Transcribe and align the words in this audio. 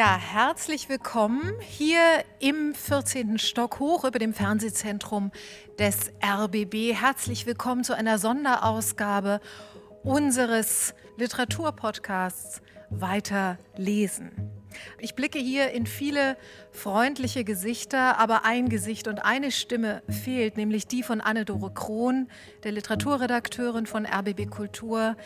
Ja, 0.00 0.16
herzlich 0.16 0.88
willkommen 0.88 1.52
hier 1.60 2.00
im 2.38 2.74
14. 2.74 3.36
Stock 3.36 3.80
hoch 3.80 4.04
über 4.04 4.18
dem 4.18 4.32
Fernsehzentrum 4.32 5.30
des 5.78 6.10
RBB. 6.24 6.94
Herzlich 6.94 7.44
willkommen 7.44 7.84
zu 7.84 7.94
einer 7.94 8.16
Sonderausgabe 8.16 9.42
unseres 10.02 10.94
Literaturpodcasts 11.18 12.62
Weiter 12.88 13.58
lesen. 13.76 14.49
Ich 14.98 15.14
blicke 15.14 15.38
hier 15.38 15.70
in 15.70 15.86
viele 15.86 16.36
freundliche 16.70 17.44
Gesichter, 17.44 18.18
aber 18.18 18.44
ein 18.44 18.68
Gesicht 18.68 19.08
und 19.08 19.24
eine 19.24 19.50
Stimme 19.50 20.02
fehlt, 20.08 20.56
nämlich 20.56 20.86
die 20.86 21.02
von 21.02 21.20
Anne-Dore 21.20 21.72
Krohn, 21.72 22.28
der 22.64 22.72
Literaturredakteurin 22.72 23.86
von 23.86 24.06
RBB 24.06 24.50
Kultur, 24.50 25.16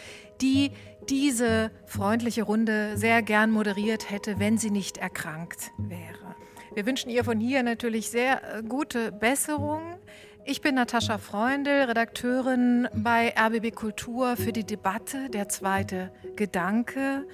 die 0.41 0.73
diese 1.09 1.71
freundliche 1.87 2.45
Runde 2.45 2.97
sehr 2.97 3.23
gern 3.23 3.51
moderiert 3.51 4.11
hätte, 4.11 4.39
wenn 4.39 4.59
sie 4.59 4.71
nicht 4.71 4.99
erkrankt 4.99 5.71
wäre. 5.79 6.35
Wir 6.75 6.87
wünschen 6.87 7.11
ihr 7.11 7.23
von 7.23 7.39
hier 7.39 7.63
natürlich 7.63 8.11
sehr 8.11 8.59
äh, 8.59 8.63
gute 8.63 9.13
Besserung. 9.13 9.97
Ich 10.45 10.61
bin 10.61 10.75
Natascha 10.75 11.19
Freundl, 11.19 11.85
Redakteurin 11.85 12.89
bei 12.93 13.33
RBB 13.39 13.75
Kultur 13.75 14.37
für 14.37 14.53
die 14.53 14.65
Debatte 14.65 15.31
Der 15.31 15.49
zweite 15.49 16.13
Gedanke. 16.35 17.27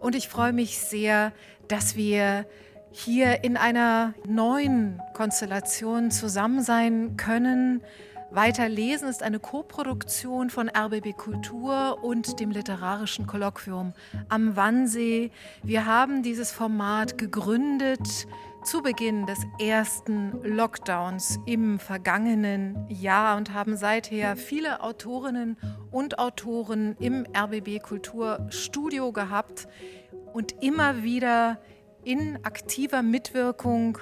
Und 0.00 0.14
ich 0.14 0.28
freue 0.28 0.52
mich 0.52 0.78
sehr, 0.78 1.32
dass 1.68 1.96
wir 1.96 2.46
hier 2.90 3.44
in 3.44 3.56
einer 3.56 4.14
neuen 4.26 5.00
Konstellation 5.12 6.10
zusammen 6.10 6.62
sein 6.62 7.16
können. 7.16 7.82
Weiter 8.30 8.68
lesen 8.68 9.08
ist 9.08 9.22
eine 9.22 9.38
Koproduktion 9.38 10.50
von 10.50 10.68
RBB 10.68 11.16
Kultur 11.16 12.02
und 12.02 12.40
dem 12.40 12.50
Literarischen 12.50 13.26
Kolloquium 13.26 13.92
am 14.28 14.56
Wannsee. 14.56 15.30
Wir 15.62 15.86
haben 15.86 16.22
dieses 16.22 16.50
Format 16.50 17.18
gegründet 17.18 18.26
zu 18.64 18.82
Beginn 18.82 19.26
des 19.26 19.38
ersten 19.60 20.32
Lockdowns 20.42 21.38
im 21.46 21.78
vergangenen 21.78 22.84
Jahr 22.88 23.36
und 23.36 23.54
haben 23.54 23.76
seither 23.76 24.34
viele 24.34 24.82
Autorinnen 24.82 25.56
und 25.92 26.18
Autoren 26.18 26.96
im 26.98 27.26
RBB 27.32 27.80
Kulturstudio 27.80 29.12
gehabt 29.12 29.68
und 30.36 30.62
immer 30.62 31.02
wieder 31.02 31.58
in 32.04 32.38
aktiver 32.44 33.02
Mitwirkung 33.02 33.96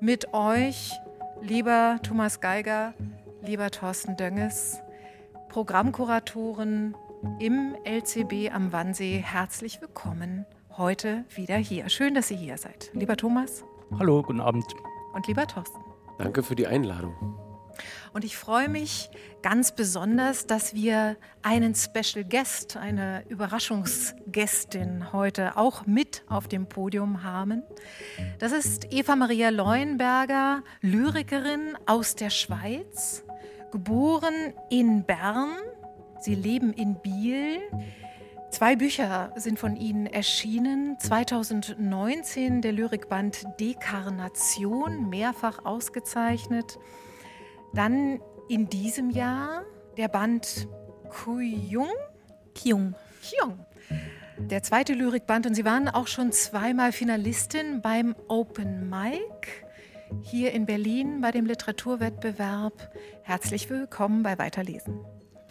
mit 0.00 0.34
euch, 0.34 0.92
lieber 1.40 1.98
Thomas 2.02 2.42
Geiger, 2.42 2.92
lieber 3.40 3.70
Thorsten 3.70 4.14
Dönges, 4.14 4.80
Programmkuratoren 5.48 6.94
im 7.38 7.74
LCB 7.84 8.54
am 8.54 8.70
Wannsee, 8.70 9.24
herzlich 9.24 9.80
willkommen 9.80 10.44
heute 10.76 11.24
wieder 11.34 11.56
hier. 11.56 11.88
Schön, 11.88 12.14
dass 12.14 12.30
ihr 12.30 12.36
hier 12.36 12.58
seid. 12.58 12.90
Lieber 12.92 13.16
Thomas. 13.16 13.64
Hallo, 13.98 14.22
guten 14.22 14.42
Abend. 14.42 14.66
Und 15.14 15.26
lieber 15.26 15.46
Thorsten. 15.46 15.80
Danke 16.18 16.42
für 16.42 16.54
die 16.54 16.66
Einladung. 16.66 17.37
Und 18.12 18.24
ich 18.24 18.36
freue 18.36 18.68
mich 18.68 19.10
ganz 19.42 19.72
besonders, 19.72 20.46
dass 20.46 20.74
wir 20.74 21.16
einen 21.42 21.74
Special 21.74 22.24
Guest, 22.24 22.76
eine 22.76 23.24
Überraschungsgästin 23.28 25.12
heute 25.12 25.56
auch 25.56 25.86
mit 25.86 26.22
auf 26.28 26.48
dem 26.48 26.66
Podium 26.66 27.22
haben. 27.22 27.62
Das 28.38 28.52
ist 28.52 28.92
Eva 28.92 29.16
Maria 29.16 29.50
Leuenberger, 29.50 30.62
Lyrikerin 30.80 31.76
aus 31.86 32.14
der 32.14 32.30
Schweiz, 32.30 33.24
geboren 33.70 34.54
in 34.70 35.04
Bern. 35.04 35.50
Sie 36.20 36.34
leben 36.34 36.72
in 36.72 37.00
Biel. 37.00 37.60
Zwei 38.50 38.76
Bücher 38.76 39.32
sind 39.36 39.58
von 39.58 39.76
Ihnen 39.76 40.06
erschienen. 40.06 40.98
2019 40.98 42.62
der 42.62 42.72
Lyrikband 42.72 43.46
Dekarnation, 43.60 45.10
mehrfach 45.10 45.64
ausgezeichnet. 45.64 46.78
Dann 47.74 48.20
in 48.48 48.68
diesem 48.68 49.10
Jahr 49.10 49.64
der 49.96 50.08
Band 50.08 50.68
Kuyung. 51.08 51.88
Kyung. 52.54 52.94
Kyung. 53.22 53.66
Der 54.38 54.62
zweite 54.62 54.94
Lyrikband 54.94 55.46
und 55.46 55.54
Sie 55.54 55.64
waren 55.64 55.88
auch 55.88 56.06
schon 56.06 56.32
zweimal 56.32 56.92
Finalistin 56.92 57.82
beim 57.82 58.14
Open 58.28 58.88
Mic 58.88 59.64
hier 60.22 60.52
in 60.52 60.66
Berlin 60.66 61.20
bei 61.20 61.30
dem 61.30 61.46
Literaturwettbewerb. 61.46 62.92
Herzlich 63.22 63.68
willkommen 63.68 64.22
bei 64.22 64.38
Weiterlesen. 64.38 65.04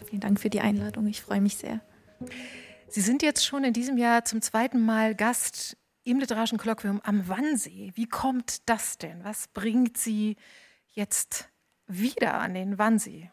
Vielen 0.06 0.22
Dank 0.22 0.40
für 0.40 0.50
die 0.50 0.62
Einladung. 0.62 1.08
Ich 1.08 1.22
freue 1.22 1.42
mich 1.42 1.58
sehr. 1.58 1.82
Sie 2.88 3.02
sind 3.02 3.22
jetzt 3.22 3.46
schon 3.46 3.64
in 3.64 3.74
diesem 3.74 3.98
Jahr 3.98 4.26
zum 4.26 4.42
zweiten 4.42 4.82
Mal 4.82 5.16
Gast 5.16 5.78
im 6.04 6.20
Literarischen 6.20 6.58
Kolloquium 6.58 7.02
am 7.04 7.28
Wannsee. 7.28 7.92
Wie 7.96 8.08
kommt 8.08 8.70
das 8.70 8.98
denn? 8.98 9.24
Was 9.24 9.48
bringt 9.50 9.98
Sie 9.98 10.38
jetzt 10.94 11.50
wieder 11.88 12.36
an 12.36 12.54
den 12.54 12.78
Wannsee? 12.78 13.30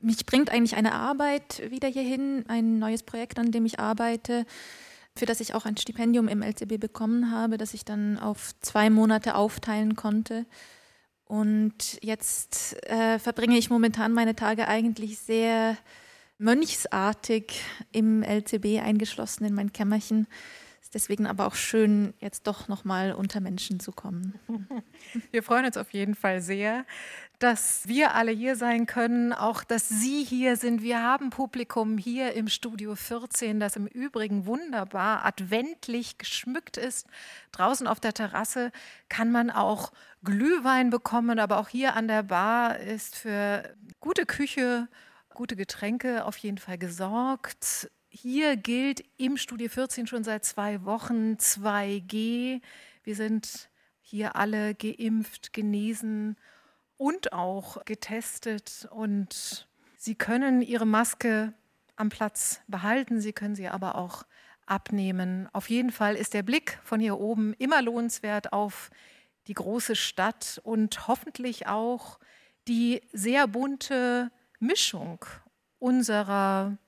Mich 0.00 0.26
bringt 0.26 0.50
eigentlich 0.50 0.76
eine 0.76 0.92
Arbeit 0.92 1.62
wieder 1.70 1.88
hierhin, 1.88 2.44
ein 2.48 2.78
neues 2.78 3.02
Projekt, 3.02 3.38
an 3.38 3.52
dem 3.52 3.64
ich 3.64 3.80
arbeite, 3.80 4.44
für 5.16 5.26
das 5.26 5.40
ich 5.40 5.54
auch 5.54 5.64
ein 5.64 5.76
Stipendium 5.76 6.28
im 6.28 6.42
LCB 6.42 6.78
bekommen 6.78 7.30
habe, 7.30 7.56
das 7.56 7.72
ich 7.72 7.84
dann 7.84 8.18
auf 8.18 8.52
zwei 8.60 8.90
Monate 8.90 9.34
aufteilen 9.36 9.96
konnte. 9.96 10.44
Und 11.24 11.98
jetzt 12.02 12.76
äh, 12.88 13.18
verbringe 13.18 13.56
ich 13.56 13.70
momentan 13.70 14.12
meine 14.12 14.36
Tage 14.36 14.68
eigentlich 14.68 15.18
sehr 15.18 15.78
mönchsartig 16.38 17.62
im 17.92 18.22
LCB 18.22 18.82
eingeschlossen 18.82 19.44
in 19.44 19.54
mein 19.54 19.72
Kämmerchen. 19.72 20.26
Ist 20.82 20.94
deswegen 20.94 21.26
aber 21.26 21.46
auch 21.46 21.54
schön, 21.54 22.12
jetzt 22.20 22.46
doch 22.46 22.68
nochmal 22.68 23.12
unter 23.12 23.40
Menschen 23.40 23.80
zu 23.80 23.92
kommen. 23.92 24.34
Wir 25.30 25.42
freuen 25.42 25.64
uns 25.64 25.76
auf 25.76 25.92
jeden 25.92 26.14
Fall 26.14 26.42
sehr, 26.42 26.84
dass 27.38 27.86
wir 27.88 28.14
alle 28.14 28.32
hier 28.32 28.56
sein 28.56 28.86
können, 28.86 29.32
auch 29.32 29.64
dass 29.64 29.88
Sie 29.88 30.24
hier 30.24 30.56
sind. 30.56 30.82
Wir 30.82 31.02
haben 31.02 31.30
Publikum 31.30 31.98
hier 31.98 32.32
im 32.34 32.48
Studio 32.48 32.94
14, 32.94 33.60
das 33.60 33.76
im 33.76 33.86
Übrigen 33.86 34.46
wunderbar 34.46 35.24
adventlich 35.24 36.18
geschmückt 36.18 36.76
ist. 36.76 37.06
Draußen 37.52 37.86
auf 37.86 38.00
der 38.00 38.14
Terrasse 38.14 38.72
kann 39.08 39.30
man 39.30 39.50
auch 39.50 39.92
Glühwein 40.22 40.90
bekommen, 40.90 41.38
aber 41.38 41.58
auch 41.58 41.68
hier 41.68 41.96
an 41.96 42.08
der 42.08 42.22
Bar 42.22 42.78
ist 42.78 43.16
für 43.16 43.74
gute 44.00 44.26
Küche 44.26 44.88
gute 45.34 45.56
Getränke 45.56 46.24
auf 46.24 46.38
jeden 46.38 46.58
Fall 46.58 46.78
gesorgt. 46.78 47.90
Hier 48.08 48.56
gilt 48.56 49.04
im 49.18 49.36
Studio 49.36 49.68
14 49.68 50.06
schon 50.06 50.24
seit 50.24 50.44
zwei 50.44 50.84
Wochen 50.84 51.34
2G. 51.34 52.62
Wir 53.02 53.16
sind 53.16 53.68
hier 54.00 54.36
alle 54.36 54.74
geimpft, 54.74 55.52
genesen 55.52 56.36
und 56.96 57.32
auch 57.32 57.84
getestet. 57.84 58.88
Und 58.90 59.68
Sie 59.96 60.14
können 60.14 60.62
Ihre 60.62 60.86
Maske 60.86 61.52
am 61.96 62.08
Platz 62.08 62.60
behalten, 62.66 63.20
Sie 63.20 63.32
können 63.32 63.54
sie 63.54 63.68
aber 63.68 63.94
auch 63.96 64.24
abnehmen. 64.66 65.48
Auf 65.52 65.68
jeden 65.68 65.90
Fall 65.90 66.16
ist 66.16 66.34
der 66.34 66.42
Blick 66.42 66.78
von 66.82 67.00
hier 67.00 67.18
oben 67.18 67.54
immer 67.54 67.82
lohnenswert 67.82 68.52
auf 68.52 68.90
die 69.46 69.54
große 69.54 69.94
Stadt 69.94 70.60
und 70.64 71.06
hoffentlich 71.06 71.66
auch 71.66 72.18
die 72.66 73.02
sehr 73.12 73.46
bunte 73.46 74.30
Mischung 74.58 75.24
unserer 75.78 76.78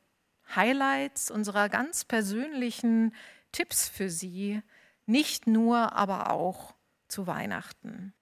Highlights, 0.55 1.31
unserer 1.31 1.69
ganz 1.69 2.05
persönlichen 2.05 3.15
Tipps 3.53 3.89
für 3.89 4.09
Sie, 4.09 4.63
nicht 5.05 5.47
nur, 5.47 5.93
aber 5.93 6.31
auch 6.31 6.75
zu 7.09 7.27
Weihnachten. 7.27 8.15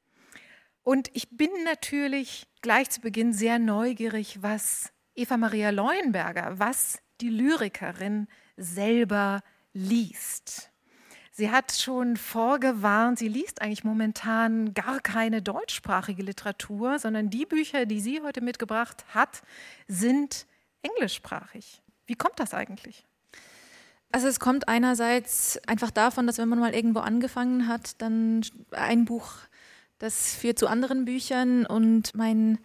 Und 0.84 1.10
ich 1.14 1.30
bin 1.30 1.50
natürlich 1.64 2.46
gleich 2.60 2.90
zu 2.90 3.00
Beginn 3.00 3.32
sehr 3.32 3.58
neugierig, 3.58 4.42
was 4.42 4.92
Eva 5.14 5.38
Maria 5.38 5.70
Leuenberger, 5.70 6.58
was 6.58 6.98
die 7.20 7.30
Lyrikerin 7.30 8.28
selber 8.56 9.40
liest. 9.72 10.70
Sie 11.32 11.50
hat 11.50 11.72
schon 11.72 12.16
vorgewarnt, 12.16 13.18
sie 13.18 13.28
liest 13.28 13.60
eigentlich 13.60 13.82
momentan 13.82 14.72
gar 14.74 15.00
keine 15.00 15.42
deutschsprachige 15.42 16.22
Literatur, 16.22 16.98
sondern 16.98 17.30
die 17.30 17.46
Bücher, 17.46 17.86
die 17.86 18.00
sie 18.00 18.20
heute 18.22 18.40
mitgebracht 18.40 19.04
hat, 19.08 19.42
sind 19.88 20.46
englischsprachig. 20.82 21.82
Wie 22.06 22.14
kommt 22.14 22.38
das 22.38 22.54
eigentlich? 22.54 23.04
Also 24.12 24.28
es 24.28 24.38
kommt 24.38 24.68
einerseits 24.68 25.58
einfach 25.66 25.90
davon, 25.90 26.28
dass 26.28 26.38
wenn 26.38 26.48
man 26.48 26.60
mal 26.60 26.74
irgendwo 26.74 27.00
angefangen 27.00 27.66
hat, 27.66 28.00
dann 28.00 28.42
ein 28.70 29.04
Buch, 29.06 29.38
das 30.04 30.34
führt 30.34 30.58
zu 30.58 30.66
anderen 30.66 31.06
Büchern 31.06 31.64
und 31.64 32.14
mein 32.14 32.58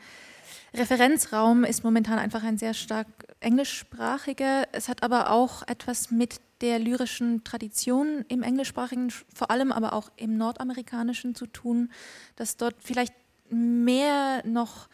Referenzraum 0.74 1.64
ist 1.64 1.86
momentan 1.86 2.20
einfach 2.20 2.44
ein 2.44 2.58
sehr 2.58 2.74
stark 2.74 3.08
englischsprachiger. 3.40 4.68
Es 4.74 4.90
hat 4.90 5.04
aber 5.04 5.32
auch 5.32 5.66
etwas 5.66 6.12
mit 6.12 6.42
der 6.60 6.80
lyrischen 6.80 7.46
Tradition 7.46 8.26
im 8.28 8.44
englischsprachigen, 8.44 9.10
vor 9.34 9.50
allem 9.50 9.72
aber 9.72 9.94
auch 9.94 10.12
im 10.18 10.38
nordamerikanischen 10.38 11.34
zu 11.34 11.48
tun, 11.48 11.92
dass 12.36 12.58
dort 12.58 12.76
vielleicht 12.84 13.14
mehr 13.50 14.46
noch 14.46 14.90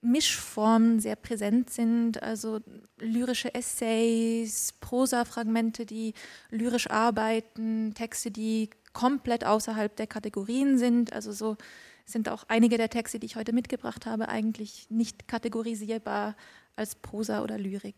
Mischformen 0.00 1.00
sehr 1.00 1.16
präsent 1.16 1.70
sind, 1.70 2.22
also 2.22 2.60
lyrische 2.98 3.52
Essays, 3.52 4.72
Prosafragmente, 4.80 5.84
die 5.84 6.14
lyrisch 6.50 6.88
arbeiten, 6.88 7.92
Texte, 7.94 8.30
die 8.30 8.70
komplett 8.98 9.44
außerhalb 9.44 9.94
der 9.94 10.08
Kategorien 10.08 10.76
sind. 10.76 11.12
Also 11.12 11.30
so 11.30 11.56
sind 12.04 12.28
auch 12.28 12.42
einige 12.48 12.78
der 12.78 12.88
Texte, 12.88 13.20
die 13.20 13.26
ich 13.26 13.36
heute 13.36 13.52
mitgebracht 13.52 14.06
habe, 14.06 14.28
eigentlich 14.28 14.88
nicht 14.90 15.28
kategorisierbar 15.28 16.34
als 16.74 16.96
Prosa 16.96 17.44
oder 17.44 17.58
Lyrik. 17.58 17.94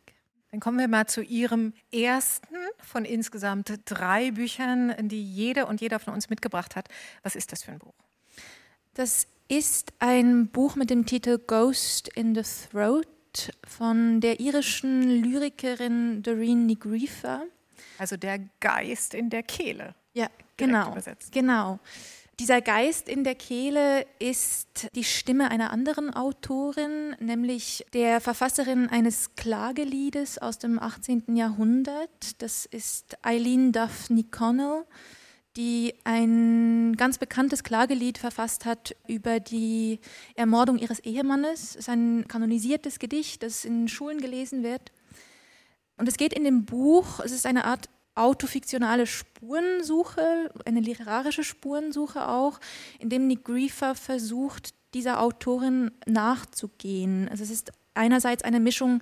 Dann 0.50 0.61
kommen 0.61 0.79
wir 0.79 0.88
mal 0.88 1.06
zu 1.06 1.23
Ihrem 1.23 1.73
ersten 1.91 2.55
von 2.82 3.06
insgesamt 3.06 3.81
drei 3.87 4.32
Büchern, 4.32 4.94
die 5.08 5.25
jede 5.25 5.64
und 5.64 5.81
jeder 5.81 6.00
von 6.00 6.12
uns 6.12 6.29
mitgebracht 6.29 6.76
hat. 6.76 6.88
Was 7.23 7.35
ist 7.35 7.50
das 7.52 7.62
für 7.62 7.73
ein 7.73 7.79
Buch? 7.79 7.94
Das 8.93 9.26
ist 9.49 9.94
ein 10.00 10.49
Buch 10.49 10.76
mit 10.76 10.91
dem 10.91 11.06
Titel 11.06 11.38
Ghost 11.38 12.08
in 12.08 12.35
the 12.35 12.43
Throat 12.43 13.08
von 13.67 14.20
der 14.20 14.38
irischen 14.38 15.23
Lyrikerin 15.23 16.23
Doreen 16.23 16.67
Nigrifa. 16.67 17.44
Also 17.97 18.19
der 18.19 18.41
Geist 18.61 19.14
in 19.14 19.31
der 19.31 19.44
Kehle. 19.44 19.94
Ja, 20.12 20.29
genau. 20.57 20.95
Genau. 21.31 21.79
Dieser 22.41 22.62
Geist 22.62 23.11
in 23.11 23.23
der 23.23 23.35
Kehle 23.35 24.07
ist 24.19 24.89
die 24.95 25.05
Stimme 25.05 25.51
einer 25.51 25.73
anderen 25.73 26.15
Autorin, 26.15 27.15
nämlich 27.21 27.85
der 27.93 28.23
Verfasserin 28.23 28.89
eines 28.89 29.35
Klageliedes 29.37 30.39
aus 30.39 30.59
dem 30.59 30.79
18. 30.79 31.37
Jahrhundert. 31.37 32.41
Das 32.41 32.65
ist 32.65 33.19
Eileen 33.21 33.73
Duffy 33.73 34.23
Connell, 34.23 34.87
die 35.59 35.93
ein 36.05 36.97
ganz 36.97 37.19
bekanntes 37.19 37.62
Klagelied 37.62 38.17
verfasst 38.17 38.65
hat 38.65 38.97
über 39.07 39.39
die 39.39 40.01
Ermordung 40.35 40.79
ihres 40.79 41.01
Ehemannes. 41.01 41.73
Es 41.73 41.77
ist 41.77 41.89
ein 41.91 42.27
kanonisiertes 42.27 42.99
Gedicht, 42.99 43.43
das 43.43 43.67
in 43.67 43.87
Schulen 43.87 44.19
gelesen 44.19 44.62
wird. 44.62 44.93
Und 45.99 46.09
es 46.09 46.17
geht 46.17 46.33
in 46.33 46.45
dem 46.45 46.65
Buch, 46.65 47.21
es 47.21 47.33
ist 47.33 47.45
eine 47.45 47.67
Art 47.67 47.91
autofiktionale 48.15 49.07
Spurensuche, 49.07 50.53
eine 50.65 50.81
literarische 50.81 51.45
Spurensuche 51.45 52.29
auch, 52.29 52.61
in 52.99 53.09
dem 53.09 53.27
Nick 53.27 53.45
Griefer 53.45 53.95
versucht, 53.95 54.75
dieser 54.95 55.23
Autorin 55.23 55.91
nachzugehen. 56.07 57.29
Also 57.29 57.45
es 57.45 57.51
ist 57.51 57.73
einerseits 57.95 58.43
eine 58.43 58.61
Mischung 58.61 59.01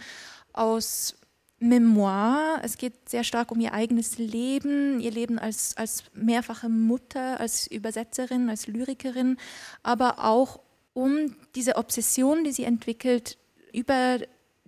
aus 0.53 1.15
Memoir, 1.61 2.61
es 2.63 2.79
geht 2.79 3.09
sehr 3.09 3.25
stark 3.25 3.51
um 3.51 3.59
ihr 3.59 3.73
eigenes 3.73 4.19
Leben, 4.19 5.01
ihr 5.01 5.11
Leben 5.11 5.41
als, 5.41 5.77
als 5.77 6.05
mehrfache 6.15 6.69
Mutter, 6.69 7.41
als 7.41 7.67
Übersetzerin, 7.67 8.49
als 8.49 8.69
Lyrikerin, 8.69 9.39
aber 9.83 10.25
auch 10.25 10.61
um 10.93 11.35
diese 11.57 11.77
Obsession, 11.77 12.45
die 12.45 12.53
sie 12.53 12.65
entwickelt 12.65 13.39
über 13.73 14.19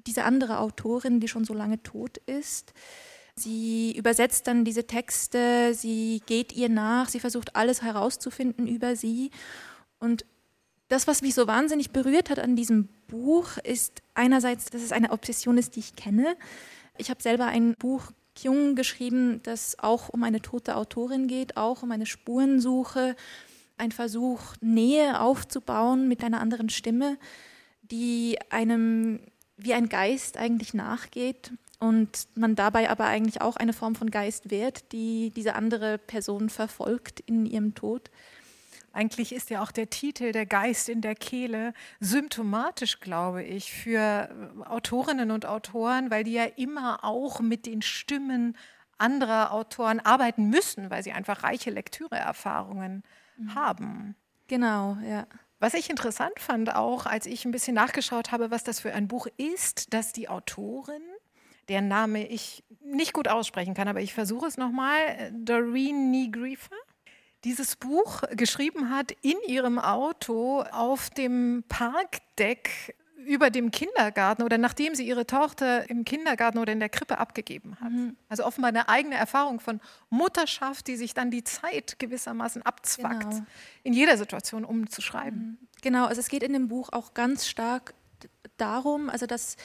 diese 0.07 0.25
andere 0.25 0.59
Autorin, 0.59 1.21
die 1.21 1.29
schon 1.29 1.45
so 1.45 1.55
lange 1.55 1.83
tot 1.83 2.19
ist. 2.27 2.73
Sie 3.41 3.97
übersetzt 3.97 4.47
dann 4.47 4.65
diese 4.67 4.87
Texte, 4.87 5.73
sie 5.73 6.21
geht 6.27 6.53
ihr 6.53 6.69
nach, 6.69 7.09
sie 7.09 7.21
versucht 7.21 7.57
alles 7.57 7.81
herauszufinden 7.81 8.67
über 8.67 8.97
sie. 8.97 9.31
Und 9.99 10.27
das, 10.89 11.07
was 11.07 11.23
mich 11.23 11.35
so 11.35 11.47
wahnsinnig 11.47 11.91
berührt 11.91 12.29
hat 12.29 12.39
an 12.39 12.55
diesem 12.55 12.89
Buch, 13.09 13.57
ist 13.65 14.03
einerseits, 14.13 14.67
dass 14.67 14.83
es 14.83 14.93
eine 14.93 15.11
Obsession 15.11 15.57
ist, 15.57 15.77
die 15.77 15.81
ich 15.81 15.97
kenne. 15.97 16.37
Ich 16.99 17.09
habe 17.09 17.23
selber 17.23 17.47
ein 17.47 17.75
Buch 17.77 18.13
Kyung 18.35 18.75
geschrieben, 18.75 19.41
das 19.43 19.79
auch 19.79 20.11
um 20.11 20.23
eine 20.23 20.43
tote 20.43 20.77
Autorin 20.77 21.27
geht, 21.27 21.57
auch 21.57 21.83
um 21.83 21.93
eine 21.93 22.07
Spurensuche, 22.07 23.17
ein 23.79 23.93
Versuch, 23.93 24.55
Nähe 24.61 25.19
aufzubauen 25.19 26.09
mit 26.09 26.23
einer 26.23 26.41
anderen 26.41 26.69
Stimme, 26.69 27.17
die 27.83 28.39
einem 28.51 29.21
wie 29.57 29.73
ein 29.73 29.89
Geist 29.89 30.37
eigentlich 30.37 30.75
nachgeht 30.75 31.53
und 31.81 32.29
man 32.35 32.55
dabei 32.55 32.91
aber 32.91 33.07
eigentlich 33.07 33.41
auch 33.41 33.57
eine 33.57 33.73
Form 33.73 33.95
von 33.95 34.11
Geist 34.11 34.51
wird, 34.51 34.93
die 34.93 35.33
diese 35.35 35.55
andere 35.55 35.99
Person 35.99 36.51
verfolgt 36.51 37.21
in 37.21 37.47
ihrem 37.47 37.75
Tod. 37.75 38.11
Eigentlich 38.93 39.33
ist 39.33 39.51
ja 39.51 39.63
auch 39.63 39.71
der 39.71 39.89
Titel 39.89 40.33
Der 40.33 40.47
Geist 40.47 40.89
in 40.89 41.01
der 41.01 41.15
Kehle 41.15 41.73
symptomatisch, 42.01 43.01
glaube 43.01 43.43
ich, 43.43 43.73
für 43.73 44.29
Autorinnen 44.67 45.31
und 45.31 45.47
Autoren, 45.47 46.11
weil 46.11 46.25
die 46.25 46.33
ja 46.33 46.45
immer 46.45 47.03
auch 47.03 47.41
mit 47.41 47.67
den 47.67 47.83
Stimmen 47.83 48.57
anderer 48.99 49.53
Autoren 49.53 50.01
arbeiten 50.01 50.51
müssen, 50.51 50.91
weil 50.91 51.03
sie 51.03 51.13
einfach 51.13 51.45
reiche 51.45 51.71
Lektüreerfahrungen 51.71 53.03
mhm. 53.37 53.55
haben. 53.55 54.17
Genau, 54.49 54.99
ja. 55.03 55.27
Was 55.61 55.75
ich 55.75 55.89
interessant 55.89 56.39
fand, 56.39 56.75
auch 56.75 57.07
als 57.07 57.27
ich 57.27 57.45
ein 57.45 57.53
bisschen 57.53 57.75
nachgeschaut 57.75 58.33
habe, 58.33 58.51
was 58.51 58.65
das 58.65 58.81
für 58.81 58.93
ein 58.93 59.09
Buch 59.09 59.27
ist, 59.37 59.95
dass 59.95 60.13
die 60.13 60.29
Autorin 60.29 61.03
deren 61.71 61.89
Name 61.89 62.27
ich 62.27 62.65
nicht 62.83 63.13
gut 63.13 63.29
aussprechen 63.29 63.75
kann, 63.75 63.89
aber 63.89 64.01
ich 64.01 64.13
versuche 64.13 64.47
es 64.47 64.57
nochmal, 64.57 65.33
Doreen 65.33 66.11
Nigrifa, 66.11 66.75
dieses 67.45 67.77
Buch 67.77 68.23
geschrieben 68.33 68.91
hat 68.91 69.13
in 69.23 69.37
ihrem 69.47 69.79
Auto 69.79 70.63
auf 70.73 71.09
dem 71.11 71.65
Parkdeck 71.69 72.97
über 73.25 73.51
dem 73.51 73.71
Kindergarten 73.71 74.43
oder 74.43 74.59
nachdem 74.59 74.95
sie 74.95 75.07
ihre 75.07 75.27
Tochter 75.27 75.89
im 75.89 76.05
Kindergarten 76.05 76.59
oder 76.59 76.73
in 76.73 76.81
der 76.81 76.89
Krippe 76.89 77.19
abgegeben 77.19 77.77
hat. 77.81 77.93
Mhm. 77.93 78.17
Also 78.29 78.45
offenbar 78.45 78.71
eine 78.71 78.89
eigene 78.89 79.15
Erfahrung 79.15 79.61
von 79.61 79.81
Mutterschaft, 80.09 80.89
die 80.89 80.97
sich 80.97 81.15
dann 81.15 81.31
die 81.31 81.45
Zeit 81.45 81.99
gewissermaßen 81.99 82.63
abzwackt, 82.63 83.31
genau. 83.31 83.47
in 83.85 83.93
jeder 83.93 84.17
Situation 84.17 84.65
umzuschreiben. 84.65 85.39
Mhm. 85.39 85.69
Genau, 85.83 86.07
also 86.07 86.21
es 86.21 86.29
geht 86.29 86.43
in 86.43 86.53
dem 86.53 86.69
Buch 86.69 86.89
auch 86.93 87.15
ganz 87.15 87.47
stark 87.47 87.95
darum, 88.57 89.09
also 89.09 89.27
dass 89.27 89.57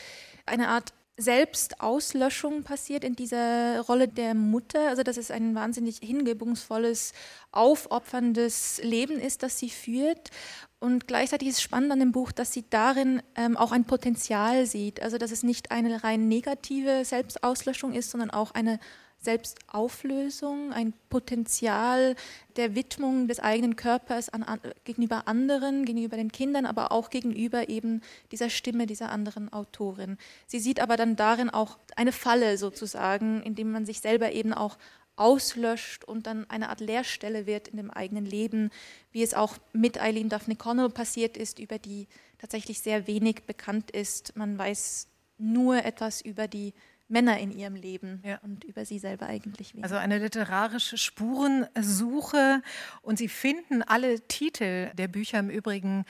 eine 0.45 0.67
Art 0.67 0.93
Selbstauslöschung 1.17 2.63
passiert 2.63 3.03
in 3.03 3.15
dieser 3.15 3.79
Rolle 3.81 4.07
der 4.07 4.33
Mutter. 4.33 4.89
Also 4.89 5.03
dass 5.03 5.17
es 5.17 5.31
ein 5.31 5.55
wahnsinnig 5.55 5.99
hingebungsvolles, 5.99 7.13
aufopferndes 7.51 8.81
Leben 8.83 9.19
ist, 9.19 9.43
das 9.43 9.57
sie 9.59 9.69
führt. 9.69 10.31
Und 10.79 11.07
gleichzeitig 11.07 11.47
ist 11.47 11.55
es 11.55 11.61
spannend 11.61 11.91
an 11.91 11.99
dem 11.99 12.11
Buch, 12.11 12.31
dass 12.31 12.51
sie 12.51 12.65
darin 12.69 13.21
ähm, 13.35 13.55
auch 13.55 13.71
ein 13.71 13.85
Potenzial 13.85 14.65
sieht. 14.65 15.01
Also 15.01 15.17
dass 15.17 15.31
es 15.31 15.43
nicht 15.43 15.71
eine 15.71 16.03
rein 16.03 16.27
negative 16.27 17.05
Selbstauslöschung 17.05 17.93
ist, 17.93 18.11
sondern 18.11 18.31
auch 18.31 18.51
eine 18.51 18.79
Selbstauflösung, 19.25 20.71
ein 20.71 20.93
Potenzial 21.09 22.15
der 22.55 22.75
Widmung 22.75 23.27
des 23.27 23.41
eigenen 23.41 23.75
Körpers 23.75 24.29
an, 24.29 24.43
an, 24.43 24.61
gegenüber 24.85 25.27
anderen, 25.27 25.83
gegenüber 25.83 26.15
den 26.15 26.31
Kindern, 26.31 26.65
aber 26.65 26.93
auch 26.93 27.09
gegenüber 27.09 27.67
eben 27.67 28.01
dieser 28.31 28.49
Stimme 28.49 28.85
dieser 28.85 29.11
anderen 29.11 29.51
Autorin. 29.51 30.17
Sie 30.47 30.59
sieht 30.59 30.79
aber 30.79 30.95
dann 30.95 31.17
darin 31.17 31.49
auch 31.49 31.77
eine 31.97 32.13
Falle 32.13 32.57
sozusagen, 32.57 33.43
indem 33.43 33.71
man 33.71 33.85
sich 33.85 33.99
selber 33.99 34.31
eben 34.31 34.53
auch 34.53 34.77
auslöscht 35.17 36.03
und 36.03 36.27
dann 36.27 36.49
eine 36.49 36.69
Art 36.69 36.81
Leerstelle 36.81 37.45
wird 37.45 37.67
in 37.67 37.77
dem 37.77 37.91
eigenen 37.91 38.25
Leben, 38.25 38.69
wie 39.11 39.23
es 39.23 39.33
auch 39.33 39.57
mit 39.73 40.01
Eileen 40.01 40.29
Daphne 40.29 40.55
Connell 40.55 40.89
passiert 40.89 41.37
ist, 41.37 41.59
über 41.59 41.79
die 41.79 42.07
tatsächlich 42.37 42.81
sehr 42.81 43.07
wenig 43.07 43.43
bekannt 43.45 43.91
ist. 43.91 44.35
Man 44.35 44.57
weiß 44.57 45.07
nur 45.37 45.83
etwas 45.83 46.21
über 46.21 46.47
die 46.47 46.73
Männer 47.07 47.37
in 47.39 47.51
ihrem 47.51 47.75
Leben 47.75 48.21
ja. 48.25 48.39
und 48.41 48.63
über 48.63 48.85
sie 48.85 48.99
selber 48.99 49.27
eigentlich 49.27 49.73
weniger. 49.73 49.85
Also 49.85 49.95
eine 49.95 50.17
literarische 50.17 50.97
Spurensuche 50.97 52.61
und 53.01 53.17
Sie 53.17 53.29
finden 53.29 53.83
alle 53.83 54.21
Titel 54.27 54.91
der 54.95 55.07
Bücher 55.07 55.39
im 55.39 55.49
Übrigen 55.49 56.05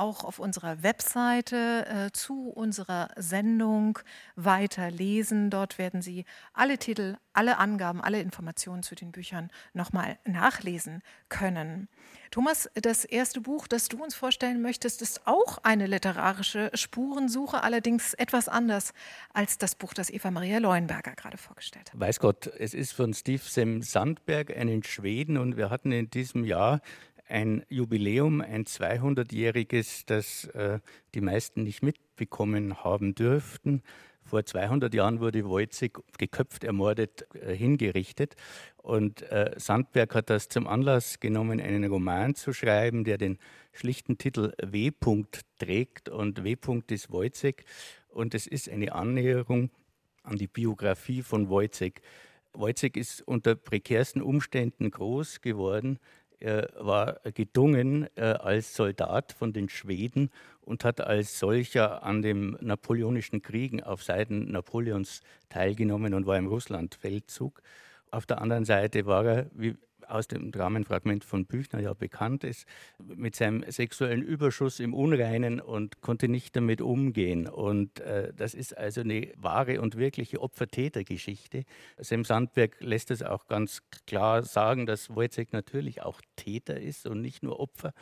auch 0.00 0.24
auf 0.24 0.38
unserer 0.38 0.82
Webseite 0.82 1.86
äh, 1.86 2.10
zu 2.12 2.48
unserer 2.48 3.10
Sendung 3.16 3.98
weiter 4.34 4.90
lesen. 4.90 5.50
Dort 5.50 5.78
werden 5.78 6.02
Sie 6.02 6.24
alle 6.52 6.78
Titel, 6.78 7.16
alle 7.32 7.58
Angaben, 7.58 8.00
alle 8.00 8.20
Informationen 8.20 8.82
zu 8.82 8.94
den 8.94 9.12
Büchern 9.12 9.50
nochmal 9.74 10.18
nachlesen 10.24 11.02
können. 11.28 11.88
Thomas, 12.30 12.70
das 12.74 13.04
erste 13.04 13.40
Buch, 13.40 13.66
das 13.66 13.88
du 13.88 14.02
uns 14.02 14.14
vorstellen 14.14 14.62
möchtest, 14.62 15.02
ist 15.02 15.26
auch 15.26 15.58
eine 15.64 15.86
literarische 15.86 16.70
Spurensuche, 16.74 17.62
allerdings 17.62 18.14
etwas 18.14 18.48
anders 18.48 18.92
als 19.34 19.58
das 19.58 19.74
Buch, 19.74 19.94
das 19.94 20.10
Eva 20.10 20.30
Maria 20.30 20.58
Leuenberger 20.58 21.12
gerade 21.16 21.38
vorgestellt 21.38 21.92
hat. 21.92 22.00
Weiß 22.00 22.20
Gott, 22.20 22.46
es 22.58 22.72
ist 22.72 22.92
von 22.92 23.14
Steve 23.14 23.42
Sem 23.44 23.82
Sandberg, 23.82 24.56
einen 24.56 24.84
Schweden, 24.84 25.38
und 25.38 25.56
wir 25.56 25.70
hatten 25.70 25.90
in 25.90 26.08
diesem 26.08 26.44
Jahr 26.44 26.80
ein 27.30 27.64
Jubiläum, 27.68 28.40
ein 28.40 28.64
200-jähriges, 28.64 30.02
das 30.06 30.44
äh, 30.46 30.80
die 31.14 31.20
meisten 31.20 31.62
nicht 31.62 31.82
mitbekommen 31.82 32.82
haben 32.82 33.14
dürften. 33.14 33.82
Vor 34.22 34.44
200 34.44 34.94
Jahren 34.94 35.20
wurde 35.20 35.44
Wojcik 35.44 35.98
geköpft, 36.18 36.64
ermordet, 36.64 37.26
äh, 37.34 37.54
hingerichtet. 37.54 38.36
Und 38.76 39.22
äh, 39.22 39.52
Sandberg 39.56 40.14
hat 40.14 40.30
das 40.30 40.48
zum 40.48 40.66
Anlass 40.66 41.20
genommen, 41.20 41.60
einen 41.60 41.84
Roman 41.84 42.34
zu 42.34 42.52
schreiben, 42.52 43.04
der 43.04 43.18
den 43.18 43.38
schlichten 43.72 44.18
Titel 44.18 44.52
W. 44.62 44.92
trägt. 45.58 46.08
Und 46.08 46.44
W. 46.44 46.56
ist 46.90 47.10
Wojcik. 47.10 47.64
Und 48.08 48.34
es 48.34 48.46
ist 48.46 48.68
eine 48.68 48.92
Annäherung 48.92 49.70
an 50.22 50.36
die 50.36 50.48
Biografie 50.48 51.22
von 51.22 51.48
Wojcik. 51.48 52.02
Wojcik 52.52 52.96
ist 52.96 53.22
unter 53.26 53.54
prekärsten 53.54 54.22
Umständen 54.22 54.90
groß 54.90 55.40
geworden. 55.40 55.98
Er 56.40 56.70
war 56.78 57.20
gedungen 57.34 58.08
äh, 58.16 58.22
als 58.22 58.74
Soldat 58.74 59.32
von 59.32 59.52
den 59.52 59.68
Schweden 59.68 60.30
und 60.62 60.84
hat 60.84 61.00
als 61.00 61.38
solcher 61.38 62.02
an 62.02 62.22
den 62.22 62.56
napoleonischen 62.60 63.42
Kriegen 63.42 63.82
auf 63.82 64.02
Seiten 64.02 64.50
Napoleons 64.50 65.20
teilgenommen 65.50 66.14
und 66.14 66.26
war 66.26 66.38
im 66.38 66.46
Russlandfeldzug. 66.46 67.60
Auf 68.10 68.24
der 68.24 68.40
anderen 68.40 68.64
Seite 68.64 69.04
war 69.04 69.24
er, 69.26 69.46
wie 69.52 69.76
aus 70.10 70.28
dem 70.28 70.52
Dramenfragment 70.52 71.24
von 71.24 71.46
Büchner 71.46 71.80
ja 71.80 71.94
bekannt 71.94 72.44
ist, 72.44 72.66
mit 72.98 73.36
seinem 73.36 73.64
sexuellen 73.70 74.22
Überschuss 74.22 74.80
im 74.80 74.94
Unreinen 74.94 75.60
und 75.60 76.00
konnte 76.00 76.28
nicht 76.28 76.56
damit 76.56 76.80
umgehen. 76.80 77.48
Und 77.48 78.00
äh, 78.00 78.32
das 78.34 78.54
ist 78.54 78.76
also 78.76 79.00
eine 79.02 79.32
wahre 79.36 79.80
und 79.80 79.96
wirkliche 79.96 80.40
Opfer-Täter-Geschichte. 80.40 81.64
Sam 81.98 82.24
Sandberg 82.24 82.76
lässt 82.80 83.10
es 83.10 83.22
auch 83.22 83.46
ganz 83.46 83.82
klar 84.06 84.42
sagen, 84.42 84.86
dass 84.86 85.14
Wojciech 85.14 85.52
natürlich 85.52 86.02
auch 86.02 86.20
Täter 86.36 86.80
ist 86.80 87.06
und 87.06 87.20
nicht 87.20 87.42
nur 87.42 87.60
Opfer. 87.60 87.92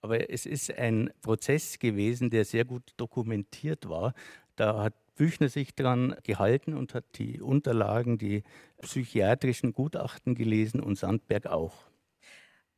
Aber 0.00 0.30
es 0.30 0.46
ist 0.46 0.72
ein 0.76 1.10
Prozess 1.22 1.78
gewesen, 1.78 2.30
der 2.30 2.44
sehr 2.44 2.64
gut 2.64 2.94
dokumentiert 2.96 3.88
war. 3.88 4.14
Da 4.56 4.82
hat 4.82 4.94
Büchner 5.18 5.50
sich 5.50 5.74
daran 5.74 6.16
gehalten 6.22 6.74
und 6.74 6.94
hat 6.94 7.18
die 7.18 7.42
Unterlagen, 7.42 8.18
die 8.18 8.44
psychiatrischen 8.80 9.74
Gutachten 9.74 10.34
gelesen 10.34 10.80
und 10.80 10.96
Sandberg 10.96 11.46
auch. 11.46 11.90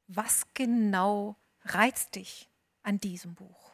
Was 0.09 0.44
genau 0.54 1.37
reizt 1.62 2.16
dich 2.16 2.50
an 2.82 2.99
diesem 2.99 3.35
Buch? 3.35 3.69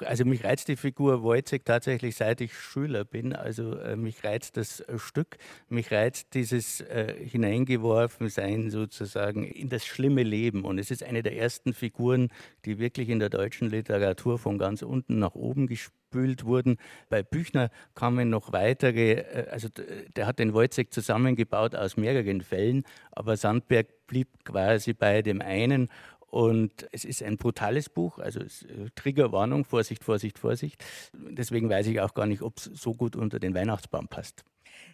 Also 0.00 0.24
mich 0.24 0.44
reizt 0.44 0.68
die 0.68 0.76
Figur 0.76 1.22
Wojciech 1.22 1.62
tatsächlich 1.64 2.16
seit 2.16 2.40
ich 2.40 2.54
Schüler 2.54 3.04
bin. 3.04 3.34
Also 3.34 3.78
äh, 3.78 3.96
mich 3.96 4.24
reizt 4.24 4.56
das 4.56 4.80
äh, 4.80 4.98
Stück, 4.98 5.38
mich 5.68 5.90
reizt 5.90 6.34
dieses 6.34 6.80
äh, 6.80 7.14
Hineingeworfensein 7.24 8.70
sozusagen 8.70 9.44
in 9.44 9.68
das 9.68 9.84
schlimme 9.86 10.22
Leben. 10.22 10.64
Und 10.64 10.78
es 10.78 10.90
ist 10.90 11.02
eine 11.02 11.22
der 11.22 11.36
ersten 11.36 11.74
Figuren, 11.74 12.28
die 12.64 12.78
wirklich 12.78 13.08
in 13.08 13.18
der 13.18 13.30
deutschen 13.30 13.70
Literatur 13.70 14.38
von 14.38 14.58
ganz 14.58 14.82
unten 14.82 15.18
nach 15.18 15.34
oben 15.34 15.66
gespült 15.66 16.44
wurden. 16.44 16.78
Bei 17.08 17.22
Büchner 17.22 17.70
kamen 17.94 18.30
noch 18.30 18.52
weitere, 18.52 19.12
äh, 19.12 19.48
also 19.50 19.68
der 20.16 20.26
hat 20.26 20.38
den 20.38 20.54
Wojciech 20.54 20.90
zusammengebaut 20.90 21.74
aus 21.74 21.96
mehreren 21.96 22.40
Fällen, 22.40 22.84
aber 23.12 23.36
Sandberg 23.36 23.86
blieb 24.06 24.28
quasi 24.44 24.94
bei 24.94 25.22
dem 25.22 25.40
einen 25.40 25.88
und 26.30 26.86
es 26.92 27.04
ist 27.04 27.22
ein 27.22 27.38
brutales 27.38 27.88
Buch, 27.88 28.18
also 28.18 28.40
äh, 28.40 28.90
Triggerwarnung, 28.94 29.64
Vorsicht, 29.64 30.04
Vorsicht, 30.04 30.38
Vorsicht. 30.38 30.84
Deswegen 31.12 31.68
weiß 31.68 31.86
ich 31.86 32.00
auch 32.00 32.14
gar 32.14 32.26
nicht, 32.26 32.42
ob 32.42 32.58
es 32.58 32.64
so 32.64 32.92
gut 32.94 33.16
unter 33.16 33.38
den 33.38 33.54
Weihnachtsbaum 33.54 34.08
passt. 34.08 34.44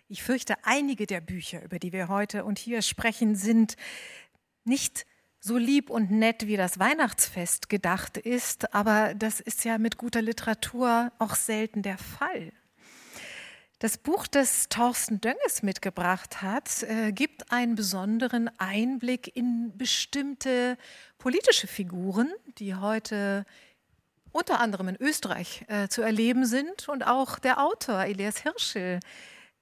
Ich 0.08 0.22
fürchte, 0.22 0.54
einige 0.62 1.06
der 1.06 1.20
Bücher, 1.20 1.62
über 1.64 1.78
die 1.78 1.92
wir 1.92 2.08
heute 2.08 2.44
und 2.44 2.58
hier 2.58 2.82
sprechen, 2.82 3.34
sind 3.34 3.76
nicht 4.64 5.06
so 5.40 5.58
lieb 5.58 5.90
und 5.90 6.10
nett 6.10 6.46
wie 6.46 6.56
das 6.56 6.78
Weihnachtsfest 6.78 7.68
gedacht 7.68 8.16
ist, 8.16 8.72
aber 8.72 9.14
das 9.14 9.40
ist 9.40 9.64
ja 9.64 9.76
mit 9.78 9.98
guter 9.98 10.22
Literatur 10.22 11.12
auch 11.18 11.34
selten 11.34 11.82
der 11.82 11.98
Fall. 11.98 12.52
Das 13.84 13.98
Buch, 13.98 14.26
das 14.26 14.70
Thorsten 14.70 15.20
Dönges 15.20 15.62
mitgebracht 15.62 16.40
hat, 16.40 16.84
äh, 16.84 17.12
gibt 17.12 17.52
einen 17.52 17.74
besonderen 17.74 18.48
Einblick 18.56 19.36
in 19.36 19.76
bestimmte 19.76 20.78
politische 21.18 21.66
Figuren, 21.66 22.32
die 22.56 22.74
heute 22.74 23.44
unter 24.32 24.60
anderem 24.60 24.88
in 24.88 24.96
Österreich 24.98 25.66
äh, 25.68 25.88
zu 25.88 26.00
erleben 26.00 26.46
sind. 26.46 26.88
Und 26.88 27.06
auch 27.06 27.38
der 27.38 27.62
Autor 27.62 28.04
Elias 28.04 28.38
Hirschel, 28.38 29.00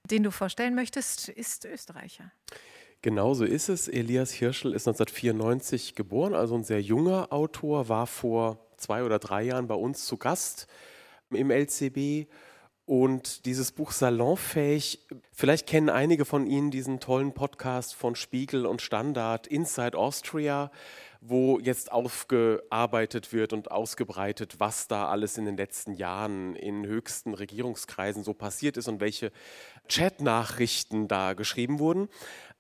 den 0.09 0.23
du 0.23 0.31
vorstellen 0.31 0.77
möchtest, 0.77 1.29
ist 1.29 1.65
Österreicher. 1.65 2.31
Genauso 3.01 3.45
ist 3.45 3.69
es. 3.69 3.89
Elias 3.89 4.31
Hirschel 4.31 4.73
ist 4.73 4.87
1994 4.87 5.97
geboren, 5.97 6.37
also 6.37 6.55
ein 6.55 6.63
sehr 6.63 6.81
junger 6.81 7.33
Autor, 7.33 7.89
war 7.89 8.07
vor 8.07 8.69
zwei 8.77 9.03
oder 9.03 9.19
drei 9.19 9.43
Jahren 9.43 9.67
bei 9.67 9.75
uns 9.75 10.07
zu 10.07 10.17
Gast 10.17 10.69
im 11.31 11.51
LCB 11.51 12.29
und 12.85 13.47
dieses 13.47 13.71
Buch 13.73 13.93
Salonfähig, 13.93 15.07
vielleicht 15.33 15.67
kennen 15.67 15.89
einige 15.89 16.25
von 16.25 16.47
Ihnen 16.47 16.71
diesen 16.71 16.99
tollen 16.99 17.33
Podcast 17.33 17.95
von 17.95 18.17
Spiegel 18.17 18.67
und 18.67 18.83
Standard, 18.83 19.47
Inside 19.47 19.97
Austria, 19.97 20.71
wo 21.21 21.61
jetzt 21.61 21.93
aufgearbeitet 21.93 23.33
wird 23.33 23.53
und 23.53 23.71
ausgebreitet, 23.71 24.57
was 24.59 24.89
da 24.89 25.07
alles 25.07 25.39
in 25.39 25.45
den 25.45 25.57
letzten 25.57 25.95
Jahren 25.95 26.57
in 26.57 26.85
höchsten 26.85 27.35
Regierungskreisen 27.35 28.25
so 28.25 28.35
passiert 28.35 28.77
ist 28.77 28.89
und 28.89 28.99
welche 29.01 29.31
Chatnachrichten 29.89 31.09
da 31.09 31.35
geschrieben 31.35 31.79
wurden 31.79 32.09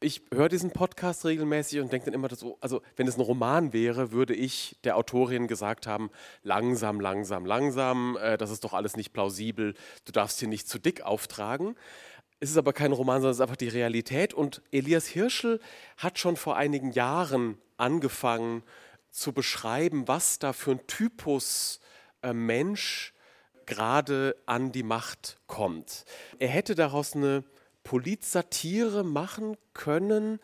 ich 0.03 0.23
höre 0.33 0.49
diesen 0.49 0.73
Podcast 0.73 1.25
regelmäßig 1.25 1.81
und 1.81 1.93
denke 1.93 2.07
dann 2.07 2.15
immer, 2.15 2.29
so, 2.35 2.59
also 2.61 2.83
wenn 2.97 3.07
es 3.07 3.17
ein 3.17 3.21
Roman 3.21 3.73
wäre, 3.73 4.13
würde 4.13 4.35
ich 4.35 4.77
der 4.85 4.97
Autorin 4.97 5.47
gesagt 5.47 5.87
haben, 5.87 6.11
langsam, 6.43 7.01
langsam, 7.01 7.47
langsam, 7.47 8.19
äh, 8.21 8.37
das 8.37 8.51
ist 8.51 8.65
doch 8.65 8.73
alles 8.75 8.97
nicht 8.97 9.13
plausibel, 9.13 9.75
du 10.05 10.13
darfst 10.13 10.41
hier 10.41 10.49
nicht 10.49 10.69
zu 10.69 10.79
dick 10.79 11.03
auftragen. 11.03 11.77
Es 12.41 12.51
ist 12.51 12.57
aber 12.57 12.73
kein 12.73 12.93
Roman, 12.93 13.17
sondern 13.21 13.31
es 13.31 13.37
ist 13.37 13.43
einfach 13.43 13.57
die 13.57 13.69
Realität. 13.69 14.35
Und 14.35 14.63
Elias 14.73 15.07
Hirschel 15.07 15.61
hat 15.97 16.19
schon 16.19 16.37
vor 16.37 16.57
einigen 16.57 16.91
Jahren 16.91 17.57
angefangen 17.77 18.65
zu 19.11 19.33
beschreiben, 19.33 20.09
was 20.09 20.41
da 20.41 20.53
für 20.53 20.73
ein 20.73 20.87
Typus 20.89 21.79
äh, 22.23 22.33
Mensch 22.33 23.12
gerade 23.67 24.37
an 24.47 24.73
die 24.73 24.83
Macht 24.83 25.39
kommt. 25.47 26.05
Er 26.39 26.49
hätte 26.49 26.75
daraus 26.75 27.15
eine 27.15 27.45
Politsatire 27.85 29.05
machen 29.05 29.57
können. 29.75 30.39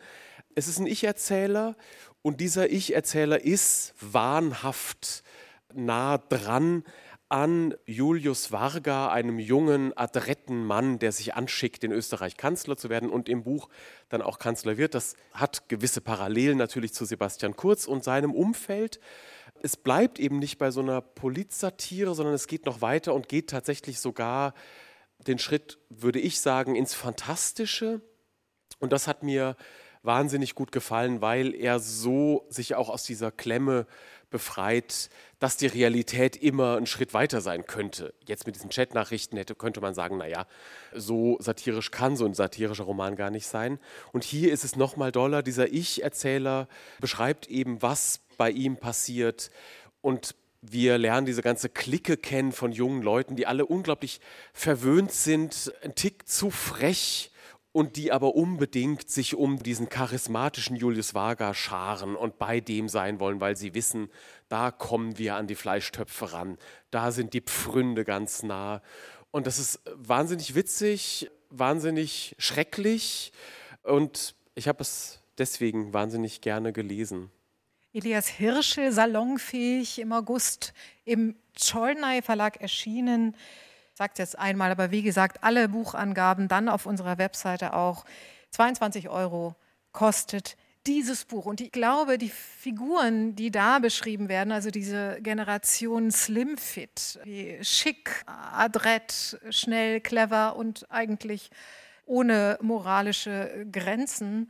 Es 0.55 0.67
ist 0.67 0.79
ein 0.79 0.87
Ich-Erzähler 0.87 1.75
und 2.21 2.41
dieser 2.41 2.69
Ich-Erzähler 2.69 3.43
ist 3.43 3.93
wahnhaft 3.99 5.23
nah 5.73 6.17
dran 6.17 6.83
an 7.29 7.75
Julius 7.85 8.51
Varga, 8.51 9.09
einem 9.11 9.37
jungen, 9.37 9.95
adretten 9.95 10.65
Mann, 10.65 10.97
der 10.97 11.11
sich 11.11 11.35
anschickt, 11.35 11.83
in 11.83 11.91
Österreich 11.91 12.37
Kanzler 12.37 12.75
zu 12.75 12.89
werden 12.89 13.11
und 13.11 13.29
im 13.29 13.43
Buch 13.43 13.69
dann 14.09 14.23
auch 14.23 14.39
Kanzler 14.39 14.77
wird. 14.77 14.95
Das 14.95 15.15
hat 15.31 15.69
gewisse 15.69 16.01
Parallelen 16.01 16.57
natürlich 16.57 16.91
zu 16.91 17.05
Sebastian 17.05 17.55
Kurz 17.55 17.85
und 17.85 18.03
seinem 18.03 18.33
Umfeld. 18.33 18.99
Es 19.61 19.77
bleibt 19.77 20.19
eben 20.19 20.39
nicht 20.39 20.57
bei 20.57 20.71
so 20.71 20.81
einer 20.81 21.01
Politsatire, 21.01 22.15
sondern 22.15 22.33
es 22.33 22.47
geht 22.47 22.65
noch 22.65 22.81
weiter 22.81 23.13
und 23.13 23.29
geht 23.29 23.49
tatsächlich 23.49 23.99
sogar 23.99 24.53
den 25.27 25.39
Schritt, 25.39 25.77
würde 25.89 26.19
ich 26.19 26.39
sagen, 26.39 26.75
ins 26.75 26.93
Fantastische. 26.93 28.01
Und 28.79 28.93
das 28.93 29.07
hat 29.07 29.23
mir 29.23 29.55
wahnsinnig 30.01 30.55
gut 30.55 30.71
gefallen, 30.71 31.21
weil 31.21 31.53
er 31.53 31.79
so 31.79 32.45
sich 32.49 32.75
auch 32.75 32.89
aus 32.89 33.03
dieser 33.03 33.31
Klemme 33.31 33.85
befreit, 34.29 35.09
dass 35.39 35.57
die 35.57 35.67
Realität 35.67 36.35
immer 36.35 36.77
einen 36.77 36.85
Schritt 36.85 37.13
weiter 37.13 37.41
sein 37.41 37.65
könnte. 37.65 38.13
Jetzt 38.27 38.45
mit 38.45 38.55
diesen 38.55 38.69
Chatnachrichten 38.69 39.37
hätte, 39.37 39.55
könnte 39.55 39.81
man 39.81 39.93
sagen, 39.93 40.17
naja, 40.17 40.45
so 40.93 41.37
satirisch 41.39 41.91
kann 41.91 42.15
so 42.15 42.25
ein 42.25 42.33
satirischer 42.33 42.83
Roman 42.83 43.15
gar 43.15 43.29
nicht 43.29 43.47
sein. 43.47 43.79
Und 44.11 44.23
hier 44.23 44.51
ist 44.51 44.63
es 44.63 44.75
nochmal 44.75 45.11
doller. 45.11 45.43
Dieser 45.43 45.71
Ich-Erzähler 45.71 46.67
beschreibt 46.99 47.47
eben, 47.47 47.81
was 47.81 48.19
bei 48.37 48.51
ihm 48.51 48.77
passiert 48.77 49.51
und 50.01 50.35
wir 50.61 50.97
lernen 50.97 51.25
diese 51.25 51.41
ganze 51.41 51.69
Clique 51.69 52.17
kennen 52.17 52.51
von 52.51 52.71
jungen 52.71 53.01
Leuten, 53.01 53.37
die 53.37 53.47
alle 53.47 53.65
unglaublich 53.65 54.19
verwöhnt 54.51 55.11
sind, 55.11 55.73
ein 55.83 55.95
Tick 55.95 56.27
zu 56.27 56.51
frech 56.51 57.31
und 57.71 57.97
die 57.97 58.11
aber 58.11 58.35
unbedingt 58.35 59.09
sich 59.09 59.35
um 59.35 59.61
diesen 59.61 59.89
charismatischen 59.89 60.75
Julius 60.75 61.13
Vaga 61.13 61.53
scharen 61.53 62.15
und 62.15 62.39
bei 62.39 62.59
dem 62.59 62.89
sein 62.89 63.19
wollen, 63.19 63.41
weil 63.41 63.55
sie 63.55 63.75
wissen, 63.75 64.09
da 64.47 64.71
kommen 64.71 65.17
wir 65.17 65.35
an 65.35 65.47
die 65.47 65.55
Fleischtöpfe 65.55 66.33
ran, 66.33 66.57
da 66.89 67.11
sind 67.11 67.33
die 67.33 67.41
Pfründe 67.41 68.05
ganz 68.05 68.43
nah. 68.43 68.81
Und 69.31 69.45
das 69.45 69.59
ist 69.59 69.81
wahnsinnig 69.93 70.55
witzig, 70.55 71.29
wahnsinnig 71.49 72.35
schrecklich 72.39 73.31
und 73.83 74.35
ich 74.55 74.67
habe 74.67 74.81
es 74.81 75.19
deswegen 75.37 75.93
wahnsinnig 75.93 76.41
gerne 76.41 76.73
gelesen. 76.73 77.31
Elias 77.93 78.27
Hirsche, 78.27 78.91
salonfähig, 78.91 79.99
im 79.99 80.11
August 80.11 80.73
im 81.05 81.35
Cholnay 81.59 82.21
Verlag 82.21 82.61
erschienen. 82.61 83.35
Sage 83.99 84.13
jetzt 84.15 84.39
einmal, 84.39 84.71
aber 84.71 84.91
wie 84.91 85.01
gesagt, 85.01 85.43
alle 85.43 85.67
Buchangaben 85.67 86.47
dann 86.47 86.69
auf 86.69 86.85
unserer 86.85 87.17
Webseite 87.17 87.73
auch. 87.73 88.05
22 88.51 89.09
Euro 89.09 89.57
kostet 89.91 90.55
dieses 90.87 91.25
Buch. 91.25 91.45
Und 91.45 91.59
ich 91.59 91.73
glaube, 91.73 92.17
die 92.17 92.29
Figuren, 92.29 93.35
die 93.35 93.51
da 93.51 93.79
beschrieben 93.79 94.29
werden, 94.29 94.53
also 94.53 94.71
diese 94.71 95.17
Generation 95.19 96.11
Slimfit, 96.11 97.19
wie 97.25 97.61
schick, 97.61 98.23
adrett, 98.25 99.37
schnell, 99.49 99.99
clever 99.99 100.55
und 100.55 100.89
eigentlich 100.89 101.49
ohne 102.05 102.57
moralische 102.61 103.67
Grenzen, 103.69 104.49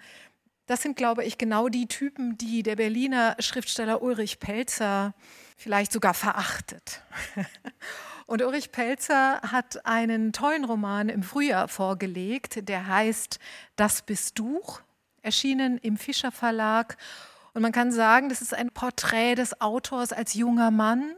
das 0.68 0.84
sind, 0.84 0.96
glaube 0.96 1.24
ich, 1.24 1.40
genau 1.40 1.70
die 1.70 1.88
Typen, 1.88 2.38
die 2.38 2.62
der 2.62 2.76
Berliner 2.76 3.36
Schriftsteller 3.40 4.04
Ulrich 4.04 4.40
Pelzer 4.40 5.16
vielleicht 5.58 5.92
sogar 5.92 6.14
verachtet. 6.14 7.02
Und 8.30 8.44
Ulrich 8.44 8.72
Pelzer 8.72 9.42
hat 9.42 9.88
einen 9.88 10.34
tollen 10.34 10.64
Roman 10.64 11.10
im 11.10 11.24
Frühjahr 11.24 11.68
vorgelegt, 11.68 12.70
der 12.70 12.86
heißt 12.86 13.40
Das 13.76 14.04
bist 14.04 14.38
du, 14.38 14.62
erschienen 15.24 15.80
im 15.80 15.98
Fischer 15.98 16.32
Verlag. 16.32 16.98
Und 17.56 17.64
man 17.64 17.72
kann 17.72 17.92
sagen, 17.92 18.30
das 18.30 18.44
ist 18.44 18.54
ein 18.54 18.70
Porträt 18.70 19.34
des 19.34 19.62
Autors 19.62 20.14
als 20.14 20.36
junger 20.36 20.70
Mann. 20.70 21.16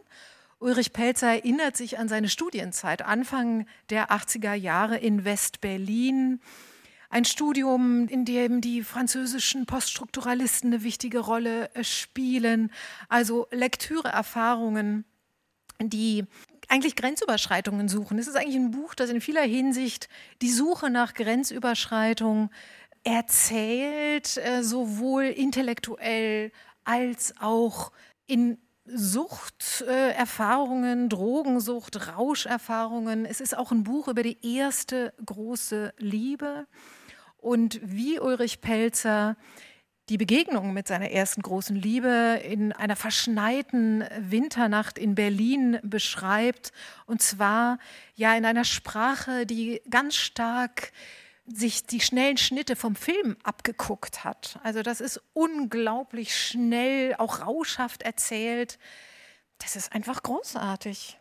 Ulrich 0.60 0.94
Pelzer 0.94 1.32
erinnert 1.32 1.76
sich 1.76 2.00
an 2.00 2.08
seine 2.08 2.30
Studienzeit, 2.30 3.02
Anfang 3.02 3.66
der 3.90 4.10
80er 4.12 4.54
Jahre 4.54 4.96
in 4.98 5.26
West-Berlin 5.26 6.40
ein 7.10 7.26
Studium, 7.26 8.08
in 8.08 8.24
dem 8.24 8.62
die 8.62 8.84
französischen 8.84 9.66
Poststrukturalisten 9.66 10.72
eine 10.72 10.84
wichtige 10.84 11.20
Rolle 11.20 11.72
spielen, 11.82 12.72
also 13.10 13.50
Lektüreerfahrungen, 13.52 15.04
die 15.90 16.26
eigentlich 16.72 16.96
Grenzüberschreitungen 16.96 17.90
suchen. 17.90 18.18
Es 18.18 18.28
ist 18.28 18.38
eigentlich 18.38 18.56
ein 18.56 18.72
Buch, 18.72 18.96
das 18.96 19.10
in 19.10 19.20
vieler 19.20 19.44
Hinsicht 19.44 20.08
die 20.42 20.52
Suche 20.52 20.90
nach 20.90 21.14
Grenzüberschreitung 21.14 22.50
erzählt, 23.04 24.38
äh, 24.38 24.64
sowohl 24.64 25.26
intellektuell 25.26 26.54
als 26.86 27.34
auch 27.42 27.92
in 28.26 28.58
Suchterfahrungen, 28.86 31.06
äh, 31.06 31.10
Drogensucht, 31.10 32.16
Rauscherfahrungen. 32.16 33.26
Es 33.26 33.42
ist 33.42 33.58
auch 33.58 33.72
ein 33.72 33.84
Buch 33.84 34.08
über 34.08 34.24
die 34.24 34.38
erste 34.56 35.14
große 35.26 35.94
Liebe 35.98 36.68
und 37.38 37.82
wie 37.84 38.18
Ulrich 38.20 38.62
Pelzer 38.62 39.36
die 40.10 40.18
Begegnung 40.18 40.74
mit 40.74 40.88
seiner 40.88 41.12
ersten 41.12 41.42
großen 41.42 41.76
Liebe 41.76 42.42
in 42.44 42.74
einer 42.74 42.96
verschneiten 42.96 44.04
Winternacht 44.18 44.98
in 44.98 45.16
Berlin 45.16 45.80
beschreibt. 45.84 46.72
Und 47.06 47.22
zwar 47.22 47.78
ja 48.16 48.36
in 48.36 48.46
einer 48.46 48.66
Sprache, 48.66 49.46
die 49.46 49.82
ganz 49.90 50.16
stark 50.16 50.92
sich 51.46 51.86
die 51.86 52.02
schnellen 52.02 52.38
Schnitte 52.38 52.76
vom 52.76 52.96
Film 52.96 53.38
abgeguckt 53.44 54.24
hat. 54.24 54.60
Also 54.64 54.82
das 54.82 55.02
ist 55.02 55.22
unglaublich 55.34 56.36
schnell, 56.36 57.16
auch 57.16 57.46
rauschhaft 57.46 58.04
erzählt. 58.04 58.80
Das 59.60 59.76
ist 59.76 59.94
einfach 59.94 60.24
großartig. 60.24 61.21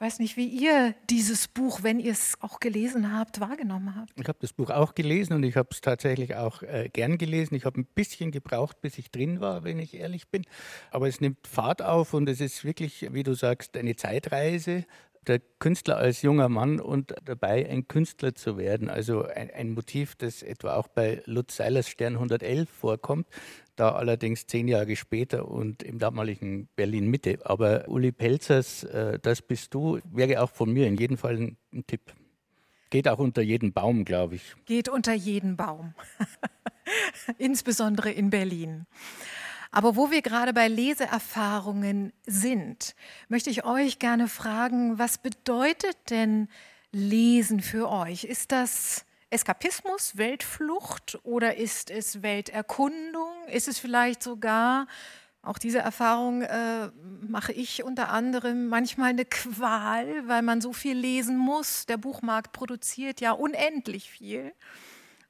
Ich 0.00 0.06
weiß 0.06 0.18
nicht, 0.20 0.38
wie 0.38 0.46
ihr 0.46 0.94
dieses 1.10 1.46
Buch, 1.46 1.82
wenn 1.82 2.00
ihr 2.00 2.12
es 2.12 2.38
auch 2.40 2.58
gelesen 2.58 3.14
habt, 3.14 3.38
wahrgenommen 3.38 3.96
habt. 3.96 4.18
Ich 4.18 4.28
habe 4.28 4.38
das 4.40 4.54
Buch 4.54 4.70
auch 4.70 4.94
gelesen 4.94 5.34
und 5.34 5.42
ich 5.42 5.56
habe 5.56 5.68
es 5.72 5.82
tatsächlich 5.82 6.36
auch 6.36 6.62
äh, 6.62 6.88
gern 6.90 7.18
gelesen. 7.18 7.54
Ich 7.54 7.66
habe 7.66 7.78
ein 7.82 7.84
bisschen 7.84 8.30
gebraucht, 8.30 8.80
bis 8.80 8.96
ich 8.96 9.10
drin 9.10 9.42
war, 9.42 9.62
wenn 9.62 9.78
ich 9.78 9.92
ehrlich 9.92 10.28
bin. 10.28 10.46
Aber 10.90 11.06
es 11.06 11.20
nimmt 11.20 11.46
Fahrt 11.46 11.82
auf 11.82 12.14
und 12.14 12.30
es 12.30 12.40
ist 12.40 12.64
wirklich, 12.64 13.12
wie 13.12 13.24
du 13.24 13.34
sagst, 13.34 13.76
eine 13.76 13.94
Zeitreise 13.94 14.86
der 15.26 15.40
Künstler 15.58 15.98
als 15.98 16.22
junger 16.22 16.48
Mann 16.48 16.80
und 16.80 17.14
dabei 17.24 17.68
ein 17.68 17.86
Künstler 17.86 18.34
zu 18.34 18.56
werden. 18.56 18.88
Also 18.88 19.24
ein, 19.24 19.50
ein, 19.50 19.70
Motiv, 19.72 20.16
das 20.16 20.42
etwa 20.42 20.76
auch 20.76 20.88
bei 20.88 21.22
Lutz 21.26 21.56
Seilers 21.56 21.88
Stern 21.88 22.14
111 22.14 22.68
vorkommt, 22.68 23.26
da 23.76 23.92
allerdings 23.92 24.46
zehn 24.46 24.66
Jahre 24.66 24.96
später 24.96 25.48
und 25.48 25.82
im 25.82 25.98
damaligen 25.98 26.68
Berlin 26.74 27.08
Mitte. 27.08 27.38
Aber 27.44 27.88
Uli 27.88 28.12
Pelzers 28.12 28.84
äh, 28.84 29.18
Das 29.20 29.42
bist 29.42 29.74
du 29.74 30.00
wäre 30.10 30.42
auch 30.42 30.50
von 30.50 30.72
mir 30.72 30.86
in 30.86 30.96
jedem 30.96 31.18
Fall 31.18 31.36
ein, 31.36 31.56
ein 31.72 31.86
Tipp. 31.86 32.12
Geht 32.90 33.06
auch 33.06 33.18
unter 33.18 33.42
jeden 33.42 33.72
Baum, 33.72 34.04
glaube 34.04 34.34
ich. 34.34 34.56
Geht 34.64 34.88
unter 34.88 35.12
jeden 35.12 35.56
Baum. 35.56 35.94
Insbesondere 37.38 38.10
in 38.10 38.30
Berlin. 38.30 38.86
Aber 39.70 39.94
wo 39.94 40.10
wir 40.10 40.22
gerade 40.22 40.52
bei 40.52 40.68
Leseerfahrungen 40.68 42.12
sind, 42.26 42.94
möchte 43.28 43.50
ich 43.50 43.64
euch 43.64 43.98
gerne 43.98 44.26
fragen, 44.26 44.98
was 44.98 45.18
bedeutet 45.18 45.96
denn 46.10 46.48
Lesen 46.92 47.60
für 47.60 47.88
euch? 47.88 48.24
Ist 48.24 48.50
das 48.50 49.04
Eskapismus, 49.30 50.16
Weltflucht 50.16 51.20
oder 51.22 51.56
ist 51.56 51.90
es 51.90 52.22
Welterkundung? 52.22 53.46
Ist 53.46 53.68
es 53.68 53.78
vielleicht 53.78 54.24
sogar, 54.24 54.88
auch 55.42 55.56
diese 55.56 55.78
Erfahrung 55.78 56.42
äh, 56.42 56.90
mache 57.22 57.52
ich 57.52 57.82
unter 57.82 58.10
anderem, 58.10 58.66
manchmal 58.66 59.10
eine 59.10 59.24
Qual, 59.24 60.28
weil 60.28 60.42
man 60.42 60.60
so 60.60 60.72
viel 60.72 60.96
lesen 60.96 61.38
muss. 61.38 61.86
Der 61.86 61.96
Buchmarkt 61.96 62.52
produziert 62.52 63.20
ja 63.20 63.32
unendlich 63.32 64.10
viel. 64.10 64.52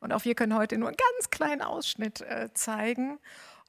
Und 0.01 0.13
auch 0.13 0.25
wir 0.25 0.35
können 0.35 0.55
heute 0.55 0.79
nur 0.79 0.89
einen 0.89 0.97
ganz 0.97 1.31
kleinen 1.31 1.61
Ausschnitt 1.61 2.23
äh, 2.23 2.49
zeigen. 2.55 3.19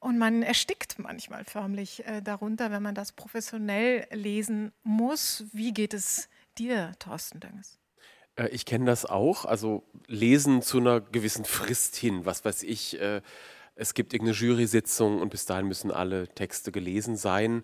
Und 0.01 0.17
man 0.17 0.41
erstickt 0.41 0.97
manchmal 0.97 1.45
förmlich 1.45 2.03
äh, 2.07 2.21
darunter, 2.21 2.71
wenn 2.71 2.81
man 2.81 2.95
das 2.95 3.11
professionell 3.11 4.07
lesen 4.11 4.71
muss. 4.81 5.45
Wie 5.53 5.73
geht 5.73 5.93
es 5.93 6.27
dir, 6.57 6.93
Thorsten 6.97 7.39
Dönges? 7.39 7.77
Äh, 8.35 8.47
ich 8.47 8.65
kenne 8.65 8.85
das 8.85 9.05
auch. 9.05 9.45
Also 9.45 9.83
lesen 10.07 10.63
zu 10.63 10.79
einer 10.79 11.01
gewissen 11.01 11.45
Frist 11.45 11.95
hin. 11.95 12.25
Was 12.25 12.43
weiß 12.43 12.63
ich, 12.63 12.99
äh, 12.99 13.21
es 13.75 13.93
gibt 13.93 14.13
irgendeine 14.13 14.37
Jury-Sitzung 14.37 15.21
und 15.21 15.29
bis 15.29 15.45
dahin 15.45 15.67
müssen 15.67 15.91
alle 15.91 16.27
Texte 16.27 16.71
gelesen 16.71 17.15
sein. 17.15 17.63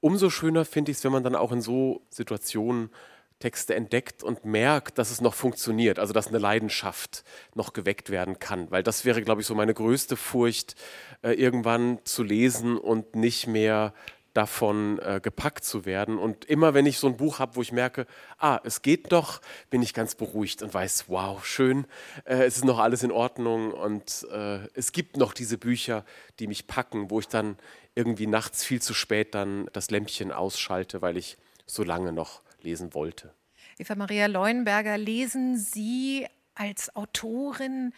Umso 0.00 0.28
schöner 0.28 0.66
finde 0.66 0.90
ich 0.92 0.98
es, 0.98 1.04
wenn 1.04 1.12
man 1.12 1.24
dann 1.24 1.34
auch 1.34 1.52
in 1.52 1.62
so 1.62 2.02
Situationen 2.10 2.90
Texte 3.38 3.74
entdeckt 3.74 4.22
und 4.22 4.44
merkt, 4.44 4.98
dass 4.98 5.10
es 5.10 5.20
noch 5.20 5.34
funktioniert, 5.34 5.98
also 5.98 6.12
dass 6.12 6.28
eine 6.28 6.38
Leidenschaft 6.38 7.22
noch 7.54 7.74
geweckt 7.74 8.08
werden 8.10 8.38
kann. 8.38 8.70
Weil 8.70 8.82
das 8.82 9.04
wäre, 9.04 9.22
glaube 9.22 9.42
ich, 9.42 9.46
so 9.46 9.54
meine 9.54 9.74
größte 9.74 10.16
Furcht, 10.16 10.74
äh, 11.22 11.32
irgendwann 11.32 11.98
zu 12.04 12.22
lesen 12.22 12.78
und 12.78 13.14
nicht 13.14 13.46
mehr 13.46 13.92
davon 14.32 14.98
äh, 15.00 15.20
gepackt 15.22 15.64
zu 15.64 15.84
werden. 15.84 16.18
Und 16.18 16.46
immer 16.46 16.72
wenn 16.72 16.86
ich 16.86 16.98
so 16.98 17.06
ein 17.06 17.16
Buch 17.18 17.38
habe, 17.38 17.56
wo 17.56 17.62
ich 17.62 17.72
merke, 17.72 18.06
ah, 18.38 18.58
es 18.64 18.80
geht 18.80 19.12
doch, 19.12 19.40
bin 19.68 19.82
ich 19.82 19.92
ganz 19.92 20.14
beruhigt 20.14 20.62
und 20.62 20.72
weiß, 20.72 21.04
wow, 21.08 21.44
schön, 21.44 21.86
äh, 22.24 22.44
es 22.44 22.56
ist 22.56 22.64
noch 22.64 22.78
alles 22.78 23.02
in 23.02 23.12
Ordnung 23.12 23.72
und 23.72 24.26
es 24.74 24.92
gibt 24.92 25.16
noch 25.16 25.32
diese 25.32 25.58
Bücher, 25.58 26.04
die 26.38 26.46
mich 26.46 26.66
packen, 26.66 27.10
wo 27.10 27.20
ich 27.20 27.28
dann 27.28 27.56
irgendwie 27.94 28.26
nachts 28.26 28.64
viel 28.64 28.80
zu 28.80 28.94
spät 28.94 29.34
dann 29.34 29.68
das 29.72 29.90
Lämpchen 29.90 30.32
ausschalte, 30.32 31.00
weil 31.02 31.16
ich 31.16 31.38
so 31.66 31.82
lange 31.82 32.12
noch 32.12 32.42
lesen 32.66 32.92
wollte. 32.92 33.32
Eva 33.78 33.94
Maria 33.94 34.26
Leuenberger, 34.26 34.98
lesen 34.98 35.56
Sie 35.56 36.26
als 36.54 36.94
Autorin 36.94 37.92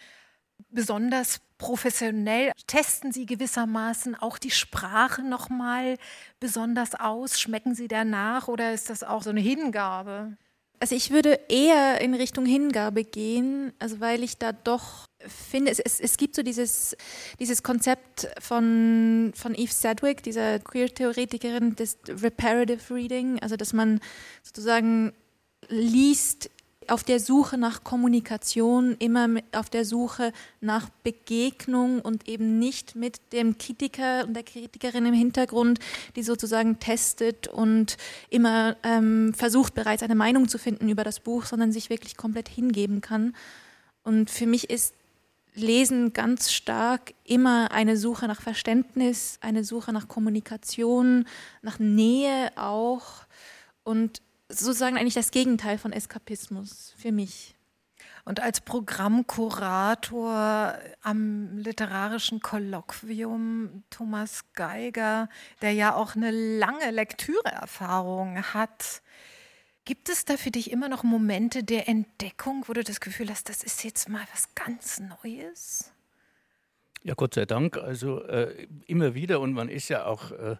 besonders 0.69 1.41
professionell? 1.57 2.51
Testen 2.67 3.11
Sie 3.11 3.25
gewissermaßen 3.25 4.15
auch 4.15 4.37
die 4.37 4.51
Sprache 4.51 5.23
noch 5.23 5.49
mal 5.49 5.97
besonders 6.39 6.95
aus? 6.95 7.39
Schmecken 7.39 7.75
Sie 7.75 7.87
danach 7.87 8.47
oder 8.47 8.73
ist 8.73 8.89
das 8.89 9.03
auch 9.03 9.23
so 9.23 9.29
eine 9.31 9.41
Hingabe? 9.41 10.37
Also 10.79 10.95
ich 10.95 11.11
würde 11.11 11.39
eher 11.49 11.99
in 11.99 12.13
Richtung 12.13 12.45
Hingabe 12.45 13.03
gehen, 13.03 13.73
also 13.79 13.99
weil 13.99 14.23
ich 14.23 14.37
da 14.37 14.53
doch 14.53 15.07
finde, 15.27 15.71
es, 15.71 15.79
es, 15.79 15.99
es 15.99 16.15
gibt 16.15 16.35
so 16.35 16.43
dieses, 16.43 16.95
dieses 17.39 17.63
Konzept 17.63 18.29
von, 18.39 19.33
von 19.35 19.53
Eve 19.55 19.73
Sedgwick, 19.73 20.23
dieser 20.23 20.59
Queer-Theoretikerin 20.59 21.75
des 21.75 21.97
Reparative 22.07 22.93
Reading, 22.93 23.39
also 23.41 23.57
dass 23.57 23.73
man 23.73 23.99
sozusagen 24.43 25.11
liest 25.67 26.49
auf 26.91 27.03
der 27.03 27.19
Suche 27.19 27.57
nach 27.57 27.83
Kommunikation, 27.83 28.95
immer 28.99 29.27
auf 29.51 29.69
der 29.69 29.85
Suche 29.85 30.31
nach 30.61 30.89
Begegnung 31.03 32.01
und 32.01 32.27
eben 32.27 32.59
nicht 32.59 32.95
mit 32.95 33.19
dem 33.33 33.57
Kritiker 33.57 34.25
und 34.25 34.33
der 34.33 34.43
Kritikerin 34.43 35.05
im 35.05 35.13
Hintergrund, 35.13 35.79
die 36.15 36.23
sozusagen 36.23 36.79
testet 36.79 37.47
und 37.47 37.97
immer 38.29 38.77
ähm, 38.83 39.33
versucht 39.33 39.73
bereits 39.73 40.03
eine 40.03 40.15
Meinung 40.15 40.47
zu 40.47 40.57
finden 40.57 40.89
über 40.89 41.03
das 41.03 41.19
Buch, 41.19 41.45
sondern 41.45 41.71
sich 41.71 41.89
wirklich 41.89 42.17
komplett 42.17 42.49
hingeben 42.49 43.01
kann. 43.01 43.35
Und 44.03 44.29
für 44.29 44.45
mich 44.45 44.69
ist 44.69 44.93
Lesen 45.55 46.13
ganz 46.13 46.51
stark 46.51 47.13
immer 47.23 47.71
eine 47.71 47.97
Suche 47.97 48.27
nach 48.27 48.41
Verständnis, 48.41 49.37
eine 49.41 49.63
Suche 49.63 49.91
nach 49.91 50.07
Kommunikation, 50.07 51.25
nach 51.61 51.79
Nähe 51.79 52.51
auch 52.55 53.25
und 53.83 54.21
sozusagen 54.49 54.97
eigentlich 54.97 55.13
das 55.13 55.31
Gegenteil 55.31 55.77
von 55.77 55.93
Eskapismus 55.93 56.93
für 56.97 57.11
mich. 57.11 57.55
Und 58.25 58.41
als 58.41 58.61
Programmkurator 58.61 60.77
am 61.01 61.57
literarischen 61.57 62.41
Kolloquium 62.41 63.83
Thomas 63.89 64.43
Geiger, 64.53 65.29
der 65.61 65.73
ja 65.73 65.95
auch 65.95 66.15
eine 66.15 66.31
lange 66.31 66.91
Lektüreerfahrung 66.91 68.43
hat, 68.53 69.01
gibt 69.85 70.09
es 70.09 70.25
da 70.25 70.37
für 70.37 70.51
dich 70.51 70.71
immer 70.71 70.89
noch 70.89 71.03
Momente 71.03 71.63
der 71.63 71.87
Entdeckung, 71.87 72.65
wo 72.67 72.73
du 72.73 72.83
das 72.83 72.99
Gefühl 72.99 73.29
hast, 73.29 73.49
das 73.49 73.63
ist 73.63 73.83
jetzt 73.83 74.09
mal 74.09 74.25
was 74.31 74.53
ganz 74.53 74.99
Neues? 74.99 75.91
Ja, 77.03 77.13
Gott 77.15 77.33
sei 77.33 77.45
Dank. 77.45 77.77
Also 77.77 78.23
äh, 78.25 78.67
immer 78.85 79.15
wieder 79.15 79.39
und 79.39 79.53
man 79.53 79.69
ist 79.69 79.89
ja 79.89 80.05
auch 80.05 80.31
äh, 80.31 80.57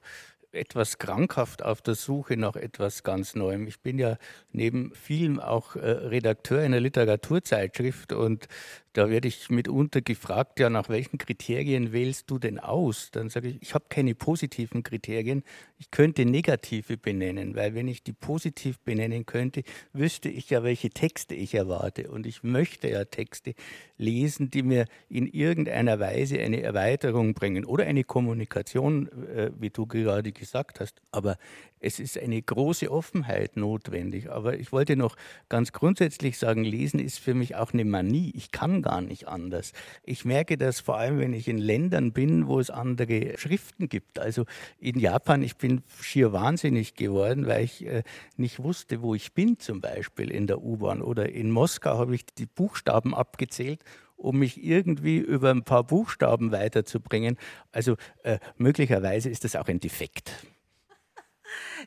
etwas 0.52 0.98
krankhaft 0.98 1.64
auf 1.64 1.82
der 1.82 1.96
Suche 1.96 2.38
nach 2.38 2.56
etwas 2.56 3.04
ganz 3.04 3.36
Neuem. 3.36 3.68
Ich 3.68 3.82
bin 3.82 4.00
ja 4.00 4.18
neben 4.52 4.94
vielem 4.96 5.40
auch 5.40 5.76
äh, 5.76 5.90
Redakteur 5.90 6.62
einer 6.62 6.80
Literaturzeitschrift 6.80 8.14
und 8.14 8.48
da 8.94 9.10
werde 9.10 9.28
ich 9.28 9.50
mitunter 9.50 10.02
gefragt, 10.02 10.60
ja, 10.60 10.70
nach 10.70 10.90
welchen 10.90 11.18
Kriterien 11.18 11.92
wählst 11.92 12.30
du 12.32 12.40
denn 12.40 12.60
aus? 12.60 13.10
Dann 13.12 13.30
sage 13.30 13.50
ich, 13.50 13.62
ich 13.62 13.74
habe 13.74 13.86
keine 13.90 14.16
positiven 14.16 14.84
Kriterien, 14.84 15.44
ich 15.78 15.92
könnte 15.92 16.26
negative 16.26 16.98
benennen, 16.98 17.56
weil 17.56 17.76
wenn 17.76 17.88
ich 17.88 18.04
die 18.04 18.14
positiv 18.14 18.80
benennen 18.80 19.26
könnte, 19.26 19.64
wüsste 19.94 20.30
ich 20.30 20.50
ja, 20.50 20.64
welche 20.64 20.90
Texte 20.90 21.36
ich 21.36 21.54
erwarte. 21.54 22.10
Und 22.10 22.26
ich 22.26 22.44
möchte 22.44 22.90
ja 22.90 23.06
Texte 23.06 23.54
lesen, 23.98 24.50
die 24.50 24.64
mir 24.64 24.86
in 25.08 25.28
irgendeiner 25.28 26.00
Weise 26.00 26.40
eine 26.40 26.62
Erweiterung 26.62 27.34
bringen 27.34 27.66
oder 27.66 27.86
eine 27.86 28.04
Kommunikation, 28.04 29.10
äh, 29.28 29.52
wie 29.60 29.70
du 29.70 29.86
gerade 29.86 30.32
gesagt 30.32 30.80
hast. 30.80 31.02
Aber 31.12 31.38
es 31.80 32.00
ist 32.00 32.18
eine 32.18 32.42
große 32.42 32.92
Offenheit 32.92 33.56
notwendig. 33.56 34.30
Aber 34.30 34.58
ich 34.58 34.72
wollte 34.72 34.96
noch 34.96 35.16
ganz 35.48 35.72
grundsätzlich 35.72 36.38
sagen, 36.38 36.64
Lesen 36.64 37.00
ist 37.00 37.20
für 37.20 37.34
mich 37.34 37.56
auch 37.56 37.74
eine 37.74 37.86
Manie. 37.86 38.32
Ich 38.36 38.52
kann 38.52 38.82
gar 38.90 39.02
nicht 39.02 39.28
anders. 39.28 39.74
Ich 40.04 40.26
merke 40.26 40.58
das 40.58 40.80
vor 40.80 40.98
allem, 40.98 41.20
wenn 41.20 41.34
ich 41.34 41.48
in 41.48 41.60
Ländern 41.60 42.12
bin, 42.12 42.48
wo 42.48 42.60
es 42.60 42.72
andere 42.72 43.38
Schriften 43.38 43.88
gibt. 43.88 44.18
Also 44.18 44.46
in 44.80 45.00
Japan, 45.00 45.44
ich 45.44 45.58
bin 45.58 45.84
schier 46.02 46.34
wahnsinnig 46.34 46.96
geworden, 46.96 47.46
weil 47.46 47.66
ich 47.66 47.86
äh, 47.86 48.02
nicht 48.36 48.64
wusste, 48.64 49.04
wo 49.04 49.14
ich 49.14 49.34
bin, 49.34 49.60
zum 49.60 49.80
Beispiel 49.80 50.32
in 50.32 50.48
der 50.48 50.64
U-Bahn. 50.64 51.04
Oder 51.04 51.30
in 51.30 51.52
Moskau 51.52 52.00
habe 52.00 52.16
ich 52.16 52.26
die 52.26 52.48
Buchstaben 52.48 53.14
abgezählt 53.14 53.82
um 54.22 54.40
mich 54.40 54.62
irgendwie 54.62 55.18
über 55.18 55.50
ein 55.50 55.64
paar 55.64 55.86
Buchstaben 55.86 56.52
weiterzubringen. 56.52 57.38
Also 57.72 57.96
äh, 58.24 58.40
möglicherweise 58.58 59.30
ist 59.30 59.46
das 59.46 59.56
auch 59.56 59.70
ein 59.70 59.80
Defekt. 59.80 60.34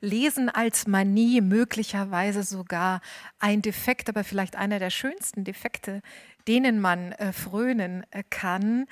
Lesen 0.00 0.48
als 0.48 0.86
Manie, 0.86 1.40
möglicherweise 1.40 2.42
sogar 2.42 3.00
ein 3.38 3.62
Defekt, 3.62 4.08
aber 4.08 4.24
vielleicht 4.24 4.56
einer 4.56 4.78
der 4.78 4.90
schönsten 4.90 5.44
Defekte, 5.44 6.02
denen 6.48 6.80
man 6.80 7.12
äh, 7.12 7.32
frönen 7.32 8.04
äh, 8.10 8.22
kann. 8.28 8.86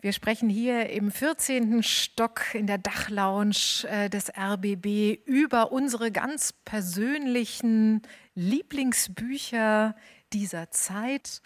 Wir 0.00 0.12
sprechen 0.12 0.48
hier 0.48 0.90
im 0.90 1.10
14. 1.10 1.82
Stock 1.82 2.54
in 2.54 2.66
der 2.66 2.78
Dachlounge 2.78 3.84
äh, 3.88 4.08
des 4.08 4.30
RBB 4.36 5.18
über 5.24 5.72
unsere 5.72 6.12
ganz 6.12 6.52
persönlichen 6.52 8.02
Lieblingsbücher 8.34 9.96
dieser 10.32 10.70
Zeit. 10.70 11.40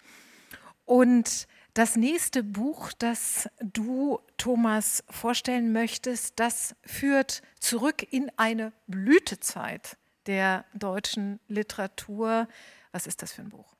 Und 0.85 1.47
das 1.73 1.95
nächste 1.95 2.43
Buch, 2.43 2.91
das 2.97 3.49
du, 3.61 4.19
Thomas, 4.37 5.03
vorstellen 5.09 5.71
möchtest, 5.71 6.39
das 6.39 6.75
führt 6.85 7.41
zurück 7.59 8.05
in 8.11 8.31
eine 8.37 8.73
Blütezeit 8.87 9.97
der 10.25 10.65
deutschen 10.73 11.39
Literatur. 11.47 12.47
Was 12.91 13.07
ist 13.07 13.21
das 13.21 13.33
für 13.33 13.41
ein 13.41 13.49
Buch? 13.49 13.75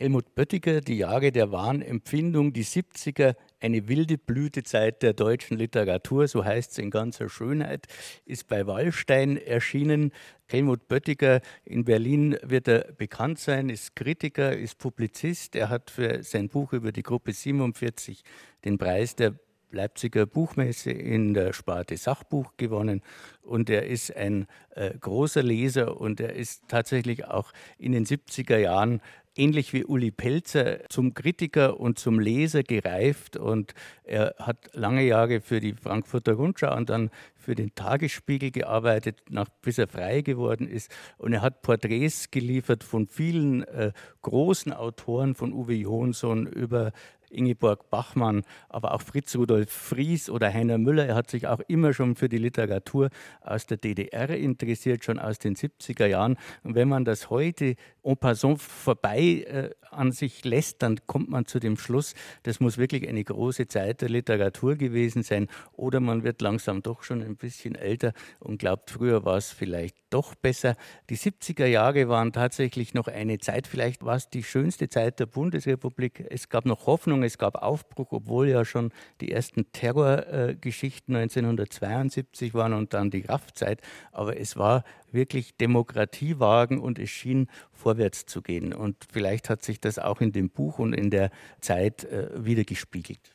Helmut 0.00 0.36
Böttiger, 0.36 0.80
Die 0.80 0.98
Jahre 0.98 1.32
der 1.32 1.50
wahren 1.50 1.82
Empfindung, 1.82 2.52
die 2.52 2.64
70er, 2.64 3.34
eine 3.58 3.88
wilde 3.88 4.16
Blütezeit 4.16 5.02
der 5.02 5.12
deutschen 5.12 5.58
Literatur, 5.58 6.28
so 6.28 6.44
heißt 6.44 6.70
es 6.70 6.78
in 6.78 6.92
ganzer 6.92 7.28
Schönheit, 7.28 7.88
ist 8.24 8.46
bei 8.46 8.64
Wallstein 8.68 9.36
erschienen. 9.36 10.12
Helmut 10.46 10.86
Böttiger 10.86 11.40
in 11.64 11.84
Berlin 11.84 12.38
wird 12.44 12.68
er 12.68 12.92
bekannt 12.92 13.40
sein, 13.40 13.70
ist 13.70 13.96
Kritiker, 13.96 14.56
ist 14.56 14.78
Publizist. 14.78 15.56
Er 15.56 15.68
hat 15.68 15.90
für 15.90 16.22
sein 16.22 16.48
Buch 16.48 16.72
über 16.72 16.92
die 16.92 17.02
Gruppe 17.02 17.32
47 17.32 18.22
den 18.64 18.78
Preis 18.78 19.16
der 19.16 19.34
Leipziger 19.70 20.24
Buchmesse 20.26 20.92
in 20.92 21.34
der 21.34 21.52
Sparte 21.52 21.96
Sachbuch 21.96 22.52
gewonnen 22.56 23.02
und 23.42 23.68
er 23.68 23.86
ist 23.86 24.16
ein 24.16 24.46
äh, 24.70 24.96
großer 24.98 25.42
Leser 25.42 26.00
und 26.00 26.20
er 26.20 26.34
ist 26.34 26.62
tatsächlich 26.68 27.26
auch 27.26 27.52
in 27.76 27.92
den 27.92 28.06
70er 28.06 28.56
Jahren 28.56 29.02
ähnlich 29.38 29.72
wie 29.72 29.84
Uli 29.84 30.10
Pelzer 30.10 30.88
zum 30.88 31.14
Kritiker 31.14 31.78
und 31.80 31.98
zum 31.98 32.18
Leser 32.18 32.62
gereift 32.62 33.36
und 33.36 33.74
er 34.04 34.34
hat 34.38 34.70
lange 34.74 35.02
Jahre 35.04 35.40
für 35.40 35.60
die 35.60 35.74
Frankfurter 35.74 36.34
Rundschau 36.34 36.76
und 36.76 36.90
dann 36.90 37.10
für 37.36 37.54
den 37.54 37.74
Tagesspiegel 37.74 38.50
gearbeitet, 38.50 39.22
nach, 39.30 39.48
bis 39.62 39.78
er 39.78 39.88
frei 39.88 40.20
geworden 40.20 40.68
ist. 40.68 40.94
Und 41.16 41.32
er 41.32 41.40
hat 41.40 41.62
Porträts 41.62 42.30
geliefert 42.30 42.84
von 42.84 43.06
vielen 43.06 43.62
äh, 43.62 43.92
großen 44.20 44.72
Autoren, 44.72 45.34
von 45.34 45.54
Uwe 45.54 45.74
Jonsson 45.74 46.46
über 46.46 46.92
Ingeborg 47.30 47.90
Bachmann, 47.90 48.42
aber 48.68 48.94
auch 48.94 49.02
Fritz 49.02 49.36
Rudolf 49.36 49.70
Fries 49.70 50.30
oder 50.30 50.52
Heiner 50.52 50.78
Müller. 50.78 51.06
Er 51.06 51.14
hat 51.14 51.30
sich 51.30 51.46
auch 51.46 51.60
immer 51.68 51.92
schon 51.92 52.16
für 52.16 52.28
die 52.28 52.38
Literatur 52.38 53.10
aus 53.40 53.66
der 53.66 53.76
DDR 53.76 54.30
interessiert, 54.30 55.04
schon 55.04 55.18
aus 55.18 55.38
den 55.38 55.56
70er 55.56 56.06
Jahren. 56.06 56.36
Und 56.62 56.74
wenn 56.74 56.88
man 56.88 57.04
das 57.04 57.30
heute 57.30 57.76
en 58.02 58.16
passant 58.16 58.60
vorbei 58.60 59.44
äh, 59.46 59.70
an 59.90 60.12
sich 60.12 60.44
lässt, 60.44 60.82
dann 60.82 60.98
kommt 61.06 61.30
man 61.30 61.46
zu 61.46 61.58
dem 61.58 61.76
Schluss, 61.76 62.14
das 62.42 62.60
muss 62.60 62.78
wirklich 62.78 63.08
eine 63.08 63.24
große 63.24 63.68
Zeit 63.68 64.02
der 64.02 64.08
Literatur 64.08 64.76
gewesen 64.76 65.22
sein. 65.22 65.48
Oder 65.72 66.00
man 66.00 66.24
wird 66.24 66.40
langsam 66.40 66.82
doch 66.82 67.02
schon 67.02 67.22
ein 67.22 67.36
bisschen 67.36 67.74
älter 67.74 68.12
und 68.38 68.58
glaubt, 68.58 68.90
früher 68.90 69.24
war 69.24 69.36
es 69.36 69.50
vielleicht 69.50 69.96
doch 70.10 70.34
besser. 70.34 70.76
Die 71.10 71.16
70er 71.16 71.66
Jahre 71.66 72.08
waren 72.08 72.32
tatsächlich 72.32 72.94
noch 72.94 73.08
eine 73.08 73.38
Zeit, 73.38 73.66
vielleicht 73.66 74.04
war 74.04 74.16
es 74.16 74.30
die 74.30 74.42
schönste 74.42 74.88
Zeit 74.88 75.20
der 75.20 75.26
Bundesrepublik. 75.26 76.26
Es 76.30 76.48
gab 76.48 76.64
noch 76.64 76.86
Hoffnung, 76.86 77.17
es 77.22 77.38
gab 77.38 77.56
Aufbruch, 77.62 78.12
obwohl 78.12 78.48
ja 78.48 78.64
schon 78.64 78.92
die 79.20 79.32
ersten 79.32 79.70
Terrorgeschichten 79.72 81.14
äh, 81.14 81.22
1972 81.22 82.54
waren 82.54 82.72
und 82.72 82.94
dann 82.94 83.10
die 83.10 83.22
Kraftzeit. 83.22 83.80
Aber 84.12 84.38
es 84.38 84.56
war 84.56 84.84
wirklich 85.10 85.56
Demokratie 85.56 86.38
wagen 86.38 86.80
und 86.80 86.98
es 86.98 87.10
schien 87.10 87.48
vorwärts 87.72 88.26
zu 88.26 88.42
gehen. 88.42 88.72
Und 88.72 89.06
vielleicht 89.10 89.50
hat 89.50 89.62
sich 89.62 89.80
das 89.80 89.98
auch 89.98 90.20
in 90.20 90.32
dem 90.32 90.50
Buch 90.50 90.78
und 90.78 90.92
in 90.92 91.10
der 91.10 91.30
Zeit 91.60 92.04
äh, 92.04 92.44
wiedergespiegelt. 92.44 93.34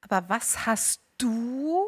Aber 0.00 0.28
was 0.28 0.66
hast 0.66 1.00
du 1.18 1.86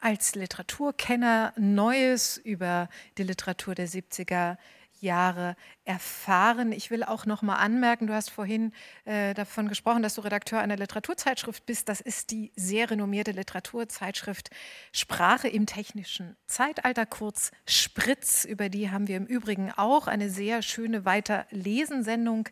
als 0.00 0.34
Literaturkenner 0.34 1.52
Neues 1.58 2.38
über 2.38 2.88
die 3.18 3.22
Literatur 3.22 3.74
der 3.74 3.86
70er 3.86 4.56
Jahre 5.02 5.56
erfahren. 5.84 6.72
Ich 6.72 6.90
will 6.90 7.02
auch 7.02 7.26
noch 7.26 7.42
mal 7.42 7.56
anmerken, 7.56 8.06
du 8.06 8.14
hast 8.14 8.30
vorhin 8.30 8.72
äh, 9.04 9.34
davon 9.34 9.68
gesprochen, 9.68 10.02
dass 10.02 10.14
du 10.14 10.20
Redakteur 10.20 10.60
einer 10.60 10.76
Literaturzeitschrift 10.76 11.66
bist. 11.66 11.88
Das 11.88 12.00
ist 12.00 12.30
die 12.30 12.52
sehr 12.56 12.90
renommierte 12.90 13.32
Literaturzeitschrift 13.32 14.50
Sprache 14.92 15.48
im 15.48 15.66
technischen 15.66 16.36
Zeitalter, 16.46 17.06
kurz 17.06 17.50
Spritz. 17.66 18.44
Über 18.44 18.68
die 18.68 18.90
haben 18.90 19.08
wir 19.08 19.16
im 19.16 19.26
Übrigen 19.26 19.72
auch 19.72 20.06
eine 20.06 20.30
sehr 20.30 20.62
schöne 20.62 21.04
Weiterlesensendung 21.04 22.48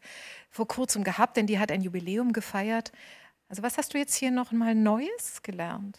vor 0.50 0.68
kurzem 0.68 1.04
gehabt, 1.04 1.36
denn 1.36 1.46
die 1.46 1.58
hat 1.58 1.70
ein 1.70 1.82
Jubiläum 1.82 2.32
gefeiert. 2.32 2.92
Also 3.48 3.62
was 3.62 3.78
hast 3.78 3.94
du 3.94 3.98
jetzt 3.98 4.14
hier 4.14 4.30
noch 4.30 4.52
mal 4.52 4.74
Neues 4.74 5.42
gelernt? 5.42 5.98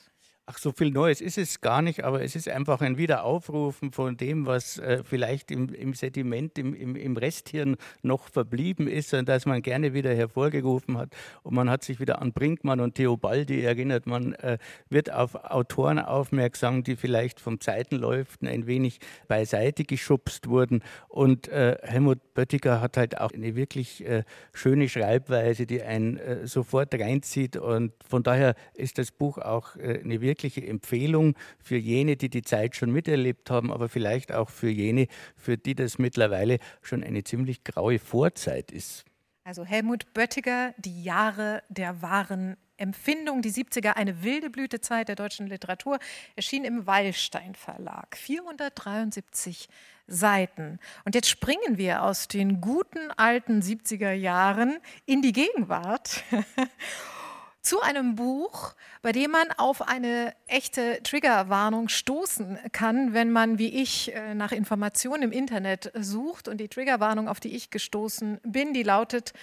Ach, 0.52 0.58
so 0.58 0.72
viel 0.72 0.90
Neues 0.90 1.22
ist 1.22 1.38
es 1.38 1.62
gar 1.62 1.84
nicht, 1.84 2.04
aber 2.04 2.24
es 2.24 2.36
ist 2.36 2.50
einfach 2.50 2.82
ein 2.82 2.98
Wiederaufrufen 2.98 3.92
von 3.92 4.18
dem, 4.18 4.48
was 4.48 4.80
äh, 4.80 5.04
vielleicht 5.04 5.52
im, 5.52 5.72
im 5.76 5.94
Sediment, 5.94 6.58
im, 6.58 6.74
im, 6.74 6.96
im, 6.96 7.18
Resthirn 7.18 7.76
noch 8.02 8.30
verblieben 8.30 8.88
ist 8.88 9.14
und 9.14 9.30
das 9.30 9.46
man 9.46 9.62
gerne 9.62 9.94
wieder 9.94 10.12
hervorgerufen 10.12 10.98
hat. 10.98 11.16
Und 11.44 11.54
man 11.54 11.70
hat 11.70 11.84
sich 11.84 12.00
wieder 12.00 12.20
an 12.20 12.34
Brinkmann 12.34 12.80
und 12.80 12.96
Theobaldi 12.96 13.62
erinnert. 13.62 14.08
Man 14.08 14.34
äh, 14.34 14.58
wird 14.90 15.14
auf 15.14 15.36
Autoren 15.36 16.00
aufmerksam, 16.00 16.82
die 16.84 16.96
vielleicht 16.96 17.40
vom 17.40 17.62
Zeitenläuften 17.62 18.48
ein 18.48 18.66
wenig 18.66 19.02
beiseite 19.28 19.84
geschubst 19.84 20.50
wurden. 20.50 20.82
Und 21.10 21.48
äh, 21.50 21.78
Helmut 21.84 22.34
Böttiger 22.34 22.82
hat 22.82 22.98
halt 22.98 23.22
auch 23.22 23.34
eine 23.34 23.56
wirklich 23.56 24.04
äh, 24.04 24.24
schöne 24.54 24.90
Schreibweise, 24.90 25.68
die 25.68 25.84
einen 25.84 26.18
äh, 26.18 26.48
sofort 26.48 26.92
reinzieht. 26.96 27.56
Und 27.56 27.94
von 28.04 28.24
daher 28.24 28.56
ist 28.74 28.98
das 28.98 29.12
Buch 29.12 29.38
auch 29.38 29.76
äh, 29.76 30.00
eine 30.04 30.22
wirklich 30.22 30.39
wirkliche 30.40 30.66
Empfehlung 30.66 31.36
für 31.62 31.76
jene, 31.76 32.16
die 32.16 32.30
die 32.30 32.44
Zeit 32.44 32.76
schon 32.76 32.92
miterlebt 32.92 33.50
haben, 33.50 33.72
aber 33.74 33.90
vielleicht 33.90 34.32
auch 34.32 34.50
für 34.50 34.70
jene, 34.70 35.08
für 35.36 35.58
die 35.58 35.76
das 35.76 36.00
mittlerweile 36.00 36.60
schon 36.82 37.04
eine 37.04 37.26
ziemlich 37.26 37.66
graue 37.66 38.00
Vorzeit 38.00 38.72
ist. 38.72 39.04
Also 39.44 39.66
Helmut 39.66 40.14
Böttiger, 40.14 40.74
die 40.78 41.04
Jahre 41.04 41.64
der 41.68 42.02
wahren 42.02 42.56
Empfindung, 42.78 43.42
die 43.42 43.52
70er, 43.52 43.98
eine 43.98 44.24
wilde 44.24 44.50
Blütezeit 44.50 45.10
der 45.10 45.16
deutschen 45.16 45.48
Literatur, 45.48 46.00
erschien 46.38 46.64
im 46.64 46.88
Wallstein 46.88 47.56
Verlag. 47.56 48.16
473 48.16 49.68
Seiten. 50.08 50.80
Und 51.04 51.16
jetzt 51.16 51.28
springen 51.28 51.78
wir 51.78 52.04
aus 52.04 52.30
den 52.30 52.62
guten 52.62 53.12
alten 53.18 53.62
70er 53.62 54.14
Jahren 54.14 54.78
in 55.06 55.22
die 55.22 55.34
Gegenwart 55.34 56.24
zu 57.62 57.82
einem 57.82 58.16
Buch, 58.16 58.74
bei 59.02 59.12
dem 59.12 59.32
man 59.32 59.52
auf 59.58 59.88
eine 59.88 60.34
echte 60.48 61.02
Triggerwarnung 61.04 61.90
stoßen 61.90 62.58
kann, 62.72 63.14
wenn 63.14 63.32
man 63.32 63.60
wie 63.60 63.82
ich 63.82 64.14
äh, 64.14 64.34
nach 64.34 64.52
Informationen 64.52 65.24
im 65.24 65.32
Internet 65.32 65.92
sucht. 66.00 66.48
Und 66.48 66.58
die 66.58 66.70
Triggerwarnung, 66.70 67.28
auf 67.28 67.40
die 67.40 67.56
ich 67.56 67.70
gestoßen 67.70 68.40
bin, 68.44 68.74
die 68.74 68.84
lautet, 68.84 69.34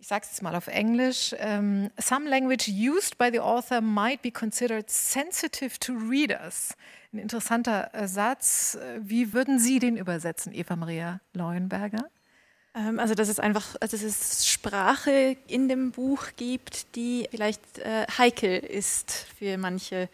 ich 0.00 0.06
sage 0.06 0.22
es 0.24 0.30
jetzt 0.30 0.42
mal 0.42 0.54
auf 0.54 0.68
Englisch, 0.68 1.34
ähm, 1.38 1.90
Some 1.98 2.28
language 2.28 2.68
used 2.68 3.18
by 3.18 3.30
the 3.32 3.40
author 3.40 3.80
might 3.80 4.22
be 4.22 4.30
considered 4.30 4.88
sensitive 4.88 5.78
to 5.80 5.92
readers. 5.94 6.76
Ein 7.12 7.18
interessanter 7.18 7.92
äh, 7.92 8.06
Satz. 8.06 8.78
Wie 9.00 9.32
würden 9.32 9.58
Sie 9.58 9.80
den 9.80 9.96
übersetzen, 9.96 10.52
Eva 10.52 10.76
Maria 10.76 11.20
Leuenberger? 11.32 12.08
Ähm, 12.74 12.98
also, 12.98 13.14
dass 13.14 13.28
es 13.28 13.40
einfach, 13.40 13.76
also 13.80 13.96
dass 13.96 14.04
es 14.04 14.48
Sprache 14.48 15.36
in 15.46 15.68
dem 15.68 15.90
Buch 15.90 16.26
gibt, 16.36 16.94
die 16.96 17.28
vielleicht 17.30 17.78
äh, 17.78 18.06
heikel 18.18 18.58
ist 18.58 19.26
für 19.38 19.56
manche 19.58 20.08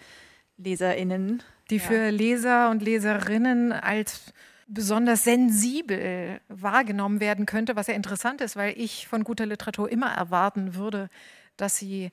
LeserInnen. 0.57 1.43
Die 1.71 1.77
ja. 1.77 1.83
für 1.83 2.11
Leser 2.11 2.71
und 2.71 2.83
Leserinnen 2.83 3.73
als 3.73 4.33
besonders 4.67 5.25
sensibel 5.25 6.41
wahrgenommen 6.49 7.21
werden 7.21 7.47
könnte, 7.47 7.77
was 7.77 7.87
ja 7.87 7.95
interessant 7.95 8.41
ist, 8.41 8.57
weil 8.57 8.79
ich 8.79 9.07
von 9.07 9.25
guter 9.25 9.47
Literatur 9.47 9.91
immer 9.91 10.13
erwarten 10.13 10.75
würde, 10.75 11.11
dass 11.57 11.77
sie 11.77 12.11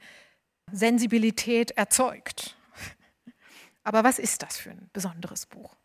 Sensibilität 0.71 1.71
erzeugt. 1.71 2.56
Aber 3.84 4.04
was 4.04 4.19
ist 4.19 4.43
das 4.43 4.58
für 4.58 4.71
ein 4.71 4.89
besonderes 4.93 5.45
Buch? 5.45 5.75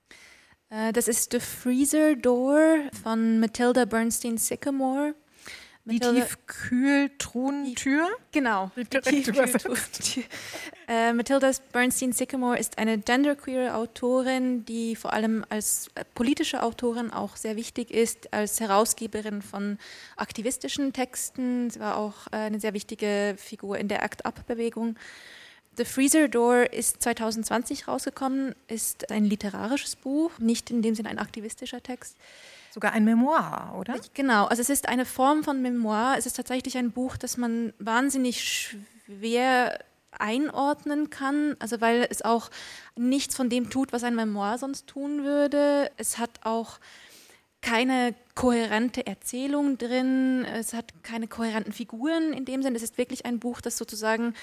Äh, 0.71 0.93
das 0.93 1.09
ist 1.09 1.33
The 1.33 1.41
Freezer 1.41 2.17
Door 2.17 2.91
von 3.03 3.41
Matilda 3.41 3.85
Bernstein 3.85 4.39
Sycamore. 4.39 5.15
Die 5.89 6.01
Tiefkühltruhentür? 6.01 8.09
Genau. 8.33 8.73
Die 8.75 8.87
Tiefkühltruhentür. 8.87 10.25
äh, 10.89 11.13
Matilda 11.13 11.53
Bernstein 11.73 12.13
Sycamore 12.13 12.59
ist 12.59 12.79
eine 12.79 12.99
genderqueere 12.99 13.77
Autorin, 13.77 14.65
die 14.65 14.97
vor 14.97 15.13
allem 15.13 15.45
als 15.49 15.87
äh, 15.95 16.05
politische 16.17 16.65
Autorin 16.65 17.13
auch 17.13 17.37
sehr 17.37 17.55
wichtig 17.55 17.93
ist, 17.93 18.35
als 18.35 18.59
Herausgeberin 18.59 19.43
von 19.43 19.79
aktivistischen 20.17 20.93
Texten. 20.93 21.71
Sie 21.71 21.79
war 21.79 21.99
auch 21.99 22.27
eine 22.33 22.59
sehr 22.59 22.75
wichtige 22.75 23.37
Figur 23.39 23.79
in 23.79 23.87
der 23.87 24.03
Act-Up-Bewegung. 24.03 24.97
The 25.77 25.85
Freezer 25.85 26.29
Door 26.29 26.73
ist 26.73 27.03
2020 27.03 27.87
rausgekommen, 27.87 28.55
ist 28.67 29.11
ein 29.11 29.25
literarisches 29.25 29.97
Buch, 29.97 30.39
nicht 30.39 30.71
in 30.71 30.81
dem 30.81 30.95
Sinne 30.95 31.11
ein 31.11 31.19
aktivistischer 31.19 31.83
Text. 31.83 32.17
Sogar 32.73 32.93
ein 32.93 33.05
Memoir, 33.05 33.75
oder? 33.79 33.97
Genau, 34.15 34.47
also 34.47 34.63
es 34.63 34.71
ist 34.71 34.89
eine 34.89 35.05
Form 35.05 35.45
von 35.45 35.61
Memoir. 35.61 36.15
Es 36.19 36.27
ist 36.27 36.37
tatsächlich 36.37 36.79
ein 36.79 36.93
Buch, 36.93 37.17
das 37.17 37.37
man 37.37 37.75
wahnsinnig 37.79 38.43
schwer 38.43 39.79
einordnen 40.19 41.11
kann, 41.11 41.57
also 41.59 41.81
weil 41.83 42.07
es 42.11 42.23
auch 42.23 42.51
nichts 42.97 43.37
von 43.37 43.51
dem 43.51 43.69
tut, 43.69 43.93
was 43.93 44.03
ein 44.03 44.15
Memoir 44.15 44.57
sonst 44.57 44.87
tun 44.87 45.25
würde. 45.25 45.91
Es 45.99 46.17
hat 46.17 46.31
auch 46.43 46.79
keine 47.61 48.15
kohärente 48.35 49.07
Erzählung 49.07 49.77
drin, 49.77 50.45
es 50.45 50.73
hat 50.73 50.93
keine 51.03 51.27
kohärenten 51.27 51.73
Figuren 51.73 52.33
in 52.33 52.45
dem 52.45 52.63
Sinne. 52.63 52.77
Es 52.77 52.83
ist 52.83 52.97
wirklich 52.97 53.27
ein 53.27 53.41
Buch, 53.41 53.61
das 53.61 53.77
sozusagen 53.77 54.35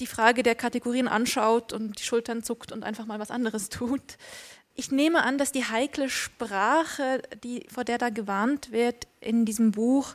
die 0.00 0.06
Frage 0.06 0.42
der 0.42 0.54
Kategorien 0.54 1.08
anschaut 1.08 1.72
und 1.72 1.98
die 1.98 2.02
Schultern 2.02 2.42
zuckt 2.42 2.72
und 2.72 2.82
einfach 2.84 3.06
mal 3.06 3.18
was 3.18 3.30
anderes 3.30 3.68
tut. 3.70 4.02
Ich 4.74 4.90
nehme 4.90 5.22
an, 5.22 5.36
dass 5.36 5.52
die 5.52 5.64
heikle 5.64 6.08
Sprache, 6.08 7.22
die, 7.44 7.66
vor 7.72 7.84
der 7.84 7.98
da 7.98 8.08
gewarnt 8.08 8.72
wird 8.72 9.06
in 9.20 9.44
diesem 9.44 9.72
Buch, 9.72 10.14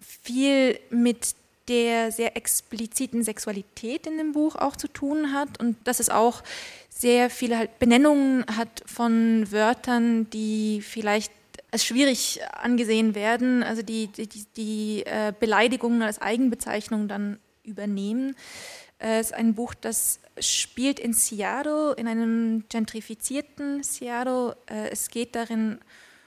viel 0.00 0.78
mit 0.90 1.34
der 1.68 2.12
sehr 2.12 2.36
expliziten 2.36 3.22
Sexualität 3.22 4.06
in 4.06 4.18
dem 4.18 4.32
Buch 4.32 4.56
auch 4.56 4.76
zu 4.76 4.88
tun 4.88 5.32
hat 5.32 5.60
und 5.60 5.76
dass 5.84 6.00
es 6.00 6.08
auch 6.08 6.42
sehr 6.88 7.30
viele 7.30 7.58
halt 7.58 7.78
Benennungen 7.78 8.44
hat 8.56 8.82
von 8.86 9.50
Wörtern, 9.52 10.28
die 10.30 10.82
vielleicht 10.82 11.32
als 11.70 11.84
schwierig 11.84 12.40
angesehen 12.52 13.14
werden, 13.14 13.62
also 13.62 13.82
die, 13.82 14.08
die, 14.08 14.44
die 14.56 15.02
äh, 15.04 15.32
Beleidigungen 15.38 16.02
als 16.02 16.20
Eigenbezeichnung 16.20 17.08
dann 17.08 17.38
übernehmen. 17.62 18.34
Es 18.98 19.28
ist 19.28 19.34
ein 19.34 19.54
Buch, 19.54 19.74
das 19.74 20.18
spielt 20.40 20.98
in 20.98 21.12
Seattle, 21.12 21.94
in 21.94 22.08
einem 22.08 22.64
gentrifizierten 22.68 23.82
Seattle. 23.82 24.56
Äh, 24.66 24.90
es 24.90 25.08
geht 25.08 25.36
darin 25.36 25.78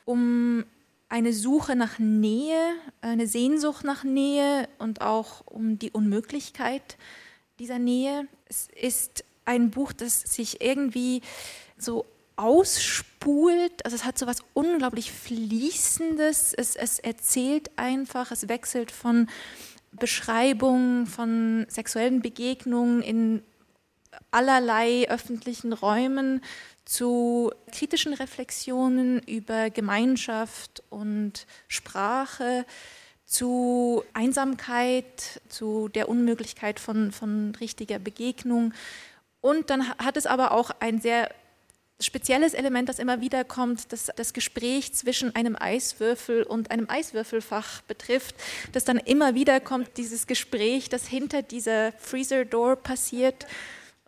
um 0.05 0.63
eine 1.09 1.33
Suche 1.33 1.75
nach 1.75 1.99
Nähe, 1.99 2.73
eine 3.01 3.27
Sehnsucht 3.27 3.83
nach 3.83 4.05
Nähe 4.05 4.69
und 4.79 5.01
auch 5.01 5.45
um 5.45 5.77
die 5.77 5.91
Unmöglichkeit 5.91 6.97
dieser 7.59 7.79
Nähe. 7.79 8.27
Es 8.47 8.69
ist 8.73 9.25
ein 9.43 9.71
Buch, 9.71 9.91
das 9.91 10.21
sich 10.21 10.61
irgendwie 10.61 11.21
so 11.77 12.05
ausspult. 12.37 13.83
Also 13.83 13.95
es 13.95 14.05
hat 14.05 14.17
so 14.17 14.25
was 14.25 14.37
unglaublich 14.53 15.11
Fließendes. 15.11 16.53
Es, 16.53 16.77
es 16.77 16.99
erzählt 16.99 17.69
einfach, 17.75 18.31
es 18.31 18.47
wechselt 18.47 18.89
von 18.91 19.27
Beschreibung 19.91 21.05
von 21.05 21.65
sexuellen 21.69 22.21
Begegnungen 22.21 23.01
in 23.01 23.43
allerlei 24.31 25.09
öffentlichen 25.09 25.73
Räumen 25.73 26.41
zu 26.85 27.51
kritischen 27.71 28.13
Reflexionen 28.13 29.19
über 29.23 29.69
Gemeinschaft 29.69 30.83
und 30.89 31.45
Sprache, 31.67 32.65
zu 33.25 34.03
Einsamkeit, 34.13 35.41
zu 35.47 35.87
der 35.87 36.09
Unmöglichkeit 36.09 36.79
von, 36.81 37.13
von 37.13 37.55
richtiger 37.61 37.97
Begegnung. 37.97 38.73
Und 39.39 39.69
dann 39.69 39.87
hat 39.97 40.17
es 40.17 40.25
aber 40.25 40.51
auch 40.51 40.71
ein 40.79 40.99
sehr 40.99 41.33
spezielles 42.01 42.53
Element, 42.53 42.89
das 42.89 42.99
immer 42.99 43.21
wieder 43.21 43.43
kommt, 43.43 43.91
das 43.91 44.11
das 44.15 44.33
Gespräch 44.33 44.93
zwischen 44.93 45.35
einem 45.35 45.55
Eiswürfel 45.55 46.43
und 46.43 46.71
einem 46.71 46.89
Eiswürfelfach 46.89 47.81
betrifft, 47.81 48.35
das 48.71 48.83
dann 48.83 48.97
immer 48.97 49.35
wieder 49.35 49.59
kommt, 49.59 49.97
dieses 49.97 50.27
Gespräch, 50.27 50.89
das 50.89 51.07
hinter 51.07 51.41
dieser 51.41 51.91
Freezer 51.93 52.45
Door 52.45 52.77
passiert 52.77 53.45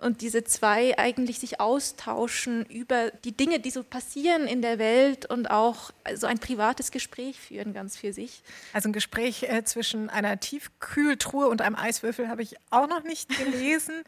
und 0.03 0.21
diese 0.21 0.43
zwei 0.43 0.97
eigentlich 0.97 1.39
sich 1.39 1.59
austauschen 1.59 2.65
über 2.65 3.11
die 3.23 3.31
Dinge, 3.31 3.59
die 3.59 3.71
so 3.71 3.83
passieren 3.83 4.47
in 4.47 4.61
der 4.61 4.77
Welt 4.77 5.25
und 5.25 5.49
auch 5.49 5.91
so 6.15 6.27
ein 6.27 6.39
privates 6.39 6.91
Gespräch 6.91 7.39
führen 7.39 7.73
ganz 7.73 7.97
für 7.97 8.13
sich. 8.13 8.43
Also 8.73 8.89
ein 8.89 8.93
Gespräch 8.93 9.43
äh, 9.43 9.63
zwischen 9.63 10.09
einer 10.09 10.39
Tiefkühltruhe 10.39 11.47
und 11.47 11.61
einem 11.61 11.75
Eiswürfel 11.75 12.27
habe 12.27 12.41
ich 12.41 12.55
auch 12.69 12.87
noch 12.87 13.03
nicht 13.03 13.29
gelesen. 13.37 14.03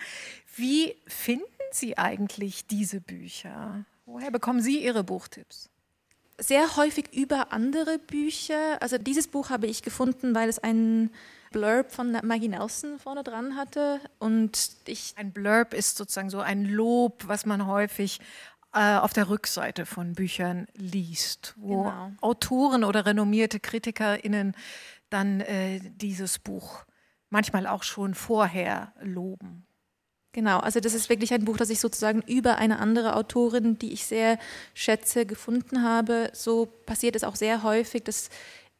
Wie 0.56 0.96
finden 1.08 1.46
Sie 1.76 1.98
eigentlich 1.98 2.68
diese 2.68 3.02
Bücher? 3.02 3.86
Woher 4.06 4.32
bekommen 4.32 4.62
Sie 4.62 4.84
Ihre 4.84 5.04
Buchtipps? 5.04 5.70
Sehr 6.38 6.76
häufig 6.76 7.14
über 7.14 7.54
andere 7.54 7.98
Bücher. 7.98 8.82
Also 8.82 8.98
dieses 8.98 9.28
Buch 9.28 9.50
habe 9.50 9.68
ich 9.68 9.84
gefunden, 9.84 10.36
weil 10.36 10.50
es 10.50 10.60
einen 10.60 11.12
Blurb 11.52 11.92
von 11.92 12.12
Maggie 12.24 12.50
Nelson 12.50 13.00
vorne 13.00 13.24
dran 13.24 13.56
hatte. 13.56 14.02
Und 14.20 14.72
ich 14.86 15.14
ein 15.16 15.32
Blurb 15.32 15.74
ist 15.74 15.96
sozusagen 15.98 16.30
so 16.30 16.42
ein 16.42 16.66
Lob, 16.66 17.28
was 17.28 17.46
man 17.46 17.66
häufig 17.66 18.20
äh, 18.74 18.98
auf 18.98 19.14
der 19.14 19.30
Rückseite 19.30 19.86
von 19.86 20.14
Büchern 20.14 20.68
liest, 20.74 21.54
wo 21.58 21.84
genau. 21.84 22.12
Autoren 22.20 22.84
oder 22.84 23.06
renommierte 23.06 23.62
KritikerInnen 23.62 24.54
dann 25.10 25.40
äh, 25.40 25.80
dieses 25.80 26.40
Buch 26.40 26.84
manchmal 27.30 27.68
auch 27.68 27.84
schon 27.84 28.14
vorher 28.14 28.94
loben. 29.02 29.66
Genau, 30.36 30.60
also 30.60 30.82
das 30.82 30.94
ist 30.94 31.08
wirklich 31.08 31.34
ein 31.34 31.46
Buch, 31.46 31.56
das 31.56 31.70
ich 31.70 31.80
sozusagen 31.80 32.22
über 32.28 32.58
eine 32.58 32.80
andere 32.80 33.16
Autorin, 33.16 33.80
die 33.80 33.94
ich 33.94 34.06
sehr 34.06 34.38
schätze, 34.74 35.26
gefunden 35.26 35.82
habe. 35.82 36.30
So 36.34 36.66
passiert 36.66 37.16
es 37.16 37.24
auch 37.24 37.38
sehr 37.38 37.64
häufig, 37.64 38.04
dass 38.04 38.30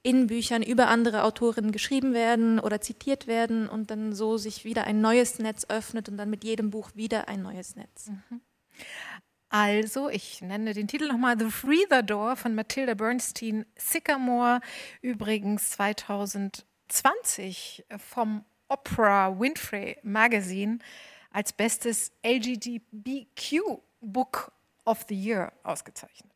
in 0.04 0.28
Büchern 0.28 0.62
über 0.62 0.90
andere 0.90 1.24
Autorinnen 1.24 1.72
geschrieben 1.72 2.14
werden 2.14 2.60
oder 2.60 2.82
zitiert 2.82 3.28
werden 3.28 3.70
und 3.70 3.90
dann 3.90 4.14
so 4.14 4.38
sich 4.38 4.66
wieder 4.66 4.84
ein 4.84 5.00
neues 5.00 5.40
Netz 5.40 5.66
öffnet 5.70 6.10
und 6.10 6.18
dann 6.18 6.30
mit 6.30 6.44
jedem 6.44 6.72
Buch 6.72 6.90
wieder 6.94 7.30
ein 7.30 7.42
neues 7.42 7.78
Netz. 7.78 8.10
Mhm. 8.10 8.42
Also, 9.48 10.10
ich 10.10 10.42
nenne 10.42 10.74
den 10.74 10.90
Titel 10.90 11.08
nochmal 11.08 11.40
The 11.40 11.50
Free 11.50 11.86
the 11.90 12.06
Door 12.06 12.36
von 12.36 12.54
Matilda 12.54 12.96
Bernstein 12.96 13.66
Sycamore, 13.78 14.60
übrigens 15.02 15.70
2020 15.70 17.86
vom 17.98 18.44
Opera 18.68 19.40
Winfrey 19.40 20.00
Magazine 20.04 20.80
als 21.36 21.52
bestes 21.52 22.14
LGBTQ 22.24 23.82
Book 24.00 24.54
of 24.86 25.06
the 25.10 25.16
Year 25.16 25.52
ausgezeichnet. 25.64 26.32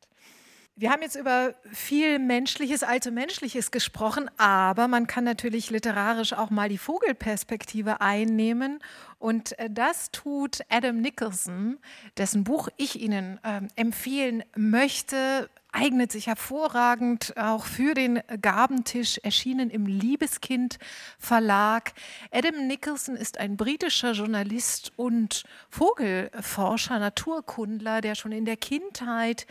Wir 0.80 0.92
haben 0.92 1.02
jetzt 1.02 1.18
über 1.18 1.56
viel 1.70 2.20
Menschliches, 2.20 2.84
allzu 2.84 3.12
Menschliches 3.12 3.70
gesprochen, 3.72 4.32
aber 4.38 4.88
man 4.88 5.08
kann 5.08 5.26
natürlich 5.26 5.72
literarisch 5.72 6.32
auch 6.32 6.52
mal 6.52 6.70
die 6.70 6.78
Vogelperspektive 6.78 8.00
einnehmen. 8.00 8.80
Und 9.18 9.60
äh, 9.60 9.70
das 9.70 10.10
tut 10.12 10.62
Adam 10.70 11.02
Nicholson, 11.02 11.80
dessen 12.16 12.46
Buch 12.46 12.70
ich 12.78 13.02
Ihnen 13.02 13.40
äh, 13.44 13.60
empfehlen 13.76 14.46
möchte 14.56 15.50
eignet 15.72 16.12
sich 16.12 16.28
hervorragend 16.28 17.38
auch 17.38 17.66
für 17.66 17.94
den 17.94 18.22
Gabentisch, 18.42 19.20
erschienen 19.20 19.70
im 19.70 19.86
Liebeskind 19.86 20.80
Verlag. 21.20 21.92
Adam 22.32 22.68
Nicholson 22.68 23.16
ist 23.16 23.38
ein 23.38 23.56
britischer 23.56 24.14
Journalist 24.14 24.94
und 24.96 25.44
Vogelforscher, 25.70 26.98
Naturkundler, 26.98 28.02
der 28.02 28.16
schon 28.16 28.32
in 28.32 28.46
der 28.46 28.58
Kindheit 28.58 29.46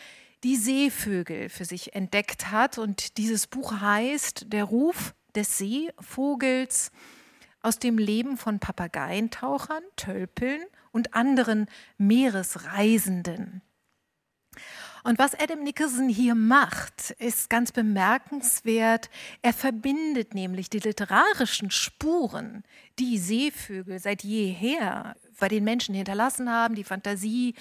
die 0.44 0.56
Seevögel 0.56 1.48
für 1.48 1.64
sich 1.64 1.94
entdeckt 1.94 2.50
hat. 2.50 2.78
Und 2.78 3.16
dieses 3.18 3.46
Buch 3.46 3.80
heißt 3.80 4.46
Der 4.48 4.64
Ruf 4.64 5.14
des 5.34 5.58
Seevogels 5.58 6.90
aus 7.60 7.78
dem 7.78 7.98
Leben 7.98 8.36
von 8.36 8.60
Papageientauchern, 8.60 9.82
Tölpeln 9.96 10.62
und 10.92 11.14
anderen 11.14 11.66
Meeresreisenden. 11.96 13.62
Und 15.04 15.18
was 15.18 15.34
Adam 15.34 15.62
Nicholson 15.62 16.08
hier 16.08 16.34
macht, 16.34 17.12
ist 17.18 17.48
ganz 17.48 17.72
bemerkenswert. 17.72 19.08
Er 19.42 19.52
verbindet 19.52 20.34
nämlich 20.34 20.70
die 20.70 20.80
literarischen 20.80 21.70
Spuren, 21.70 22.62
die 22.98 23.18
Seevögel 23.18 24.00
seit 24.00 24.24
jeher 24.24 25.16
bei 25.38 25.48
den 25.48 25.64
Menschen 25.64 25.94
hinterlassen 25.94 26.50
haben, 26.50 26.74
die 26.74 26.84
Fantasie, 26.84 27.54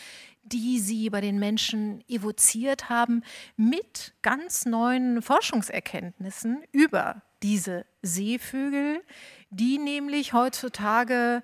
die 0.51 0.79
sie 0.79 1.09
bei 1.09 1.21
den 1.21 1.39
Menschen 1.39 2.03
evoziert 2.07 2.89
haben, 2.89 3.23
mit 3.55 4.13
ganz 4.21 4.65
neuen 4.65 5.21
Forschungserkenntnissen 5.21 6.63
über 6.71 7.21
diese 7.43 7.85
Seevögel, 8.01 9.01
die 9.49 9.77
nämlich 9.77 10.33
heutzutage 10.33 11.43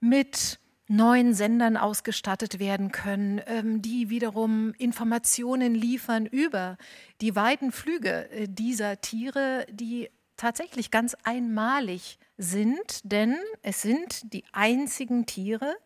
mit 0.00 0.58
neuen 0.90 1.34
Sendern 1.34 1.76
ausgestattet 1.76 2.58
werden 2.58 2.90
können, 2.90 3.40
ähm, 3.46 3.80
die 3.80 4.10
wiederum 4.10 4.74
Informationen 4.76 5.74
liefern 5.74 6.26
über 6.26 6.76
die 7.20 7.36
weiten 7.36 7.70
Flüge 7.70 8.28
äh, 8.30 8.48
dieser 8.48 9.00
Tiere, 9.00 9.66
die 9.70 10.10
tatsächlich 10.36 10.90
ganz 10.90 11.14
einmalig 11.22 12.18
sind, 12.38 13.00
denn 13.04 13.36
es 13.62 13.82
sind 13.82 14.32
die 14.32 14.42
einzigen 14.52 15.26
Tiere, 15.26 15.76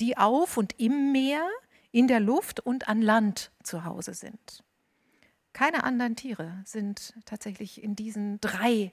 die 0.00 0.16
auf 0.16 0.56
und 0.56 0.74
im 0.80 1.12
Meer, 1.12 1.46
in 1.90 2.08
der 2.08 2.20
Luft 2.20 2.60
und 2.60 2.88
an 2.88 3.02
Land 3.02 3.50
zu 3.62 3.84
Hause 3.84 4.14
sind. 4.14 4.62
Keine 5.52 5.84
anderen 5.84 6.16
Tiere 6.16 6.62
sind 6.64 7.14
tatsächlich 7.24 7.82
in 7.82 7.96
diesen 7.96 8.40
drei 8.40 8.92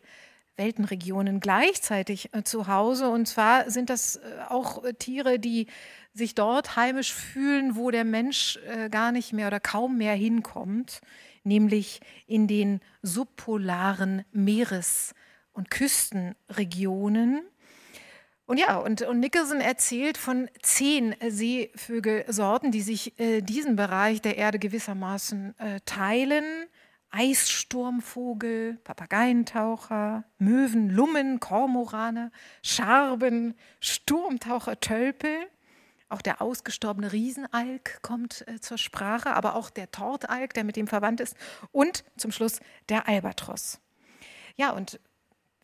Weltenregionen 0.57 1.39
gleichzeitig 1.39 2.33
äh, 2.33 2.43
zu 2.43 2.67
Hause. 2.67 3.09
Und 3.09 3.27
zwar 3.27 3.69
sind 3.69 3.89
das 3.89 4.17
äh, 4.17 4.21
auch 4.49 4.83
äh, 4.83 4.93
Tiere, 4.93 5.39
die 5.39 5.67
sich 6.13 6.33
dort 6.33 6.75
heimisch 6.75 7.13
fühlen, 7.13 7.75
wo 7.75 7.91
der 7.91 8.05
Mensch 8.05 8.57
gar 8.89 9.11
nicht 9.11 9.33
mehr 9.33 9.47
oder 9.47 9.59
kaum 9.59 9.97
mehr 9.97 10.13
hinkommt, 10.13 11.01
nämlich 11.43 11.99
in 12.25 12.47
den 12.47 12.79
subpolaren 13.01 14.23
Meeres- 14.31 15.13
und 15.51 15.69
Küstenregionen. 15.69 17.41
Und 18.47 18.59
ja, 18.59 18.77
und, 18.77 19.01
und 19.01 19.19
Nicholson 19.19 19.59
erzählt 19.59 20.17
von 20.17 20.49
zehn 20.61 21.15
Seevögelsorten, 21.27 22.71
die 22.71 22.81
sich 22.81 23.19
äh, 23.19 23.41
diesen 23.41 23.75
Bereich 23.75 24.21
der 24.21 24.37
Erde 24.37 24.59
gewissermaßen 24.59 25.57
äh, 25.57 25.79
teilen. 25.85 26.45
Eissturmvogel, 27.09 28.77
Papageientaucher, 28.83 30.25
Möwen, 30.37 30.89
Lummen, 30.89 31.39
Kormorane, 31.39 32.31
Scharben, 32.61 33.55
Sturmtaucher, 33.79 34.79
Tölpel. 34.79 35.47
Auch 36.09 36.21
der 36.21 36.41
ausgestorbene 36.41 37.13
Riesenalk 37.13 38.01
kommt 38.03 38.47
äh, 38.47 38.59
zur 38.59 38.77
Sprache, 38.77 39.33
aber 39.33 39.55
auch 39.55 39.71
der 39.71 39.89
Tortalk, 39.89 40.53
der 40.53 40.65
mit 40.65 40.75
dem 40.75 40.87
verwandt 40.87 41.19
ist. 41.19 41.35
Und 41.71 42.03
zum 42.17 42.31
Schluss 42.31 42.59
der 42.89 43.07
Albatros. 43.07 43.79
Ja, 44.55 44.71
und 44.71 44.99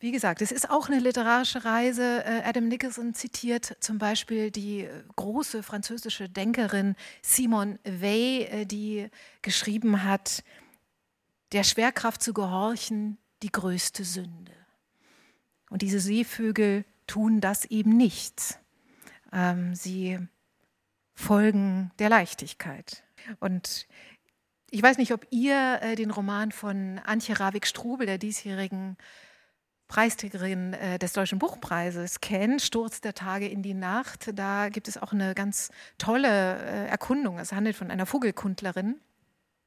wie 0.02 0.10
gesagt, 0.10 0.42
es 0.42 0.50
ist 0.50 0.68
auch 0.68 0.88
eine 0.88 0.98
literarische 0.98 1.64
Reise. 1.64 2.24
Äh, 2.24 2.42
Adam 2.44 2.66
Nicholson 2.66 3.14
zitiert 3.14 3.76
zum 3.78 3.98
Beispiel 3.98 4.50
die 4.50 4.80
äh, 4.80 5.04
große 5.14 5.62
französische 5.62 6.28
Denkerin 6.28 6.96
Simone 7.22 7.78
Weil, 7.84 8.48
äh, 8.50 8.66
die 8.66 9.08
geschrieben 9.42 10.02
hat, 10.02 10.42
der 11.52 11.62
Schwerkraft 11.62 12.20
zu 12.20 12.34
gehorchen, 12.34 13.16
die 13.44 13.52
größte 13.52 14.02
Sünde. 14.02 14.52
Und 15.70 15.82
diese 15.82 16.00
Seevögel 16.00 16.84
tun 17.06 17.40
das 17.40 17.64
eben 17.66 17.96
nicht. 17.96 18.58
Ähm, 19.32 19.76
sie 19.76 20.18
folgen 21.14 21.92
der 22.00 22.08
Leichtigkeit. 22.08 23.04
Und 23.38 23.86
ich 24.68 24.82
weiß 24.82 24.98
nicht, 24.98 25.12
ob 25.12 25.28
ihr 25.30 25.94
den 25.96 26.10
Roman 26.10 26.50
von 26.50 26.98
Antje 26.98 27.38
Ravik-Strubel, 27.38 28.06
der 28.06 28.18
diesjährigen 28.18 28.96
Preisträgerin 29.92 30.72
äh, 30.72 30.98
des 30.98 31.12
Deutschen 31.12 31.38
Buchpreises 31.38 32.22
kennt, 32.22 32.62
Sturz 32.62 33.02
der 33.02 33.12
Tage 33.12 33.46
in 33.46 33.62
die 33.62 33.74
Nacht. 33.74 34.30
Da 34.34 34.70
gibt 34.70 34.88
es 34.88 34.96
auch 34.96 35.12
eine 35.12 35.34
ganz 35.34 35.70
tolle 35.98 36.28
äh, 36.28 36.86
Erkundung. 36.88 37.38
Es 37.38 37.52
handelt 37.52 37.76
von 37.76 37.90
einer 37.90 38.06
Vogelkundlerin 38.06 38.98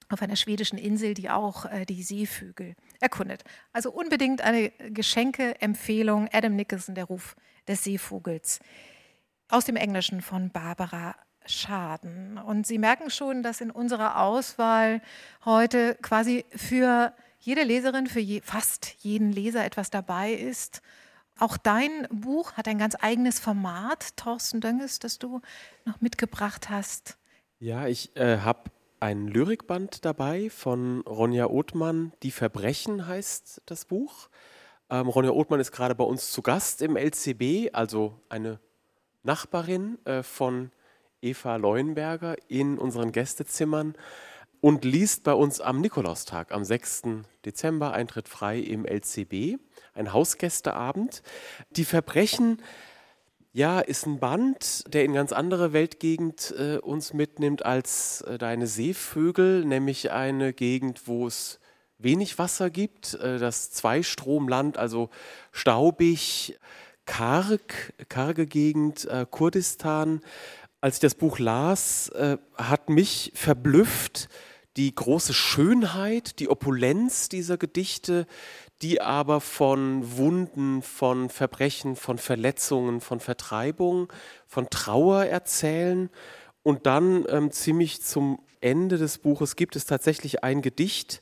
auf 0.10 0.24
einer 0.24 0.36
schwedischen 0.36 0.80
Insel, 0.80 1.14
die 1.14 1.30
auch 1.30 1.66
äh, 1.66 1.86
die 1.86 2.02
Seevögel 2.02 2.74
erkundet. 3.00 3.44
Also 3.72 3.92
unbedingt 3.92 4.42
eine 4.42 4.72
Geschenke-Empfehlung. 4.72 6.28
Adam 6.34 6.56
Nicholson, 6.56 6.96
der 6.96 7.06
Ruf 7.06 7.36
des 7.68 7.84
Seevogels. 7.84 8.58
Aus 9.50 9.66
dem 9.66 9.76
Englischen 9.76 10.24
von 10.24 10.50
Barbara 10.50 11.16
Schaden. 11.46 12.40
Und 12.40 12.66
Sie 12.66 12.80
merken 12.80 13.12
schon, 13.12 13.44
dass 13.44 13.62
in 13.62 13.70
unserer 13.70 14.20
Auswahl 14.20 15.04
heute 15.46 15.94
quasi 16.02 16.46
für 16.56 17.14
jede 17.46 17.64
Leserin, 17.64 18.08
für 18.08 18.20
je, 18.20 18.42
fast 18.42 18.96
jeden 19.00 19.32
Leser 19.32 19.64
etwas 19.64 19.92
dabei 19.92 20.34
ist. 20.34 20.82
Auch 21.38 21.58
dein 21.58 22.08
Buch 22.10 22.54
hat 22.54 22.68
ein 22.68 22.80
ganz 22.80 22.96
eigenes 23.00 23.40
Format, 23.40 24.18
Thorsten 24.18 24.62
Dönges, 24.62 25.00
das 25.00 25.20
du 25.20 25.42
noch 25.86 26.02
mitgebracht 26.02 26.70
hast. 26.70 27.18
Ja, 27.60 27.88
ich 27.88 28.16
äh, 28.16 28.40
habe 28.40 28.72
ein 29.00 29.28
Lyrikband 29.28 30.06
dabei 30.06 30.50
von 30.50 31.02
Ronja 31.02 31.48
Othmann. 31.48 32.14
Die 32.24 32.32
Verbrechen 32.32 33.06
heißt 33.06 33.62
das 33.68 33.86
Buch. 33.86 34.30
Ähm, 34.90 35.08
Ronja 35.08 35.32
Othmann 35.32 35.60
ist 35.60 35.72
gerade 35.72 35.94
bei 35.94 36.04
uns 36.04 36.32
zu 36.32 36.42
Gast 36.42 36.82
im 36.82 36.98
LCB, 36.98 37.70
also 37.74 38.20
eine 38.28 38.60
Nachbarin 39.22 40.00
äh, 40.06 40.24
von 40.24 40.72
Eva 41.22 41.58
Leuenberger 41.58 42.38
in 42.48 42.80
unseren 42.80 43.12
Gästezimmern 43.12 43.96
und 44.62 44.86
liest 44.86 45.24
bei 45.24 45.34
uns 45.34 45.62
am 45.62 45.82
Nikolaustag, 45.82 46.52
am 46.52 46.64
6. 46.64 47.04
Dezember, 47.46 47.94
Eintritt 47.94 48.28
frei 48.28 48.60
im 48.60 48.86
LCB, 48.86 49.60
ein 49.94 50.14
Hausgästeabend. 50.14 51.22
Die 51.72 51.86
Verbrechen, 51.86 52.62
ja, 53.54 53.80
ist 53.80 54.06
ein 54.06 54.20
Band, 54.20 54.84
der 54.94 55.06
in 55.06 55.14
ganz 55.14 55.32
andere 55.32 55.72
Weltgegend 55.72 56.54
äh, 56.58 56.78
uns 56.78 57.14
mitnimmt 57.14 57.66
als 57.66 58.22
äh, 58.22 58.38
deine 58.38 58.68
Seevögel, 58.68 59.64
nämlich 59.64 60.12
eine 60.12 60.52
Gegend, 60.52 61.08
wo 61.08 61.28
es 61.28 61.60
wenig 61.98 62.38
Wasser 62.38 62.70
gibt, 62.70 63.14
äh, 63.14 63.40
das 63.40 63.72
Zweistromland, 63.72 64.78
also 64.78 65.10
staubig, 65.52 66.60
karg, 67.06 67.94
karge 68.10 68.46
Gegend, 68.46 69.06
äh, 69.06 69.26
Kurdistan. 69.30 70.22
Als 70.82 70.96
ich 70.96 71.02
das 71.02 71.16
Buch 71.16 71.40
las, 71.40 72.10
äh, 72.10 72.38
hat 72.56 72.90
mich 72.90 73.32
verblüfft, 73.36 74.30
die 74.78 74.94
große 74.94 75.34
Schönheit, 75.34 76.40
die 76.40 76.50
Opulenz 76.50 77.30
dieser 77.30 77.58
Gedichte, 77.58 78.28
die 78.82 79.00
aber 79.02 79.40
von 79.40 80.18
Wunden, 80.18 80.82
von 80.82 81.30
Verbrechen, 81.30 81.96
von 81.96 82.18
Verletzungen, 82.18 83.00
von 83.00 83.20
Vertreibung, 83.20 84.12
von 84.48 84.70
Trauer 84.70 85.26
erzählen. 85.26 86.10
Und 86.62 86.86
dann 86.86 87.26
ähm, 87.30 87.52
ziemlich 87.52 88.02
zum 88.02 88.40
Ende 88.60 88.98
des 88.98 89.20
Buches 89.20 89.56
gibt 89.56 89.76
es 89.76 89.86
tatsächlich 89.86 90.44
ein 90.44 90.62
Gedicht, 90.62 91.22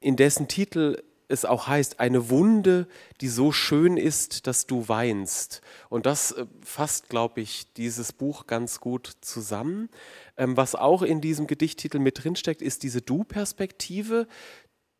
in 0.00 0.16
dessen 0.16 0.48
Titel 0.48 1.02
es 1.30 1.44
auch 1.44 1.68
heißt, 1.68 2.00
eine 2.00 2.28
Wunde, 2.28 2.88
die 3.20 3.28
so 3.28 3.52
schön 3.52 3.96
ist, 3.96 4.46
dass 4.46 4.66
du 4.66 4.88
weinst. 4.88 5.62
Und 5.88 6.06
das 6.06 6.32
äh, 6.32 6.46
fasst, 6.62 7.08
glaube 7.08 7.40
ich, 7.40 7.72
dieses 7.74 8.12
Buch 8.12 8.46
ganz 8.46 8.80
gut 8.80 9.12
zusammen. 9.20 9.88
Ähm, 10.36 10.56
was 10.56 10.74
auch 10.74 11.02
in 11.02 11.20
diesem 11.20 11.46
Gedichttitel 11.46 11.98
mit 11.98 12.22
drinsteckt, 12.22 12.62
ist 12.62 12.82
diese 12.82 13.00
Du-Perspektive. 13.00 14.26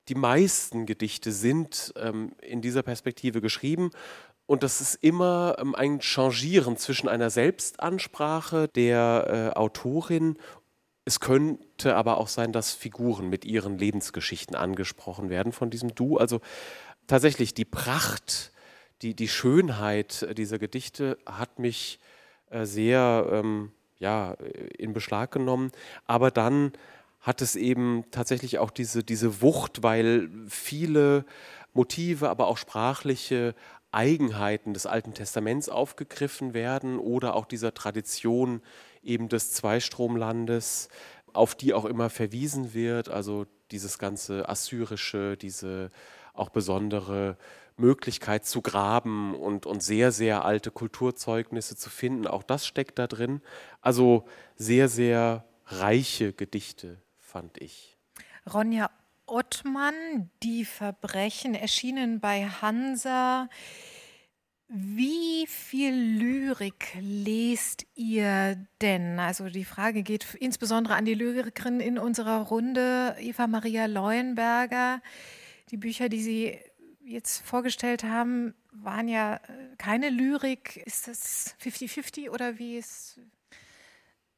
Die 0.09 0.15
meisten 0.15 0.87
Gedichte 0.87 1.33
sind 1.33 1.93
ähm, 1.97 2.33
in 2.43 2.63
dieser 2.63 2.83
Perspektive 2.83 3.41
geschrieben. 3.41 3.91
Und 4.47 4.65
das 4.65 4.81
ist 4.81 4.97
immer 4.97 5.57
ähm, 5.61 5.75
ein 5.77 6.01
Changieren 6.01 6.77
zwischen 6.77 7.09
einer 7.09 7.31
Selbstansprache 7.31 8.67
der 8.69 9.53
äh, 9.55 9.59
Autorin 9.59 10.39
es 11.11 11.19
könnte 11.19 11.97
aber 11.97 12.19
auch 12.19 12.29
sein, 12.29 12.53
dass 12.53 12.73
Figuren 12.73 13.29
mit 13.29 13.45
ihren 13.45 13.79
Lebensgeschichten 13.79 14.55
angesprochen 14.55 15.29
werden 15.29 15.51
von 15.51 15.69
diesem 15.69 15.93
Du. 15.97 16.19
Also 16.19 16.41
tatsächlich 17.09 17.53
die 17.53 17.65
Pracht, 17.65 18.53
die, 19.03 19.15
die 19.15 19.27
Schönheit 19.27 20.29
dieser 20.39 20.61
Gedichte 20.61 21.19
hat 21.27 21.59
mich 21.59 21.99
äh, 22.51 22.65
sehr 22.65 23.29
ähm, 23.33 23.73
ja, 23.99 24.35
in 24.79 24.93
Beschlag 24.93 25.33
genommen. 25.33 25.73
Aber 26.07 26.31
dann 26.31 26.75
hat 27.19 27.43
es 27.43 27.57
eben 27.57 28.05
tatsächlich 28.13 28.61
auch 28.61 28.71
diese, 28.71 29.03
diese 29.03 29.43
Wucht, 29.43 29.83
weil 29.83 30.31
viele 30.47 31.25
Motive, 31.73 32.31
aber 32.31 32.47
auch 32.47 32.57
sprachliche 32.57 33.57
Eigenheiten 33.91 34.75
des 34.75 34.87
Alten 34.87 35.13
Testaments 35.13 35.69
aufgegriffen 35.69 36.55
werden 36.55 37.01
oder 37.01 37.35
auch 37.35 37.47
dieser 37.47 37.75
Tradition 37.75 38.63
eben 39.03 39.29
des 39.29 39.53
Zweistromlandes, 39.53 40.89
auf 41.33 41.55
die 41.55 41.75
auch 41.75 41.85
immer 41.85 42.11
verwiesen 42.11 42.75
wird, 42.75 43.09
also 43.09 43.47
dieses 43.71 43.99
ganze 43.99 44.49
assyrische, 44.49 45.37
diese 45.37 45.91
auch 46.35 46.51
besondere 46.51 47.37
Möglichkeit 47.77 48.45
zu 48.45 48.63
graben 48.63 49.35
und, 49.35 49.67
und 49.67 49.83
sehr, 49.83 50.13
sehr 50.13 50.45
alte 50.45 50.71
Kulturzeugnisse 50.71 51.77
zu 51.77 51.91
finden, 51.91 52.27
auch 52.27 52.43
das 52.43 52.67
steckt 52.67 52.99
da 52.99 53.07
drin. 53.07 53.41
Also 53.81 54.27
sehr, 54.57 54.89
sehr 54.89 55.45
reiche 55.67 56.33
Gedichte, 56.33 57.01
fand 57.19 57.59
ich. 57.59 57.97
Ronja 58.53 58.91
Ottmann, 59.27 60.31
Die 60.43 60.65
Verbrechen, 60.65 61.55
erschienen 61.55 62.21
bei 62.21 62.47
Hansa. 62.47 63.49
Wie 64.73 65.49
viel 65.49 65.93
Lyrik 65.93 66.97
lest 67.01 67.87
ihr 67.97 68.57
denn? 68.81 69.19
Also 69.19 69.49
die 69.49 69.65
Frage 69.65 70.05
geht 70.05 70.37
insbesondere 70.39 70.95
an 70.95 71.05
die 71.05 71.15
Lyrikerin 71.15 71.81
in 71.81 71.99
unserer 71.99 72.43
Runde, 72.43 73.17
Eva 73.19 73.49
Maria 73.49 73.87
Leuenberger. 73.87 75.03
Die 75.73 75.77
Bücher, 75.77 76.09
die 76.09 76.23
Sie 76.23 76.59
jetzt 77.05 77.45
vorgestellt 77.45 78.05
haben, 78.05 78.55
waren 78.71 79.09
ja 79.09 79.35
äh, 79.35 79.41
keine 79.77 80.09
Lyrik. 80.09 80.77
Ist 80.87 81.09
das 81.09 81.57
50-50 81.61 82.31
oder 82.31 82.61
wie 82.61 82.79
ist. 82.79 83.19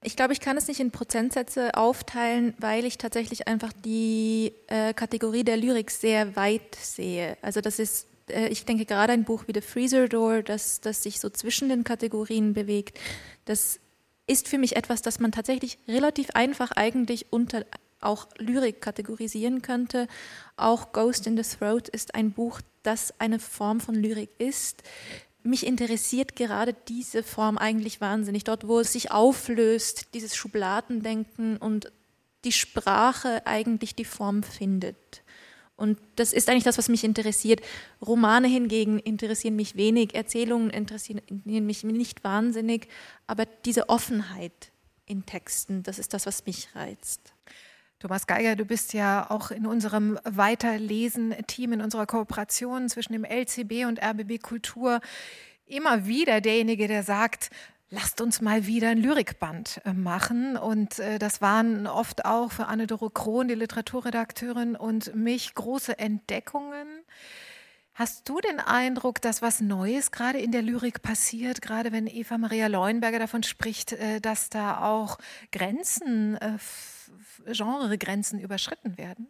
Ich 0.02 0.16
glaube, 0.16 0.32
ich 0.32 0.40
kann 0.40 0.56
es 0.56 0.66
nicht 0.66 0.80
in 0.80 0.92
Prozentsätze 0.92 1.74
aufteilen, 1.74 2.54
weil 2.58 2.86
ich 2.86 2.96
tatsächlich 2.96 3.48
einfach 3.48 3.74
die 3.74 4.54
äh, 4.68 4.94
Kategorie 4.94 5.44
der 5.44 5.58
Lyrik 5.58 5.90
sehr 5.90 6.36
weit 6.36 6.74
sehe. 6.74 7.36
Also 7.42 7.60
das 7.60 7.78
ist 7.78 8.06
ich 8.48 8.64
denke 8.64 8.84
gerade 8.84 9.12
ein 9.12 9.24
Buch 9.24 9.44
wie 9.46 9.52
The 9.54 9.60
Freezer 9.60 10.08
Door, 10.08 10.42
das, 10.42 10.80
das 10.80 11.02
sich 11.02 11.20
so 11.20 11.30
zwischen 11.30 11.68
den 11.68 11.84
Kategorien 11.84 12.54
bewegt, 12.54 12.98
das 13.44 13.80
ist 14.26 14.48
für 14.48 14.58
mich 14.58 14.76
etwas, 14.76 15.02
das 15.02 15.20
man 15.20 15.32
tatsächlich 15.32 15.78
relativ 15.88 16.30
einfach 16.30 16.70
eigentlich 16.72 17.26
unter 17.30 17.64
auch 18.00 18.26
Lyrik 18.38 18.80
kategorisieren 18.80 19.62
könnte. 19.62 20.08
Auch 20.56 20.92
Ghost 20.92 21.26
in 21.26 21.40
the 21.40 21.56
Throat 21.56 21.88
ist 21.88 22.14
ein 22.14 22.32
Buch, 22.32 22.60
das 22.82 23.18
eine 23.20 23.38
Form 23.38 23.80
von 23.80 23.94
Lyrik 23.94 24.30
ist. 24.38 24.82
Mich 25.44 25.66
interessiert 25.66 26.36
gerade 26.36 26.74
diese 26.88 27.22
Form 27.22 27.58
eigentlich 27.58 28.00
wahnsinnig. 28.00 28.44
Dort, 28.44 28.66
wo 28.66 28.80
es 28.80 28.92
sich 28.92 29.10
auflöst, 29.10 30.14
dieses 30.14 30.36
Schubladendenken 30.36 31.56
und 31.56 31.92
die 32.44 32.52
Sprache 32.52 33.46
eigentlich 33.46 33.94
die 33.94 34.04
Form 34.04 34.42
findet. 34.42 35.21
Und 35.76 35.98
das 36.16 36.32
ist 36.32 36.48
eigentlich 36.48 36.64
das, 36.64 36.78
was 36.78 36.88
mich 36.88 37.02
interessiert. 37.02 37.60
Romane 38.00 38.46
hingegen 38.46 38.98
interessieren 38.98 39.56
mich 39.56 39.74
wenig, 39.74 40.14
Erzählungen 40.14 40.70
interessieren 40.70 41.22
mich 41.44 41.82
nicht 41.84 42.24
wahnsinnig, 42.24 42.88
aber 43.26 43.46
diese 43.64 43.88
Offenheit 43.88 44.70
in 45.06 45.26
Texten, 45.26 45.82
das 45.82 45.98
ist 45.98 46.14
das, 46.14 46.26
was 46.26 46.46
mich 46.46 46.68
reizt. 46.74 47.34
Thomas 47.98 48.26
Geiger, 48.26 48.56
du 48.56 48.64
bist 48.64 48.94
ja 48.94 49.30
auch 49.30 49.52
in 49.52 49.64
unserem 49.64 50.18
Weiterlesen-Team, 50.24 51.74
in 51.74 51.80
unserer 51.80 52.06
Kooperation 52.06 52.88
zwischen 52.88 53.12
dem 53.12 53.24
LCB 53.24 53.86
und 53.86 54.02
RBB 54.02 54.42
Kultur 54.42 55.00
immer 55.66 56.04
wieder 56.06 56.40
derjenige, 56.40 56.88
der 56.88 57.04
sagt, 57.04 57.50
lasst 57.92 58.22
uns 58.22 58.40
mal 58.40 58.66
wieder 58.66 58.88
ein 58.88 58.98
Lyrikband 58.98 59.82
äh, 59.84 59.92
machen. 59.92 60.56
Und 60.56 60.98
äh, 60.98 61.18
das 61.18 61.40
waren 61.40 61.86
oft 61.86 62.24
auch 62.24 62.50
für 62.50 62.66
Anne-Doro 62.66 63.10
Krohn, 63.10 63.46
die 63.46 63.54
Literaturredakteurin, 63.54 64.74
und 64.74 65.14
mich 65.14 65.54
große 65.54 65.98
Entdeckungen. 65.98 66.88
Hast 67.92 68.26
du 68.30 68.40
den 68.40 68.58
Eindruck, 68.58 69.20
dass 69.20 69.42
was 69.42 69.60
Neues 69.60 70.10
gerade 70.10 70.38
in 70.38 70.50
der 70.50 70.62
Lyrik 70.62 71.02
passiert, 71.02 71.60
gerade 71.60 71.92
wenn 71.92 72.06
Eva 72.06 72.38
Maria 72.38 72.66
Leuenberger 72.66 73.18
davon 73.18 73.42
spricht, 73.42 73.92
äh, 73.92 74.20
dass 74.20 74.48
da 74.48 74.82
auch 74.82 75.18
Grenzen 75.52 76.38
Genregrenzen 77.44 78.40
überschritten 78.40 78.96
werden? 78.96 79.28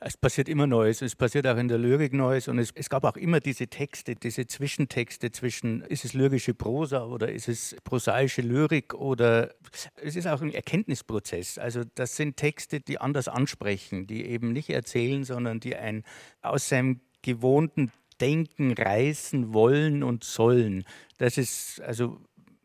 Es 0.00 0.16
passiert 0.16 0.48
immer 0.48 0.66
Neues, 0.66 1.02
es 1.02 1.16
passiert 1.16 1.46
auch 1.46 1.56
in 1.56 1.68
der 1.68 1.78
Lyrik 1.78 2.12
Neues 2.12 2.48
und 2.48 2.58
es, 2.58 2.70
es, 2.74 2.90
gab 2.90 3.04
auch 3.04 3.16
immer 3.16 3.40
diese 3.40 3.68
Texte, 3.68 4.14
diese 4.14 4.46
Zwischentexte 4.46 5.30
zwischen, 5.30 5.82
ist 5.82 6.04
es 6.04 6.14
lyrische 6.14 6.54
Prosa 6.54 7.04
oder 7.04 7.30
ist 7.30 7.48
es 7.48 7.76
prosaische 7.84 8.42
Lyrik 8.42 8.94
oder 8.94 9.54
es 10.02 10.16
ist 10.16 10.26
auch 10.26 10.42
ein 10.42 10.52
Erkenntnisprozess. 10.52 11.58
Also 11.58 11.82
das 11.94 12.16
sind 12.16 12.36
Texte, 12.36 12.80
die 12.80 13.00
anders 13.00 13.28
ansprechen, 13.28 14.06
die 14.06 14.26
eben 14.26 14.52
nicht 14.52 14.70
erzählen, 14.70 15.24
sondern 15.24 15.60
die 15.60 15.76
einen 15.76 16.04
aus 16.42 16.68
seinem 16.68 17.00
gewohnten 17.22 17.90
Denken 18.20 18.72
reißen 18.72 19.52
wollen 19.54 20.02
und 20.02 20.24
sollen. 20.24 20.84
Das 21.18 21.38
ist 21.38 21.80
also 21.80 22.20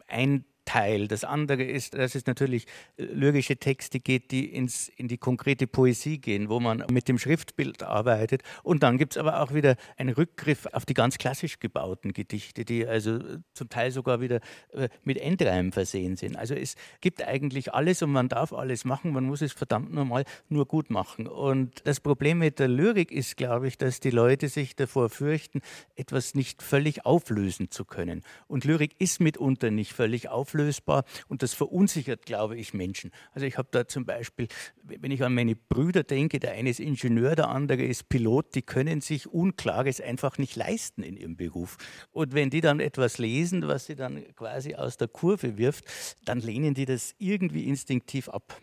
ein 0.08 0.46
Teil. 0.70 1.08
Das 1.08 1.24
andere 1.24 1.64
ist, 1.64 1.96
dass 1.96 2.14
es 2.14 2.28
natürlich 2.28 2.68
äh, 2.98 3.06
lyrische 3.06 3.58
Texte 3.58 4.00
geht, 4.00 4.30
die 4.30 4.54
ins, 4.54 4.88
in 4.88 5.08
die 5.08 5.18
konkrete 5.18 5.66
Poesie 5.66 6.20
gehen, 6.20 6.48
wo 6.48 6.60
man 6.60 6.86
mit 6.92 7.08
dem 7.08 7.18
Schriftbild 7.18 7.82
arbeitet. 7.82 8.44
Und 8.62 8.84
dann 8.84 9.00
gibt 9.00 9.14
es 9.14 9.18
aber 9.18 9.42
auch 9.42 9.52
wieder 9.52 9.78
einen 9.98 10.14
Rückgriff 10.14 10.68
auf 10.72 10.86
die 10.86 10.94
ganz 10.94 11.18
klassisch 11.18 11.60
gebauten 11.60 12.14
Gedichte, 12.14 12.66
die 12.66 12.86
also 12.86 13.16
äh, 13.16 13.40
zum 13.56 13.70
Teil 13.70 13.90
sogar 13.90 14.22
wieder 14.22 14.42
äh, 14.72 14.90
mit 15.04 15.18
Endreimen 15.18 15.72
versehen 15.72 16.18
sind. 16.18 16.38
Also 16.38 16.54
es 16.54 16.76
gibt 17.02 17.24
eigentlich 17.24 17.74
alles 17.74 18.04
und 18.04 18.12
man 18.12 18.30
darf 18.30 18.54
alles 18.54 18.86
machen, 18.86 19.12
man 19.12 19.24
muss 19.24 19.42
es 19.42 19.54
verdammt 19.54 19.92
normal 19.92 20.24
nur 20.50 20.68
gut 20.68 20.92
machen. 20.92 21.26
Und 21.26 21.82
das 21.86 22.00
Problem 22.00 22.38
mit 22.38 22.60
der 22.60 22.68
Lyrik 22.68 23.12
ist, 23.12 23.38
glaube 23.38 23.68
ich, 23.68 23.80
dass 23.80 24.02
die 24.02 24.12
Leute 24.12 24.50
sich 24.50 24.76
davor 24.76 25.10
fürchten, 25.10 25.62
etwas 25.96 26.36
nicht 26.36 26.62
völlig 26.62 27.08
auflösen 27.08 27.72
zu 27.72 27.86
können. 27.86 28.22
Und 28.46 28.66
Lyrik 28.66 28.92
ist 29.00 29.20
mitunter 29.20 29.72
nicht 29.72 29.94
völlig 29.94 30.30
auflösbar 30.30 30.59
auflösbar 30.60 31.04
und 31.28 31.42
das 31.44 31.54
verunsichert, 31.54 32.26
glaube 32.26 32.58
ich, 32.58 32.74
Menschen. 32.74 33.12
Also 33.32 33.46
ich 33.46 33.58
habe 33.58 33.70
da 33.72 33.88
zum 33.88 34.06
Beispiel, 34.06 34.48
wenn 34.84 35.12
ich 35.12 35.24
an 35.24 35.34
meine 35.34 35.56
Brüder 35.56 36.04
denke, 36.04 36.40
der 36.40 36.52
eine 36.52 36.70
ist 36.70 36.80
Ingenieur, 36.80 37.36
der 37.36 37.50
andere 37.50 37.84
ist 37.84 38.10
Pilot, 38.10 38.56
die 38.56 38.62
können 38.62 39.02
sich 39.02 39.28
Unklares 39.28 40.02
einfach 40.02 40.38
nicht 40.38 40.56
leisten 40.56 41.04
in 41.04 41.18
ihrem 41.18 41.38
Beruf. 41.38 41.78
Und 42.12 42.34
wenn 42.34 42.50
die 42.50 42.62
dann 42.62 42.80
etwas 42.80 43.18
lesen, 43.18 43.68
was 43.68 43.86
sie 43.86 43.96
dann 43.96 44.24
quasi 44.36 44.76
aus 44.76 44.98
der 44.98 45.08
Kurve 45.08 45.58
wirft, 45.58 45.86
dann 46.26 46.40
lehnen 46.40 46.74
die 46.74 46.86
das 46.86 47.16
irgendwie 47.18 47.66
instinktiv 47.66 48.30
ab. 48.30 48.60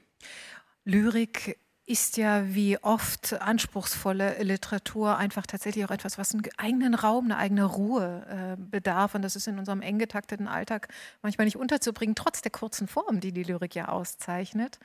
Lyrik 0.84 1.58
ist 1.86 2.16
ja 2.16 2.52
wie 2.52 2.78
oft 2.82 3.40
anspruchsvolle 3.40 4.42
Literatur 4.42 5.16
einfach 5.16 5.46
tatsächlich 5.46 5.84
auch 5.84 5.92
etwas, 5.92 6.18
was 6.18 6.34
einen 6.34 6.42
eigenen 6.56 6.94
Raum, 6.94 7.26
eine 7.26 7.36
eigene 7.36 7.64
Ruhe 7.64 8.26
äh, 8.28 8.60
bedarf. 8.60 9.14
Und 9.14 9.22
das 9.22 9.36
ist 9.36 9.46
in 9.46 9.58
unserem 9.58 9.82
eng 9.82 10.00
getakteten 10.00 10.48
Alltag 10.48 10.88
manchmal 11.22 11.44
nicht 11.44 11.56
unterzubringen, 11.56 12.16
trotz 12.16 12.42
der 12.42 12.50
kurzen 12.50 12.88
Form, 12.88 13.20
die 13.20 13.32
die 13.32 13.44
Lyrik 13.44 13.76
ja 13.76 13.88
auszeichnet. 13.88 14.80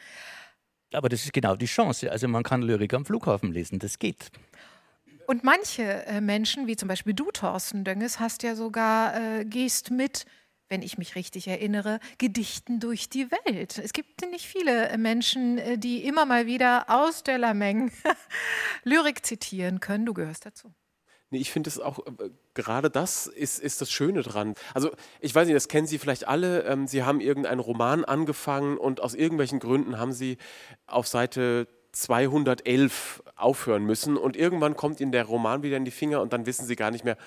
Aber 0.93 1.09
das 1.09 1.23
ist 1.25 1.33
genau 1.33 1.55
die 1.55 1.65
Chance. 1.65 2.11
Also 2.11 2.27
man 2.27 2.43
kann 2.43 2.61
Lyrik 2.61 2.93
am 2.93 3.03
Flughafen 3.03 3.51
lesen, 3.51 3.79
das 3.79 3.97
geht. 3.97 4.29
Und 5.25 5.43
manche 5.43 6.05
äh, 6.05 6.21
Menschen, 6.21 6.67
wie 6.67 6.75
zum 6.75 6.87
Beispiel 6.87 7.13
du, 7.13 7.31
Thorsten 7.31 7.83
Dönges, 7.83 8.19
hast 8.19 8.43
ja 8.43 8.55
sogar, 8.55 9.15
äh, 9.15 9.45
gehst 9.45 9.89
mit 9.89 10.25
wenn 10.71 10.81
ich 10.81 10.97
mich 10.97 11.15
richtig 11.15 11.47
erinnere, 11.49 11.99
Gedichten 12.17 12.79
durch 12.79 13.09
die 13.09 13.29
Welt. 13.29 13.77
Es 13.77 13.91
gibt 13.91 14.21
nicht 14.31 14.47
viele 14.47 14.97
Menschen, 14.97 15.57
äh, 15.57 15.77
die 15.77 16.05
immer 16.05 16.25
mal 16.25 16.47
wieder 16.47 16.85
aus 16.87 17.23
der 17.23 17.37
Lameng 17.37 17.91
Lyrik 18.83 19.25
zitieren 19.25 19.81
können. 19.81 20.05
Du 20.05 20.13
gehörst 20.13 20.45
dazu. 20.45 20.73
Nee, 21.29 21.39
ich 21.39 21.51
finde 21.51 21.69
es 21.69 21.79
auch, 21.79 21.99
äh, 21.99 22.29
gerade 22.53 22.89
das 22.89 23.27
ist, 23.27 23.59
ist 23.59 23.81
das 23.81 23.91
Schöne 23.91 24.21
dran. 24.21 24.55
Also 24.73 24.91
ich 25.19 25.35
weiß 25.35 25.45
nicht, 25.45 25.55
das 25.55 25.67
kennen 25.67 25.87
Sie 25.87 25.99
vielleicht 25.99 26.27
alle. 26.27 26.63
Ähm, 26.63 26.87
Sie 26.87 27.03
haben 27.03 27.19
irgendeinen 27.19 27.59
Roman 27.59 28.05
angefangen 28.05 28.77
und 28.77 29.01
aus 29.01 29.13
irgendwelchen 29.13 29.59
Gründen 29.59 29.99
haben 29.99 30.13
Sie 30.13 30.37
auf 30.87 31.05
Seite 31.05 31.67
211 31.91 33.23
aufhören 33.35 33.83
müssen 33.83 34.15
und 34.15 34.37
irgendwann 34.37 34.77
kommt 34.77 35.01
Ihnen 35.01 35.11
der 35.11 35.25
Roman 35.25 35.63
wieder 35.63 35.75
in 35.75 35.83
die 35.83 35.91
Finger 35.91 36.21
und 36.21 36.31
dann 36.31 36.45
wissen 36.45 36.65
Sie 36.65 36.77
gar 36.77 36.91
nicht 36.91 37.03
mehr, 37.03 37.17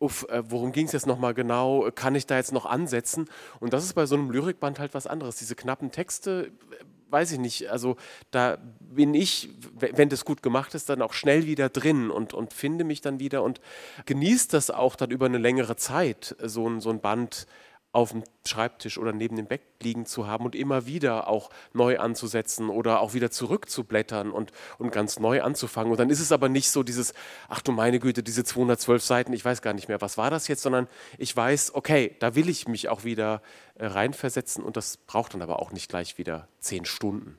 uff, 0.00 0.26
äh, 0.28 0.42
worum 0.50 0.72
ging 0.72 0.86
es 0.86 0.92
jetzt 0.92 1.06
nochmal 1.06 1.34
genau, 1.34 1.88
kann 1.94 2.16
ich 2.16 2.26
da 2.26 2.36
jetzt 2.36 2.52
noch 2.52 2.66
ansetzen? 2.66 3.28
Und 3.60 3.72
das 3.72 3.84
ist 3.84 3.92
bei 3.92 4.06
so 4.06 4.16
einem 4.16 4.30
Lyrikband 4.30 4.80
halt 4.80 4.94
was 4.94 5.06
anderes. 5.06 5.36
Diese 5.36 5.54
knappen 5.54 5.92
Texte, 5.92 6.50
äh, 6.72 6.84
weiß 7.12 7.32
ich 7.32 7.38
nicht, 7.38 7.70
also 7.70 7.96
da 8.30 8.58
bin 8.80 9.14
ich, 9.14 9.50
wenn 9.78 10.08
das 10.08 10.24
gut 10.24 10.42
gemacht 10.42 10.74
ist, 10.74 10.88
dann 10.88 11.02
auch 11.02 11.12
schnell 11.12 11.44
wieder 11.46 11.68
drin 11.68 12.10
und, 12.10 12.34
und 12.34 12.52
finde 12.52 12.84
mich 12.84 13.00
dann 13.00 13.20
wieder 13.20 13.42
und 13.42 13.60
genieße 14.06 14.48
das 14.48 14.70
auch 14.70 14.96
dann 14.96 15.10
über 15.10 15.26
eine 15.26 15.38
längere 15.38 15.76
Zeit, 15.76 16.36
so 16.42 16.68
ein, 16.68 16.80
so 16.80 16.90
ein 16.90 17.00
Band 17.00 17.46
auf 17.92 18.10
dem 18.12 18.22
Schreibtisch 18.46 18.98
oder 18.98 19.12
neben 19.12 19.36
dem 19.36 19.46
Bett 19.46 19.62
liegen 19.82 20.06
zu 20.06 20.26
haben 20.26 20.44
und 20.44 20.54
immer 20.54 20.86
wieder 20.86 21.28
auch 21.28 21.50
neu 21.72 21.98
anzusetzen 21.98 22.68
oder 22.68 23.00
auch 23.00 23.14
wieder 23.14 23.30
zurückzublättern 23.30 24.30
und, 24.30 24.52
und 24.78 24.92
ganz 24.92 25.18
neu 25.18 25.42
anzufangen. 25.42 25.90
Und 25.90 25.98
dann 25.98 26.10
ist 26.10 26.20
es 26.20 26.32
aber 26.32 26.48
nicht 26.48 26.70
so 26.70 26.82
dieses, 26.82 27.14
ach 27.48 27.60
du 27.62 27.72
meine 27.72 27.98
Güte, 27.98 28.22
diese 28.22 28.44
212 28.44 29.02
Seiten, 29.02 29.32
ich 29.32 29.44
weiß 29.44 29.62
gar 29.62 29.74
nicht 29.74 29.88
mehr, 29.88 30.00
was 30.00 30.18
war 30.18 30.30
das 30.30 30.48
jetzt, 30.48 30.62
sondern 30.62 30.86
ich 31.18 31.36
weiß, 31.36 31.74
okay, 31.74 32.16
da 32.20 32.34
will 32.34 32.48
ich 32.48 32.68
mich 32.68 32.88
auch 32.88 33.04
wieder 33.04 33.42
äh, 33.74 33.86
reinversetzen 33.86 34.62
und 34.64 34.76
das 34.76 34.96
braucht 34.96 35.34
dann 35.34 35.42
aber 35.42 35.60
auch 35.60 35.72
nicht 35.72 35.88
gleich 35.88 36.16
wieder 36.16 36.48
zehn 36.60 36.84
Stunden. 36.84 37.38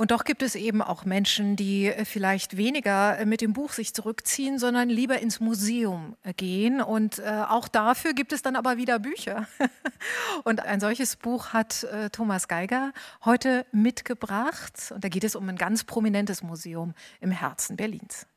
Und 0.00 0.12
doch 0.12 0.24
gibt 0.24 0.40
es 0.42 0.54
eben 0.54 0.80
auch 0.80 1.04
Menschen, 1.04 1.56
die 1.56 1.88
äh, 1.88 2.06
vielleicht 2.06 2.56
weniger 2.56 3.18
äh, 3.18 3.26
mit 3.26 3.42
dem 3.42 3.52
Buch 3.52 3.74
sich 3.74 3.92
zurückziehen, 3.92 4.58
sondern 4.58 4.88
lieber 4.88 5.18
ins 5.18 5.40
Museum 5.40 6.16
äh, 6.22 6.32
gehen. 6.32 6.80
Und 6.80 7.22
auch 7.22 7.68
dafür 7.68 8.14
gibt 8.14 8.32
es 8.32 8.40
dann 8.40 8.56
aber 8.56 8.78
wieder 8.78 8.98
Bücher. 8.98 9.46
Und 10.44 10.60
ein 10.60 10.80
solches 10.80 11.16
Buch 11.16 11.48
hat 11.48 11.86
Thomas 12.12 12.48
Geiger 12.48 12.92
heute 13.26 13.66
mitgebracht. 13.72 14.90
Und 14.94 15.04
da 15.04 15.08
geht 15.10 15.24
es 15.24 15.36
um 15.36 15.46
ein 15.50 15.56
ganz 15.56 15.84
prominentes 15.84 16.42
Museum 16.42 16.94
im 17.20 17.30
Herzen 17.30 17.76
Berlins. 17.76 18.29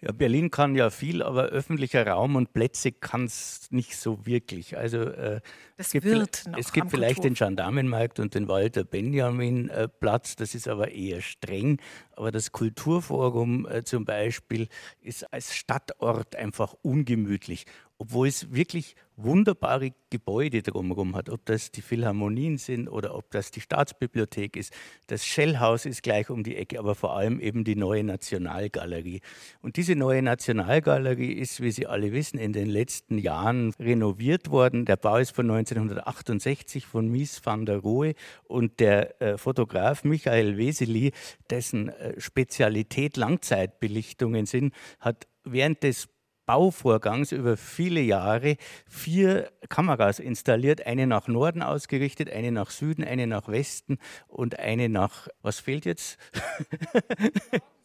Ja, 0.00 0.12
Berlin 0.12 0.50
kann 0.50 0.74
ja 0.74 0.90
viel, 0.90 1.22
aber 1.22 1.46
öffentlicher 1.46 2.06
Raum 2.06 2.36
und 2.36 2.52
Plätze 2.52 2.92
kann 2.92 3.24
es 3.24 3.68
nicht 3.70 3.96
so 3.96 4.26
wirklich. 4.26 4.76
Also 4.76 5.02
äh, 5.02 5.40
es 5.76 5.92
gibt, 5.92 6.44
es 6.56 6.72
gibt 6.72 6.90
vielleicht 6.90 7.24
den 7.24 7.34
Gendarmenmarkt 7.34 8.20
und 8.20 8.34
den 8.34 8.48
Walter 8.48 8.84
Benjamin 8.84 9.68
äh, 9.68 9.88
Platz, 9.88 10.36
das 10.36 10.54
ist 10.54 10.68
aber 10.68 10.92
eher 10.92 11.20
streng. 11.20 11.80
Aber 12.12 12.30
das 12.30 12.52
Kulturforum 12.52 13.66
äh, 13.66 13.84
zum 13.84 14.04
Beispiel 14.04 14.68
ist 15.00 15.32
als 15.32 15.54
Stadtort 15.54 16.36
einfach 16.36 16.74
ungemütlich 16.82 17.66
obwohl 17.98 18.28
es 18.28 18.52
wirklich 18.52 18.94
wunderbare 19.16 19.92
Gebäude 20.10 20.62
drumherum 20.62 21.16
hat, 21.16 21.30
ob 21.30 21.44
das 21.46 21.70
die 21.70 21.82
Philharmonien 21.82 22.58
sind 22.58 22.88
oder 22.88 23.14
ob 23.14 23.30
das 23.30 23.50
die 23.50 23.60
Staatsbibliothek 23.60 24.56
ist. 24.56 24.72
Das 25.06 25.24
Shellhaus 25.24 25.86
ist 25.86 26.02
gleich 26.02 26.30
um 26.30 26.42
die 26.42 26.56
Ecke, 26.56 26.78
aber 26.78 26.94
vor 26.94 27.16
allem 27.16 27.40
eben 27.40 27.64
die 27.64 27.76
neue 27.76 28.04
Nationalgalerie. 28.04 29.20
Und 29.62 29.76
diese 29.76 29.96
neue 29.96 30.22
Nationalgalerie 30.22 31.32
ist, 31.32 31.60
wie 31.60 31.70
Sie 31.70 31.86
alle 31.86 32.12
wissen, 32.12 32.38
in 32.38 32.52
den 32.52 32.68
letzten 32.68 33.18
Jahren 33.18 33.72
renoviert 33.80 34.50
worden. 34.50 34.84
Der 34.84 34.96
Bau 34.96 35.16
ist 35.16 35.34
von 35.34 35.50
1968 35.50 36.86
von 36.86 37.08
Mies 37.08 37.40
van 37.44 37.66
der 37.66 37.78
Rohe 37.78 38.14
und 38.44 38.80
der 38.80 39.20
äh, 39.22 39.38
Fotograf 39.38 40.04
Michael 40.04 40.56
Weseli, 40.56 41.12
dessen 41.50 41.88
äh, 41.88 42.20
Spezialität 42.20 43.16
Langzeitbelichtungen 43.16 44.46
sind, 44.46 44.74
hat 45.00 45.26
während 45.44 45.82
des 45.82 46.08
Bauvorgangs 46.46 47.32
über 47.32 47.56
viele 47.56 48.00
Jahre 48.00 48.56
vier 48.88 49.50
Kameras 49.68 50.18
installiert, 50.18 50.86
eine 50.86 51.06
nach 51.06 51.28
Norden 51.28 51.62
ausgerichtet, 51.62 52.30
eine 52.30 52.52
nach 52.52 52.70
Süden, 52.70 53.04
eine 53.04 53.26
nach 53.26 53.48
Westen 53.48 53.98
und 54.28 54.58
eine 54.58 54.88
nach, 54.88 55.28
was 55.42 55.60
fehlt 55.60 55.84
jetzt? 55.84 56.18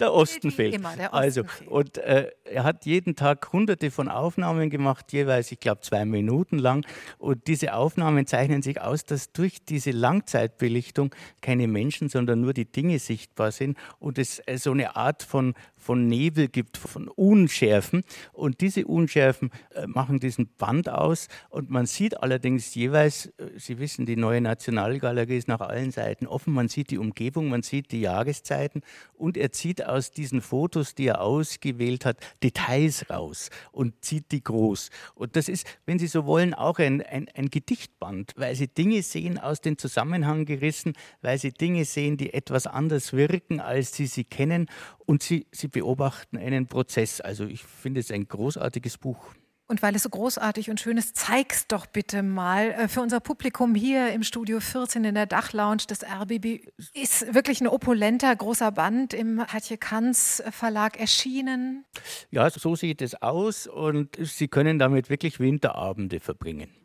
Der 0.00 0.14
Osten 0.14 0.50
fehlt. 0.50 0.74
Immer, 0.74 0.96
der 0.96 1.12
Osten 1.12 1.16
also, 1.16 1.44
fehlt. 1.44 1.70
und 1.70 1.98
äh, 1.98 2.30
er 2.44 2.64
hat 2.64 2.86
jeden 2.86 3.16
Tag 3.16 3.52
hunderte 3.52 3.90
von 3.90 4.08
Aufnahmen 4.08 4.70
gemacht, 4.70 5.12
jeweils, 5.12 5.52
ich 5.52 5.60
glaube, 5.60 5.82
zwei 5.82 6.06
Minuten 6.06 6.58
lang. 6.58 6.86
Und 7.18 7.46
diese 7.46 7.74
Aufnahmen 7.74 8.26
zeichnen 8.26 8.62
sich 8.62 8.80
aus, 8.80 9.04
dass 9.04 9.32
durch 9.32 9.62
diese 9.62 9.90
Langzeitbelichtung 9.90 11.14
keine 11.42 11.68
Menschen, 11.68 12.08
sondern 12.08 12.40
nur 12.40 12.54
die 12.54 12.64
Dinge 12.64 12.98
sichtbar 12.98 13.52
sind 13.52 13.76
und 13.98 14.18
es 14.18 14.40
äh, 14.46 14.56
so 14.56 14.70
eine 14.72 14.96
Art 14.96 15.22
von, 15.22 15.54
von 15.80 16.06
Nebel 16.06 16.48
gibt, 16.48 16.76
von 16.76 17.08
Unschärfen. 17.08 18.04
Und 18.32 18.60
diese 18.60 18.86
Unschärfen 18.86 19.50
äh, 19.74 19.86
machen 19.86 20.20
diesen 20.20 20.48
Band 20.58 20.88
aus. 20.88 21.28
Und 21.48 21.70
man 21.70 21.86
sieht 21.86 22.22
allerdings 22.22 22.74
jeweils, 22.74 23.26
äh, 23.38 23.50
Sie 23.56 23.78
wissen, 23.78 24.06
die 24.06 24.16
neue 24.16 24.40
Nationalgalerie 24.40 25.36
ist 25.36 25.48
nach 25.48 25.60
allen 25.60 25.90
Seiten 25.90 26.26
offen. 26.26 26.52
Man 26.52 26.68
sieht 26.68 26.90
die 26.90 26.98
Umgebung, 26.98 27.48
man 27.48 27.62
sieht 27.62 27.92
die 27.92 28.02
Jahreszeiten 28.02 28.82
und 29.14 29.36
er 29.36 29.52
zieht 29.52 29.84
aus 29.84 30.10
diesen 30.10 30.40
Fotos, 30.42 30.94
die 30.94 31.06
er 31.06 31.20
ausgewählt 31.20 32.04
hat, 32.04 32.18
Details 32.42 33.08
raus 33.10 33.50
und 33.72 34.04
zieht 34.04 34.32
die 34.32 34.44
groß. 34.44 34.90
Und 35.14 35.36
das 35.36 35.48
ist, 35.48 35.66
wenn 35.86 35.98
Sie 35.98 36.06
so 36.06 36.26
wollen, 36.26 36.54
auch 36.54 36.78
ein, 36.78 37.02
ein, 37.02 37.28
ein 37.34 37.48
Gedichtband, 37.50 38.34
weil 38.36 38.54
Sie 38.54 38.68
Dinge 38.68 39.02
sehen 39.02 39.38
aus 39.38 39.60
dem 39.60 39.78
Zusammenhang 39.78 40.44
gerissen, 40.44 40.92
weil 41.22 41.38
Sie 41.38 41.52
Dinge 41.52 41.84
sehen, 41.84 42.16
die 42.16 42.34
etwas 42.34 42.66
anders 42.66 43.12
wirken, 43.12 43.60
als 43.60 43.94
Sie 43.94 44.06
sie 44.06 44.24
kennen 44.24 44.68
und 45.10 45.24
Sie, 45.24 45.48
Sie 45.50 45.66
beobachten 45.66 46.38
einen 46.38 46.68
Prozess. 46.68 47.20
Also 47.20 47.44
ich 47.44 47.64
finde 47.64 47.98
es 47.98 48.12
ein 48.12 48.28
großartiges 48.28 48.96
Buch. 48.96 49.34
Und 49.66 49.82
weil 49.82 49.96
es 49.96 50.04
so 50.04 50.08
großartig 50.08 50.70
und 50.70 50.78
schön 50.78 50.96
ist, 50.98 51.16
zeig's 51.16 51.66
doch 51.66 51.86
bitte 51.86 52.22
mal 52.22 52.70
äh, 52.70 52.86
für 52.86 53.00
unser 53.00 53.18
Publikum 53.18 53.74
hier 53.74 54.12
im 54.12 54.22
Studio 54.22 54.60
14 54.60 55.02
in 55.02 55.16
der 55.16 55.26
Dachlounge 55.26 55.82
des 55.88 56.04
RBB. 56.04 56.64
Ist 56.94 57.34
wirklich 57.34 57.60
ein 57.60 57.66
opulenter, 57.66 58.34
großer 58.34 58.70
Band 58.70 59.12
im 59.12 59.44
Hatje 59.44 59.78
Kanz 59.78 60.44
Verlag 60.52 61.00
erschienen. 61.00 61.84
Ja, 62.30 62.48
so 62.48 62.76
sieht 62.76 63.02
es 63.02 63.20
aus 63.20 63.66
und 63.66 64.16
Sie 64.20 64.46
können 64.46 64.78
damit 64.78 65.10
wirklich 65.10 65.40
Winterabende 65.40 66.20
verbringen. 66.20 66.79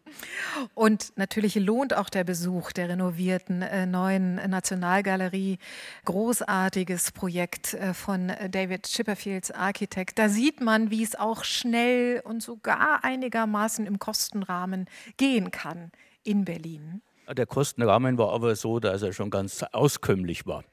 Und 0.74 1.13
natürlich 1.18 1.55
lohnt 1.55 1.93
auch 1.95 2.09
der 2.09 2.24
Besuch 2.24 2.72
der 2.72 2.89
renovierten 2.89 3.61
äh, 3.61 3.86
neuen 3.86 4.36
Nationalgalerie. 4.36 5.57
Großartiges 6.05 7.11
Projekt 7.11 7.74
äh, 7.74 7.93
von 7.93 8.32
David 8.49 8.84
Chipperfields 8.84 9.51
Architekt. 9.51 10.18
Da 10.20 10.30
sieht 10.30 10.61
man, 10.61 10.91
wie 10.91 11.03
es 11.03 11.16
auch 11.16 11.43
schnell 11.43 12.22
und 12.24 12.41
sogar 12.41 13.03
einigermaßen 13.03 13.86
im 13.86 13.99
Kostenrahmen 13.99 14.88
gehen 15.18 15.51
kann 15.51 15.91
in 16.24 16.45
Berlin. 16.45 17.01
Der 17.32 17.45
Kostenrahmen 17.45 18.18
war 18.18 18.32
aber 18.34 18.55
so, 18.55 18.80
dass 18.80 19.01
er 19.01 19.13
schon 19.13 19.30
ganz 19.30 19.63
auskömmlich 19.72 20.45
war. 20.45 20.63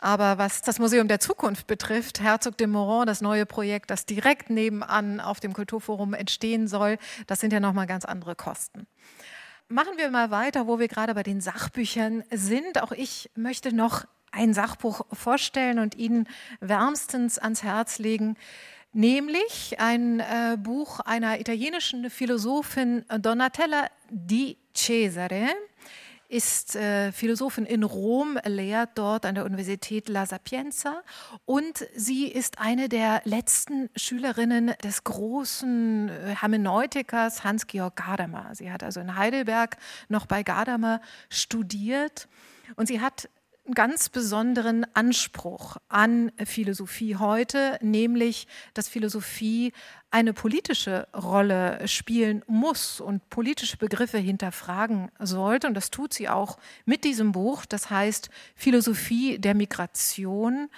Aber 0.00 0.38
was 0.38 0.62
das 0.62 0.78
Museum 0.78 1.08
der 1.08 1.20
Zukunft 1.20 1.66
betrifft, 1.66 2.20
Herzog 2.20 2.56
de 2.56 2.66
Moron, 2.66 3.06
das 3.06 3.20
neue 3.20 3.44
Projekt, 3.44 3.90
das 3.90 4.06
direkt 4.06 4.48
nebenan 4.48 5.20
auf 5.20 5.40
dem 5.40 5.52
Kulturforum 5.52 6.14
entstehen 6.14 6.68
soll, 6.68 6.96
das 7.26 7.40
sind 7.40 7.52
ja 7.52 7.60
nochmal 7.60 7.86
ganz 7.86 8.06
andere 8.06 8.34
Kosten. 8.34 8.86
Machen 9.68 9.92
wir 9.98 10.10
mal 10.10 10.30
weiter, 10.30 10.66
wo 10.66 10.78
wir 10.78 10.88
gerade 10.88 11.14
bei 11.14 11.22
den 11.22 11.40
Sachbüchern 11.40 12.24
sind. 12.32 12.82
Auch 12.82 12.92
ich 12.92 13.30
möchte 13.36 13.74
noch 13.74 14.04
ein 14.32 14.54
Sachbuch 14.54 15.02
vorstellen 15.12 15.78
und 15.78 15.94
Ihnen 15.96 16.28
wärmstens 16.60 17.38
ans 17.38 17.62
Herz 17.62 17.98
legen, 17.98 18.36
nämlich 18.92 19.78
ein 19.78 20.20
äh, 20.20 20.56
Buch 20.58 21.00
einer 21.00 21.40
italienischen 21.40 22.10
Philosophin 22.10 23.04
Donatella 23.20 23.86
di 24.08 24.56
Cesare 24.74 25.50
ist 26.30 26.76
äh, 26.76 27.10
Philosophin 27.10 27.66
in 27.66 27.82
Rom, 27.82 28.38
lehrt 28.44 28.90
dort 28.94 29.26
an 29.26 29.34
der 29.34 29.44
Universität 29.44 30.08
La 30.08 30.26
Sapienza 30.26 31.02
und 31.44 31.86
sie 31.94 32.28
ist 32.28 32.60
eine 32.60 32.88
der 32.88 33.20
letzten 33.24 33.90
Schülerinnen 33.96 34.72
des 34.84 35.02
großen 35.02 36.08
äh, 36.08 36.36
Hermeneutikers 36.40 37.42
Hans-Georg 37.42 37.96
Gadamer. 37.96 38.54
Sie 38.54 38.70
hat 38.70 38.84
also 38.84 39.00
in 39.00 39.16
Heidelberg 39.16 39.76
noch 40.08 40.26
bei 40.26 40.44
Gadamer 40.44 41.00
studiert 41.28 42.28
und 42.76 42.86
sie 42.86 43.00
hat 43.00 43.28
einen 43.64 43.74
ganz 43.74 44.08
besonderen 44.08 44.86
Anspruch 44.94 45.76
an 45.88 46.32
Philosophie 46.44 47.16
heute, 47.16 47.78
nämlich 47.82 48.46
dass 48.74 48.88
Philosophie 48.88 49.72
eine 50.10 50.32
politische 50.32 51.06
Rolle 51.14 51.86
spielen 51.86 52.42
muss 52.46 53.00
und 53.00 53.28
politische 53.30 53.76
Begriffe 53.76 54.18
hinterfragen 54.18 55.10
sollte. 55.18 55.66
Und 55.66 55.74
das 55.74 55.90
tut 55.90 56.14
sie 56.14 56.28
auch 56.28 56.58
mit 56.84 57.04
diesem 57.04 57.32
Buch, 57.32 57.66
das 57.66 57.90
heißt 57.90 58.30
Philosophie 58.56 59.38
der 59.38 59.54
Migration. 59.54 60.68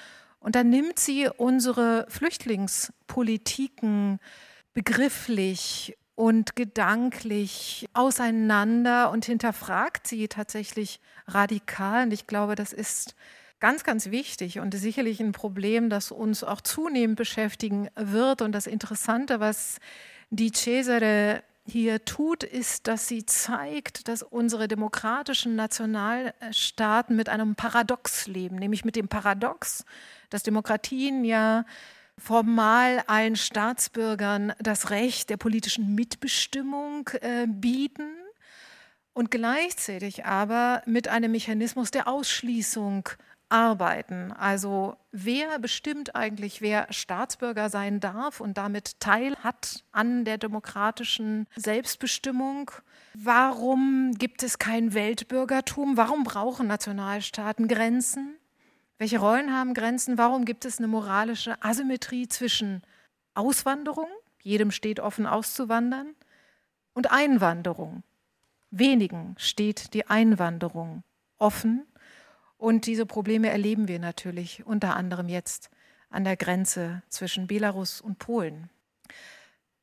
Und 0.40 0.56
da 0.56 0.64
nimmt 0.64 0.98
sie 0.98 1.28
unsere 1.28 2.06
Flüchtlingspolitiken 2.08 4.18
begrifflich 4.74 5.96
und 6.14 6.56
gedanklich 6.56 7.88
auseinander 7.94 9.10
und 9.10 9.24
hinterfragt 9.24 10.06
sie 10.06 10.28
tatsächlich 10.28 11.00
radikal. 11.26 12.04
Und 12.04 12.12
ich 12.12 12.26
glaube, 12.26 12.54
das 12.54 12.72
ist 12.72 13.14
ganz, 13.60 13.84
ganz 13.84 14.10
wichtig 14.10 14.58
und 14.58 14.74
sicherlich 14.74 15.20
ein 15.20 15.32
Problem, 15.32 15.88
das 15.88 16.10
uns 16.10 16.44
auch 16.44 16.60
zunehmend 16.60 17.16
beschäftigen 17.16 17.88
wird. 17.94 18.42
Und 18.42 18.52
das 18.52 18.66
Interessante, 18.66 19.40
was 19.40 19.78
die 20.30 20.50
Cesare 20.52 21.42
hier 21.64 22.04
tut, 22.04 22.42
ist, 22.42 22.88
dass 22.88 23.06
sie 23.06 23.24
zeigt, 23.24 24.08
dass 24.08 24.22
unsere 24.22 24.66
demokratischen 24.66 25.54
Nationalstaaten 25.54 27.14
mit 27.14 27.28
einem 27.28 27.54
Paradox 27.54 28.26
leben, 28.26 28.56
nämlich 28.56 28.84
mit 28.84 28.96
dem 28.96 29.06
Paradox, 29.08 29.84
dass 30.28 30.42
Demokratien 30.42 31.24
ja 31.24 31.64
formal 32.22 33.02
allen 33.08 33.34
Staatsbürgern 33.34 34.52
das 34.60 34.90
Recht 34.90 35.28
der 35.28 35.36
politischen 35.36 35.94
Mitbestimmung 35.94 37.08
äh, 37.20 37.46
bieten 37.48 38.12
und 39.12 39.30
gleichzeitig 39.30 40.24
aber 40.24 40.82
mit 40.86 41.08
einem 41.08 41.32
Mechanismus 41.32 41.90
der 41.90 42.06
Ausschließung 42.06 43.08
arbeiten. 43.48 44.32
Also 44.32 44.96
wer 45.10 45.58
bestimmt 45.58 46.14
eigentlich, 46.14 46.62
wer 46.62 46.86
Staatsbürger 46.90 47.68
sein 47.68 47.98
darf 47.98 48.40
und 48.40 48.56
damit 48.56 49.00
Teil 49.00 49.36
hat 49.42 49.84
an 49.90 50.24
der 50.24 50.38
demokratischen 50.38 51.46
Selbstbestimmung? 51.56 52.70
Warum 53.14 54.12
gibt 54.16 54.42
es 54.42 54.58
kein 54.58 54.94
Weltbürgertum? 54.94 55.96
Warum 55.96 56.22
brauchen 56.22 56.68
Nationalstaaten 56.68 57.68
Grenzen? 57.68 58.38
Welche 58.98 59.18
Rollen 59.18 59.52
haben 59.52 59.74
Grenzen? 59.74 60.18
Warum 60.18 60.44
gibt 60.44 60.64
es 60.64 60.78
eine 60.78 60.88
moralische 60.88 61.62
Asymmetrie 61.62 62.28
zwischen 62.28 62.82
Auswanderung, 63.34 64.08
jedem 64.42 64.70
steht 64.70 65.00
offen 65.00 65.26
auszuwandern, 65.26 66.14
und 66.94 67.10
Einwanderung? 67.10 68.02
Wenigen 68.70 69.34
steht 69.38 69.92
die 69.94 70.06
Einwanderung 70.06 71.02
offen. 71.38 71.86
Und 72.56 72.86
diese 72.86 73.06
Probleme 73.06 73.50
erleben 73.50 73.88
wir 73.88 73.98
natürlich 73.98 74.64
unter 74.64 74.96
anderem 74.96 75.28
jetzt 75.28 75.68
an 76.10 76.24
der 76.24 76.36
Grenze 76.36 77.02
zwischen 77.08 77.46
Belarus 77.46 78.00
und 78.00 78.18
Polen. 78.18 78.70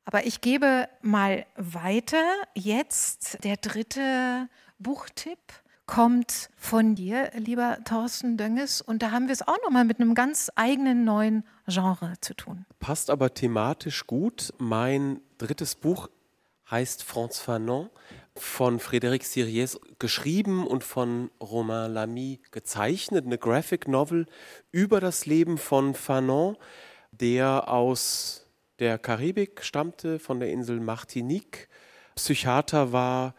Aber 0.04 0.26
ich 0.26 0.40
gebe 0.40 0.88
mal 1.02 1.46
weiter. 1.56 2.24
Jetzt 2.54 3.44
der 3.44 3.58
dritte 3.58 4.48
Buchtipp 4.78 5.38
kommt 5.90 6.50
von 6.56 6.94
dir, 6.94 7.32
lieber 7.34 7.78
Thorsten 7.84 8.36
Dönges. 8.36 8.80
Und 8.80 9.02
da 9.02 9.10
haben 9.10 9.26
wir 9.26 9.32
es 9.32 9.46
auch 9.46 9.58
nochmal 9.64 9.84
mit 9.84 10.00
einem 10.00 10.14
ganz 10.14 10.48
eigenen 10.54 11.04
neuen 11.04 11.44
Genre 11.66 12.14
zu 12.20 12.34
tun. 12.34 12.64
Passt 12.78 13.10
aber 13.10 13.34
thematisch 13.34 14.06
gut. 14.06 14.54
Mein 14.58 15.20
drittes 15.38 15.74
Buch 15.74 16.08
heißt 16.70 17.02
Franz 17.02 17.40
Fanon, 17.40 17.90
von 18.36 18.78
Frédéric 18.78 19.24
Siriès 19.24 19.80
geschrieben 19.98 20.64
und 20.64 20.84
von 20.84 21.32
Romain 21.40 21.92
Lamy 21.92 22.40
gezeichnet. 22.52 23.26
Eine 23.26 23.38
Graphic 23.38 23.88
Novel 23.88 24.26
über 24.70 25.00
das 25.00 25.26
Leben 25.26 25.58
von 25.58 25.94
Fanon, 25.94 26.56
der 27.10 27.68
aus 27.68 28.46
der 28.78 28.96
Karibik 28.96 29.64
stammte, 29.64 30.20
von 30.20 30.38
der 30.38 30.52
Insel 30.52 30.78
Martinique, 30.78 31.68
Psychiater 32.14 32.92
war 32.92 33.34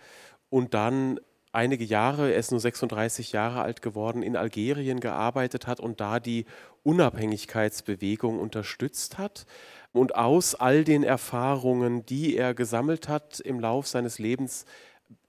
und 0.50 0.74
dann 0.74 1.18
einige 1.52 1.84
Jahre, 1.84 2.32
er 2.32 2.40
ist 2.40 2.52
nur 2.52 2.60
36 2.60 3.32
Jahre 3.32 3.62
alt 3.62 3.82
geworden, 3.82 4.24
in 4.24 4.36
Algerien 4.36 5.00
gearbeitet 5.00 5.68
hat 5.68 5.80
und 5.80 6.00
da 6.00 6.20
die 6.20 6.46
Unabhängigkeitsbewegung 6.84 8.40
unterstützt 8.40 9.18
hat. 9.18 9.46
Und 9.94 10.16
aus 10.16 10.56
all 10.56 10.84
den 10.84 11.04
Erfahrungen, 11.04 12.06
die 12.06 12.38
er 12.38 12.54
gesammelt 12.54 13.10
hat 13.10 13.40
im 13.42 13.60
Lauf 13.60 13.88
seines 13.88 14.20
Lebens, 14.20 14.66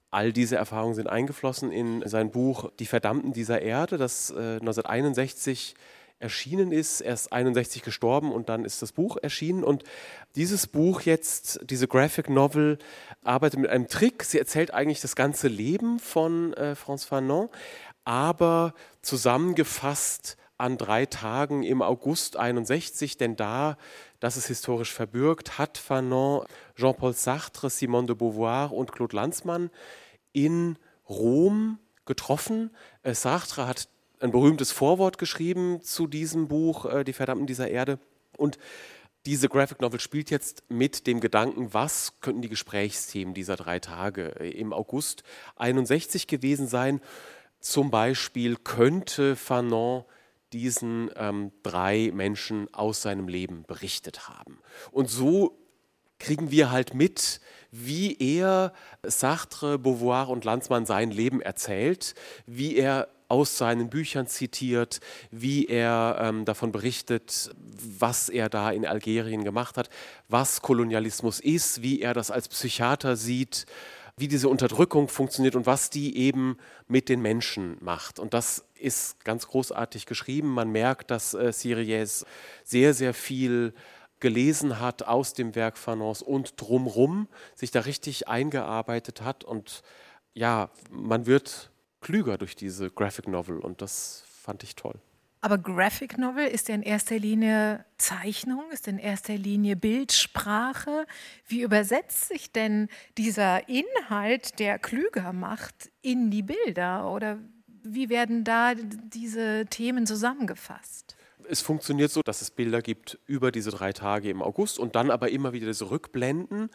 all 0.09 0.31
diese 0.31 0.55
Erfahrungen 0.55 0.93
sind 0.93 1.07
eingeflossen 1.07 1.71
in 1.71 2.07
sein 2.07 2.31
Buch 2.31 2.71
Die 2.79 2.85
Verdammten 2.85 3.33
dieser 3.33 3.61
Erde, 3.61 3.97
das 3.97 4.29
äh, 4.29 4.59
1961 4.59 5.75
erschienen 6.23 6.71
ist. 6.71 7.01
Er 7.01 7.13
ist 7.13 7.31
61 7.31 7.83
gestorben 7.83 8.31
und 8.31 8.49
dann 8.49 8.65
ist 8.65 8.81
das 8.81 8.93
Buch 8.93 9.17
erschienen. 9.21 9.63
Und 9.63 9.83
dieses 10.35 10.65
Buch 10.65 11.01
jetzt, 11.01 11.59
diese 11.69 11.87
Graphic 11.87 12.29
Novel, 12.29 12.79
arbeitet 13.23 13.59
mit 13.59 13.69
einem 13.69 13.87
Trick. 13.87 14.23
Sie 14.23 14.39
erzählt 14.39 14.73
eigentlich 14.73 15.01
das 15.01 15.15
ganze 15.15 15.49
Leben 15.49 15.99
von 15.99 16.53
äh, 16.53 16.73
François 16.73 17.07
Fanon, 17.07 17.49
aber 18.05 18.73
zusammengefasst 19.01 20.37
an 20.57 20.77
drei 20.77 21.05
Tagen 21.05 21.63
im 21.63 21.81
August 21.81 22.37
61, 22.37 23.17
denn 23.17 23.35
da, 23.35 23.77
das 24.19 24.37
ist 24.37 24.47
historisch 24.47 24.93
verbürgt, 24.93 25.57
hat 25.57 25.77
Fanon 25.77 26.45
Jean-Paul 26.75 27.13
Sartre, 27.13 27.69
Simone 27.69 28.07
de 28.07 28.15
Beauvoir 28.15 28.71
und 28.71 28.91
Claude 28.91 29.15
Lanzmann 29.15 29.69
in 30.31 30.77
Rom 31.09 31.79
getroffen. 32.05 32.71
Äh, 33.01 33.13
Sartre 33.13 33.67
hat 33.67 33.89
ein 34.23 34.31
berühmtes 34.31 34.71
Vorwort 34.71 35.17
geschrieben 35.17 35.81
zu 35.81 36.07
diesem 36.07 36.47
Buch, 36.47 36.85
äh, 36.85 37.03
Die 37.03 37.13
Verdammten 37.13 37.45
dieser 37.45 37.69
Erde. 37.69 37.99
Und 38.37 38.57
diese 39.25 39.49
Graphic 39.49 39.81
Novel 39.81 39.99
spielt 39.99 40.31
jetzt 40.31 40.63
mit 40.69 41.07
dem 41.07 41.19
Gedanken, 41.19 41.73
was 41.73 42.19
könnten 42.21 42.41
die 42.41 42.49
Gesprächsthemen 42.49 43.33
dieser 43.33 43.57
drei 43.57 43.79
Tage 43.79 44.39
äh, 44.39 44.49
im 44.49 44.73
August 44.73 45.23
61 45.57 46.27
gewesen 46.27 46.67
sein. 46.67 47.01
Zum 47.59 47.91
Beispiel 47.91 48.55
könnte 48.55 49.35
Fanon 49.35 50.05
diesen 50.53 51.09
ähm, 51.15 51.51
drei 51.63 52.11
Menschen 52.13 52.73
aus 52.73 53.01
seinem 53.01 53.27
Leben 53.27 53.63
berichtet 53.63 54.29
haben. 54.29 54.59
Und 54.91 55.09
so 55.09 55.57
kriegen 56.19 56.51
wir 56.51 56.71
halt 56.71 56.93
mit, 56.93 57.41
wie 57.71 58.15
er 58.17 58.71
Sartre, 59.03 59.79
Beauvoir 59.79 60.29
und 60.29 60.45
Landsmann 60.45 60.85
sein 60.85 61.11
Leben 61.11 61.41
erzählt, 61.41 62.15
wie 62.45 62.77
er 62.77 63.09
aus 63.27 63.57
seinen 63.57 63.89
Büchern 63.89 64.27
zitiert, 64.27 64.99
wie 65.31 65.65
er 65.65 66.17
ähm, 66.19 66.45
davon 66.45 66.71
berichtet, 66.71 67.51
was 67.99 68.29
er 68.29 68.49
da 68.49 68.71
in 68.71 68.85
Algerien 68.85 69.43
gemacht 69.43 69.77
hat, 69.77 69.89
was 70.27 70.61
Kolonialismus 70.61 71.39
ist, 71.39 71.81
wie 71.81 72.01
er 72.01 72.13
das 72.13 72.31
als 72.31 72.47
Psychiater 72.47 73.15
sieht, 73.15 73.65
wie 74.15 74.27
diese 74.27 74.49
Unterdrückung 74.49 75.07
funktioniert 75.07 75.55
und 75.55 75.65
was 75.65 75.89
die 75.89 76.17
eben 76.17 76.57
mit 76.87 77.09
den 77.09 77.21
Menschen 77.21 77.77
macht. 77.81 78.19
Und 78.19 78.33
das 78.33 78.65
ist 78.75 79.23
ganz 79.23 79.47
großartig 79.47 80.05
geschrieben. 80.05 80.49
Man 80.49 80.71
merkt, 80.71 81.09
dass 81.09 81.33
äh, 81.33 81.51
Sirius 81.51 82.25
sehr, 82.63 82.93
sehr 82.93 83.13
viel 83.13 83.73
gelesen 84.19 84.79
hat 84.79 85.03
aus 85.03 85.33
dem 85.33 85.53
Werk 85.55 85.77
Fanons 85.77 86.21
und 86.21 86.61
drumrum 86.61 87.27
sich 87.55 87.71
da 87.71 87.81
richtig 87.81 88.27
eingearbeitet 88.27 89.21
hat. 89.21 89.43
Und 89.43 89.81
ja, 90.33 90.69
man 90.89 91.25
wird 91.25 91.71
klüger 92.03 92.37
durch 92.37 92.55
diese 92.55 92.91
Graphic 92.91 93.27
Novel 93.27 93.59
und 93.59 93.81
das 93.81 94.23
fand 94.27 94.61
ich 94.63 94.75
toll. 94.75 94.99
Aber 95.43 95.57
Graphic 95.57 96.17
Novel 96.17 96.47
ist 96.47 96.69
ja 96.69 96.75
in 96.75 96.83
erster 96.83 97.19
Linie 97.19 97.83
Zeichnung, 97.97 98.63
ist 98.71 98.87
in 98.87 98.97
erster 98.97 99.35
Linie 99.35 99.75
Bildsprache. 99.75 101.05
Wie 101.45 101.63
übersetzt 101.63 102.29
sich 102.29 102.53
denn 102.53 102.87
dieser 103.17 103.67
Inhalt, 103.67 104.59
der 104.59 104.79
klüger 104.79 105.33
macht, 105.33 105.91
in 106.01 106.31
die 106.31 106.43
Bilder? 106.43 107.11
Oder 107.11 107.39
wie 107.83 108.07
werden 108.07 108.45
da 108.45 108.73
diese 108.73 109.65
Themen 109.65 110.07
zusammengefasst? 110.07 111.17
Es 111.49 111.59
funktioniert 111.59 112.09
so, 112.09 112.21
dass 112.21 112.41
es 112.41 112.49
Bilder 112.49 112.81
gibt 112.81 113.19
über 113.25 113.51
diese 113.51 113.71
drei 113.71 113.91
Tage 113.91 114.29
im 114.29 114.41
August 114.41 114.79
und 114.79 114.95
dann 114.95 115.11
aber 115.11 115.29
immer 115.29 115.51
wieder 115.51 115.67
diese 115.67 115.91
Rückblenden. 115.91 116.69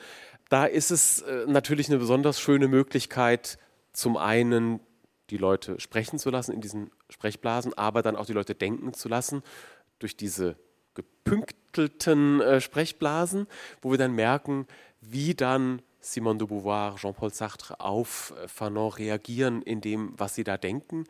Da 0.50 0.66
ist 0.66 0.90
es 0.90 1.22
äh, 1.22 1.46
natürlich 1.46 1.88
eine 1.88 1.96
besonders 1.96 2.38
schöne 2.38 2.68
Möglichkeit, 2.68 3.58
zum 3.94 4.18
einen 4.18 4.80
die 5.30 5.36
Leute 5.36 5.78
sprechen 5.80 6.18
zu 6.18 6.30
lassen 6.30 6.52
in 6.52 6.60
diesen 6.60 6.90
Sprechblasen, 7.10 7.74
aber 7.74 8.02
dann 8.02 8.16
auch 8.16 8.26
die 8.26 8.32
Leute 8.32 8.54
denken 8.54 8.94
zu 8.94 9.08
lassen 9.08 9.42
durch 9.98 10.16
diese 10.16 10.56
gepünktelten 10.94 12.40
äh, 12.40 12.60
Sprechblasen, 12.60 13.46
wo 13.82 13.90
wir 13.90 13.98
dann 13.98 14.12
merken, 14.12 14.66
wie 15.00 15.34
dann 15.34 15.82
Simone 16.00 16.38
de 16.38 16.48
Beauvoir, 16.48 16.96
Jean-Paul 16.96 17.32
Sartre 17.32 17.80
auf 17.80 18.34
äh, 18.42 18.48
Fanon 18.48 18.92
reagieren 18.92 19.62
in 19.62 19.80
dem, 19.80 20.12
was 20.16 20.34
sie 20.34 20.44
da 20.44 20.56
denken. 20.56 21.04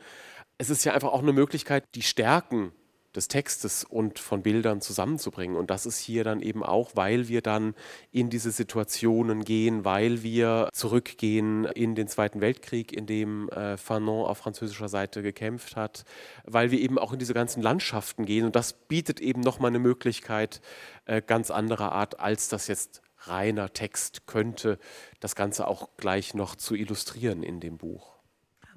Es 0.58 0.70
ist 0.70 0.84
ja 0.84 0.92
einfach 0.92 1.12
auch 1.12 1.22
eine 1.22 1.32
Möglichkeit, 1.32 1.84
die 1.94 2.02
Stärken 2.02 2.72
des 3.16 3.28
Textes 3.28 3.84
und 3.84 4.18
von 4.18 4.42
Bildern 4.42 4.80
zusammenzubringen. 4.80 5.56
Und 5.56 5.70
das 5.70 5.86
ist 5.86 5.98
hier 5.98 6.24
dann 6.24 6.40
eben 6.40 6.62
auch, 6.62 6.90
weil 6.94 7.28
wir 7.28 7.40
dann 7.40 7.74
in 8.12 8.30
diese 8.30 8.50
Situationen 8.50 9.44
gehen, 9.44 9.84
weil 9.84 10.22
wir 10.22 10.68
zurückgehen 10.72 11.64
in 11.64 11.94
den 11.94 12.08
Zweiten 12.08 12.40
Weltkrieg, 12.40 12.92
in 12.92 13.06
dem 13.06 13.48
äh, 13.48 13.76
Fanon 13.76 14.26
auf 14.26 14.38
französischer 14.38 14.88
Seite 14.88 15.22
gekämpft 15.22 15.76
hat, 15.76 16.04
weil 16.44 16.70
wir 16.70 16.80
eben 16.80 16.98
auch 16.98 17.12
in 17.12 17.18
diese 17.18 17.34
ganzen 17.34 17.62
Landschaften 17.62 18.26
gehen. 18.26 18.44
Und 18.44 18.56
das 18.56 18.72
bietet 18.72 19.20
eben 19.20 19.40
nochmal 19.40 19.70
eine 19.70 19.78
Möglichkeit 19.78 20.60
äh, 21.06 21.22
ganz 21.22 21.50
anderer 21.50 21.92
Art, 21.92 22.20
als 22.20 22.48
das 22.48 22.68
jetzt 22.68 23.02
reiner 23.20 23.72
Text 23.72 24.26
könnte, 24.26 24.78
das 25.20 25.34
Ganze 25.34 25.66
auch 25.66 25.88
gleich 25.96 26.34
noch 26.34 26.54
zu 26.56 26.74
illustrieren 26.74 27.42
in 27.42 27.60
dem 27.60 27.78
Buch. 27.78 28.17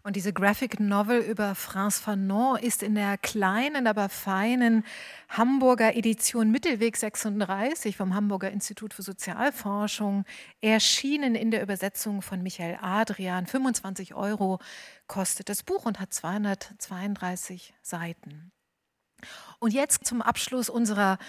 Und 0.04 0.16
diese 0.16 0.34
Graphic 0.34 0.80
Novel 0.80 1.20
über 1.20 1.54
France 1.54 2.02
Fanon 2.02 2.58
ist 2.58 2.82
in 2.82 2.95
der 2.95 3.20
kleinen, 3.20 3.86
aber 3.86 4.10
feinen 4.10 4.84
Hamburger 5.30 5.95
Edition 5.95 6.49
Mittelweg 6.49 6.97
36 6.97 7.95
vom 7.95 8.16
Hamburger 8.16 8.49
Institut 8.49 8.95
für 8.95 9.04
Sozialforschung 9.04 10.26
erschienen 10.60 11.36
in 11.36 11.52
der 11.52 11.62
Übersetzung 11.62 12.24
von 12.24 12.41
Michael 12.41 12.80
Adrian. 12.82 13.45
25 13.45 14.16
Euro 14.16 14.58
kostet 15.06 15.49
das 15.49 15.62
Buch 15.62 15.86
und 15.86 15.99
hat 15.99 16.12
232 16.14 17.76
Seiten. 17.84 18.52
Und 19.60 19.72
jetzt 19.72 20.06
zum 20.06 20.24
Abschluss 20.24 20.70
unserer 20.70 21.20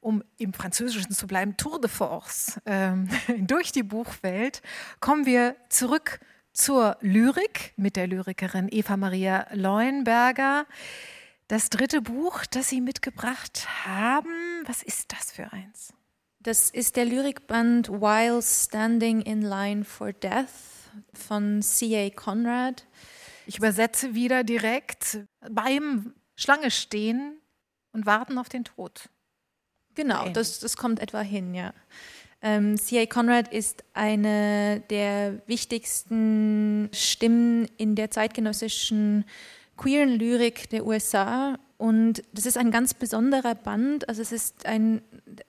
um 0.00 0.24
im 0.36 0.52
Französischen 0.52 1.12
zu 1.12 1.28
bleiben, 1.28 1.56
Tour 1.56 1.80
de 1.80 1.88
Force 1.88 2.60
äh, 2.64 2.92
durch 3.38 3.70
die 3.70 3.84
Buchwelt, 3.84 4.60
kommen 4.98 5.26
wir 5.26 5.54
zurück 5.68 6.18
zur 6.52 6.96
Lyrik 7.00 7.72
mit 7.76 7.96
der 7.96 8.06
Lyrikerin 8.06 8.68
Eva 8.70 8.96
Maria 8.96 9.46
Leuenberger. 9.52 10.66
Das 11.48 11.70
dritte 11.70 12.00
Buch, 12.00 12.46
das 12.46 12.68
Sie 12.68 12.80
mitgebracht 12.80 13.66
haben, 13.86 14.62
was 14.66 14.82
ist 14.82 15.12
das 15.12 15.32
für 15.32 15.52
eins? 15.52 15.92
Das 16.40 16.70
ist 16.70 16.96
der 16.96 17.04
Lyrikband 17.04 17.88
While 17.88 18.42
Standing 18.42 19.22
in 19.22 19.42
Line 19.42 19.84
for 19.84 20.12
Death 20.12 20.48
von 21.12 21.62
C.A. 21.62 22.10
Conrad. 22.10 22.86
Ich 23.46 23.58
übersetze 23.58 24.14
wieder 24.14 24.44
direkt 24.44 25.20
beim 25.50 26.14
Schlange 26.34 26.70
stehen 26.70 27.40
und 27.92 28.06
warten 28.06 28.38
auf 28.38 28.48
den 28.48 28.64
Tod. 28.64 29.08
Genau, 29.94 30.28
das, 30.30 30.60
das 30.60 30.76
kommt 30.76 31.00
etwa 31.00 31.20
hin, 31.20 31.54
ja. 31.54 31.74
Ähm, 32.42 32.76
C.A. 32.76 33.06
Conrad 33.06 33.52
ist 33.52 33.84
eine 33.94 34.82
der 34.90 35.40
wichtigsten 35.46 36.90
Stimmen 36.92 37.68
in 37.76 37.94
der 37.94 38.10
zeitgenössischen 38.10 39.24
queeren 39.76 40.10
Lyrik 40.10 40.68
der 40.70 40.84
USA. 40.84 41.58
Und 41.78 42.22
das 42.32 42.46
ist 42.46 42.58
ein 42.58 42.70
ganz 42.70 42.94
besonderer 42.94 43.54
Band. 43.54 44.08
Also 44.08 44.22
es 44.22 44.32
ist 44.32 44.66
ein 44.66 45.02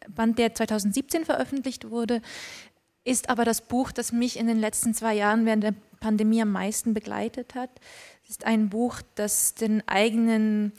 Band, 0.08 0.38
der 0.38 0.54
2017 0.54 1.26
veröffentlicht 1.26 1.90
wurde, 1.90 2.22
ist 3.04 3.30
aber 3.30 3.44
das 3.44 3.62
Buch, 3.62 3.92
das 3.92 4.12
mich 4.12 4.38
in 4.38 4.48
den 4.48 4.60
letzten 4.60 4.94
zwei 4.94 5.14
Jahren 5.14 5.46
während 5.46 5.64
der 5.64 5.76
Pandemie 6.00 6.42
am 6.42 6.52
meisten 6.52 6.94
begleitet 6.94 7.56
hat. 7.56 7.70
Es 8.24 8.32
ist 8.32 8.46
ein 8.46 8.70
Buch, 8.70 9.02
das 9.16 9.56
den 9.56 9.88
eigenen 9.88 10.74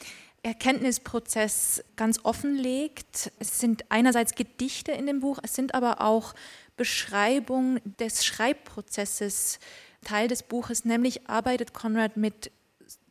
Erkenntnisprozess 0.45 1.83
ganz 1.97 2.21
offen 2.23 2.55
legt. 2.55 3.33
Es 3.39 3.59
sind 3.59 3.85
einerseits 3.89 4.35
Gedichte 4.35 4.93
in 4.93 5.07
dem 5.07 5.21
Buch, 5.21 5.39
es 5.43 5.55
sind 5.55 5.75
aber 5.75 6.03
auch 6.03 6.35
Beschreibungen 6.77 7.81
des 7.99 8.25
Schreibprozesses 8.25 9.59
Teil 10.05 10.29
des 10.29 10.43
Buches, 10.43 10.85
nämlich 10.85 11.29
arbeitet 11.29 11.73
Konrad 11.73 12.19
mit 12.19 12.51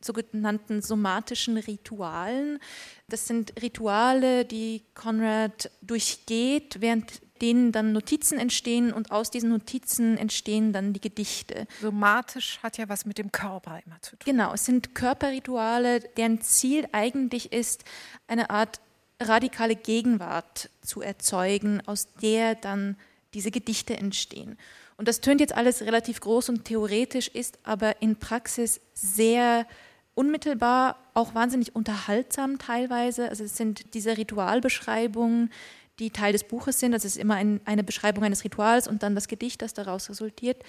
sogenannten 0.00 0.80
somatischen 0.80 1.56
Ritualen. 1.56 2.60
Das 3.08 3.26
sind 3.26 3.60
Rituale, 3.60 4.44
die 4.44 4.82
Konrad 4.94 5.70
durchgeht, 5.82 6.76
während 6.80 7.20
denen 7.40 7.72
dann 7.72 7.92
Notizen 7.92 8.38
entstehen 8.38 8.92
und 8.92 9.10
aus 9.10 9.30
diesen 9.30 9.50
Notizen 9.50 10.16
entstehen 10.16 10.72
dann 10.72 10.92
die 10.92 11.00
Gedichte. 11.00 11.66
Somatisch 11.80 12.58
hat 12.62 12.78
ja 12.78 12.88
was 12.88 13.06
mit 13.06 13.18
dem 13.18 13.32
Körper 13.32 13.80
immer 13.84 14.00
zu 14.02 14.16
tun. 14.16 14.24
Genau, 14.24 14.54
es 14.54 14.64
sind 14.64 14.94
Körperrituale, 14.94 16.00
deren 16.00 16.40
Ziel 16.40 16.86
eigentlich 16.92 17.52
ist, 17.52 17.84
eine 18.28 18.50
Art 18.50 18.80
radikale 19.20 19.76
Gegenwart 19.76 20.70
zu 20.82 21.00
erzeugen, 21.00 21.82
aus 21.86 22.08
der 22.22 22.54
dann 22.54 22.96
diese 23.32 23.50
Gedichte 23.50 23.96
entstehen. 23.96 24.56
Und 24.96 25.08
das 25.08 25.20
tönt 25.20 25.40
jetzt 25.40 25.54
alles 25.54 25.82
relativ 25.82 26.20
groß 26.20 26.50
und 26.50 26.64
theoretisch, 26.64 27.28
ist 27.28 27.58
aber 27.64 28.00
in 28.00 28.16
Praxis 28.16 28.80
sehr 28.92 29.66
unmittelbar, 30.14 30.96
auch 31.14 31.34
wahnsinnig 31.34 31.74
unterhaltsam 31.74 32.58
teilweise. 32.58 33.28
Also 33.28 33.44
es 33.44 33.56
sind 33.56 33.94
diese 33.94 34.16
Ritualbeschreibungen, 34.16 35.50
die 35.98 36.10
Teil 36.10 36.32
des 36.32 36.44
Buches 36.44 36.80
sind. 36.80 36.92
Das 36.92 37.04
ist 37.04 37.16
immer 37.16 37.34
ein, 37.34 37.60
eine 37.64 37.84
Beschreibung 37.84 38.24
eines 38.24 38.44
Rituals 38.44 38.88
und 38.88 39.02
dann 39.02 39.14
das 39.14 39.28
Gedicht, 39.28 39.62
das 39.62 39.74
daraus 39.74 40.10
resultiert. 40.10 40.62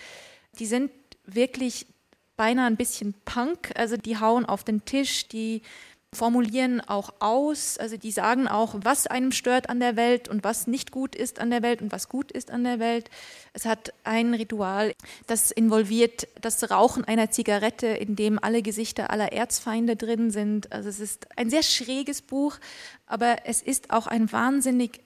Die 0.59 0.65
sind 0.65 0.91
wirklich 1.25 1.87
beinahe 2.37 2.67
ein 2.67 2.77
bisschen 2.77 3.13
Punk, 3.25 3.71
also 3.75 3.97
die 3.97 4.19
hauen 4.19 4.45
auf 4.45 4.63
den 4.63 4.83
Tisch, 4.85 5.27
die 5.27 5.61
formulieren 6.15 6.81
auch 6.81 7.13
aus, 7.19 7.77
also 7.77 7.97
die 7.97 8.11
sagen 8.11 8.47
auch, 8.47 8.75
was 8.81 9.05
einem 9.05 9.31
stört 9.31 9.69
an 9.69 9.79
der 9.79 9.95
Welt 9.95 10.27
und 10.27 10.43
was 10.43 10.65
nicht 10.65 10.91
gut 10.91 11.13
ist 11.13 11.39
an 11.39 11.51
der 11.51 11.61
Welt 11.61 11.81
und 11.81 11.91
was 11.91 12.09
gut 12.09 12.31
ist 12.31 12.49
an 12.49 12.63
der 12.63 12.79
Welt. 12.79 13.09
Es 13.53 13.65
hat 13.65 13.93
ein 14.03 14.33
Ritual, 14.33 14.93
das 15.27 15.51
involviert 15.51 16.27
das 16.41 16.71
Rauchen 16.71 17.03
einer 17.03 17.29
Zigarette, 17.29 17.87
in 17.87 18.15
dem 18.15 18.39
alle 18.41 18.61
Gesichter 18.61 19.11
aller 19.11 19.33
Erzfeinde 19.33 19.95
drin 19.95 20.31
sind. 20.31 20.71
Also 20.71 20.89
es 20.89 20.99
ist 20.99 21.27
ein 21.37 21.49
sehr 21.49 21.63
schräges 21.63 22.21
Buch, 22.21 22.57
aber 23.05 23.45
es 23.45 23.61
ist 23.61 23.91
auch 23.91 24.07
ein 24.07 24.31
wahnsinnig 24.31 25.01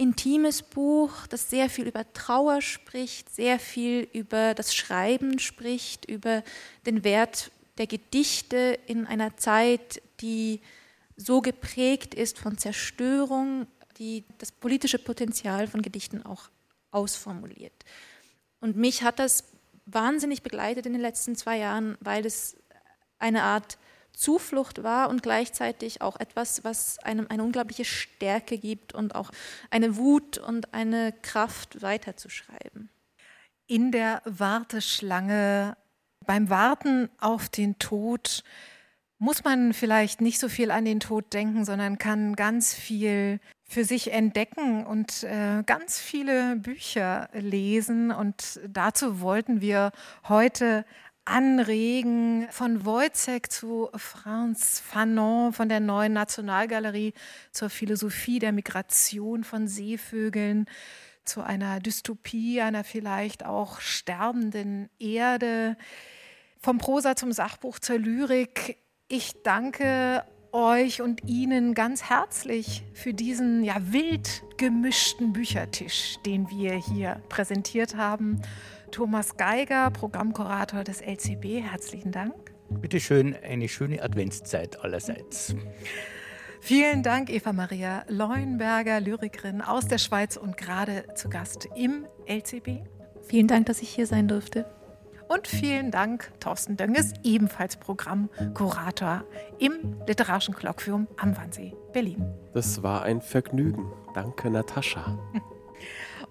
intimes 0.00 0.62
Buch, 0.62 1.26
das 1.26 1.50
sehr 1.50 1.68
viel 1.68 1.86
über 1.86 2.10
Trauer 2.14 2.62
spricht, 2.62 3.28
sehr 3.28 3.58
viel 3.58 4.08
über 4.14 4.54
das 4.54 4.74
Schreiben 4.74 5.38
spricht, 5.38 6.06
über 6.06 6.42
den 6.86 7.04
Wert 7.04 7.50
der 7.76 7.86
Gedichte 7.86 8.78
in 8.86 9.06
einer 9.06 9.36
Zeit, 9.36 10.00
die 10.20 10.62
so 11.16 11.42
geprägt 11.42 12.14
ist 12.14 12.38
von 12.38 12.56
Zerstörung, 12.56 13.66
die 13.98 14.24
das 14.38 14.52
politische 14.52 14.98
Potenzial 14.98 15.66
von 15.66 15.82
Gedichten 15.82 16.24
auch 16.24 16.48
ausformuliert. 16.92 17.84
Und 18.60 18.76
mich 18.76 19.02
hat 19.02 19.18
das 19.18 19.44
wahnsinnig 19.84 20.42
begleitet 20.42 20.86
in 20.86 20.94
den 20.94 21.02
letzten 21.02 21.36
zwei 21.36 21.58
Jahren, 21.58 21.98
weil 22.00 22.24
es 22.24 22.56
eine 23.18 23.42
Art 23.42 23.76
Zuflucht 24.12 24.82
war 24.82 25.08
und 25.08 25.22
gleichzeitig 25.22 26.02
auch 26.02 26.18
etwas, 26.18 26.64
was 26.64 26.98
einem 26.98 27.26
eine 27.28 27.42
unglaubliche 27.44 27.84
Stärke 27.84 28.58
gibt 28.58 28.94
und 28.94 29.14
auch 29.14 29.30
eine 29.70 29.96
Wut 29.96 30.38
und 30.38 30.74
eine 30.74 31.12
Kraft 31.22 31.82
weiterzuschreiben. 31.82 32.90
In 33.66 33.92
der 33.92 34.22
Warteschlange, 34.24 35.76
beim 36.26 36.50
Warten 36.50 37.08
auf 37.18 37.48
den 37.48 37.78
Tod, 37.78 38.42
muss 39.18 39.44
man 39.44 39.74
vielleicht 39.74 40.22
nicht 40.22 40.40
so 40.40 40.48
viel 40.48 40.70
an 40.70 40.86
den 40.86 40.98
Tod 40.98 41.32
denken, 41.34 41.64
sondern 41.64 41.98
kann 41.98 42.36
ganz 42.36 42.74
viel 42.74 43.38
für 43.70 43.84
sich 43.84 44.12
entdecken 44.12 44.84
und 44.84 45.22
äh, 45.22 45.62
ganz 45.64 46.00
viele 46.00 46.56
Bücher 46.56 47.28
lesen. 47.32 48.10
Und 48.10 48.58
dazu 48.66 49.20
wollten 49.20 49.60
wir 49.60 49.92
heute 50.28 50.84
anregen, 51.24 52.48
von 52.50 52.84
Wojciech 52.84 53.48
zu 53.50 53.90
Franz 53.94 54.80
Fanon, 54.80 55.52
von 55.52 55.68
der 55.68 55.80
neuen 55.80 56.12
Nationalgalerie 56.12 57.14
zur 57.52 57.70
Philosophie 57.70 58.38
der 58.38 58.52
Migration 58.52 59.44
von 59.44 59.68
Seevögeln, 59.68 60.66
zu 61.24 61.42
einer 61.42 61.80
Dystopie, 61.80 62.60
einer 62.60 62.84
vielleicht 62.84 63.44
auch 63.44 63.80
sterbenden 63.80 64.88
Erde, 64.98 65.76
vom 66.58 66.78
Prosa 66.78 67.16
zum 67.16 67.32
Sachbuch 67.32 67.78
zur 67.78 67.98
Lyrik 67.98 68.76
ich 69.12 69.42
danke 69.42 70.22
euch 70.52 71.02
und 71.02 71.28
Ihnen 71.28 71.74
ganz 71.74 72.04
herzlich 72.04 72.84
für 72.94 73.12
diesen 73.12 73.64
ja 73.64 73.74
wild 73.92 74.44
gemischten 74.56 75.32
Büchertisch, 75.32 76.18
den 76.24 76.48
wir 76.48 76.74
hier 76.74 77.20
präsentiert 77.28 77.96
haben. 77.96 78.40
Thomas 78.90 79.36
Geiger, 79.36 79.90
Programmkurator 79.90 80.84
des 80.84 81.00
LCB, 81.00 81.62
herzlichen 81.62 82.12
Dank. 82.12 82.34
Bitte 82.70 83.00
schön, 83.00 83.36
eine 83.42 83.68
schöne 83.68 84.02
Adventszeit 84.02 84.80
allerseits. 84.84 85.54
Vielen 86.60 87.02
Dank, 87.02 87.30
Eva 87.30 87.52
Maria 87.52 88.04
Leuenberger, 88.08 89.00
Lyrikerin 89.00 89.62
aus 89.62 89.88
der 89.88 89.98
Schweiz 89.98 90.36
und 90.36 90.56
gerade 90.56 91.04
zu 91.14 91.28
Gast 91.28 91.68
im 91.74 92.06
LCB. 92.26 92.82
Vielen 93.22 93.46
Dank, 93.46 93.66
dass 93.66 93.80
ich 93.80 93.88
hier 93.88 94.06
sein 94.06 94.28
durfte. 94.28 94.66
Und 95.28 95.46
vielen 95.46 95.90
Dank, 95.90 96.32
Thorsten 96.40 96.76
Dönges, 96.76 97.14
ebenfalls 97.22 97.76
Programmkurator 97.76 99.24
im 99.58 99.96
Literarischen 100.06 100.54
Kolloquium 100.54 101.06
am 101.16 101.36
Wannsee, 101.36 101.72
Berlin. 101.92 102.24
Das 102.52 102.82
war 102.82 103.04
ein 103.04 103.20
Vergnügen. 103.20 103.92
Danke, 104.14 104.50
Natascha. 104.50 105.18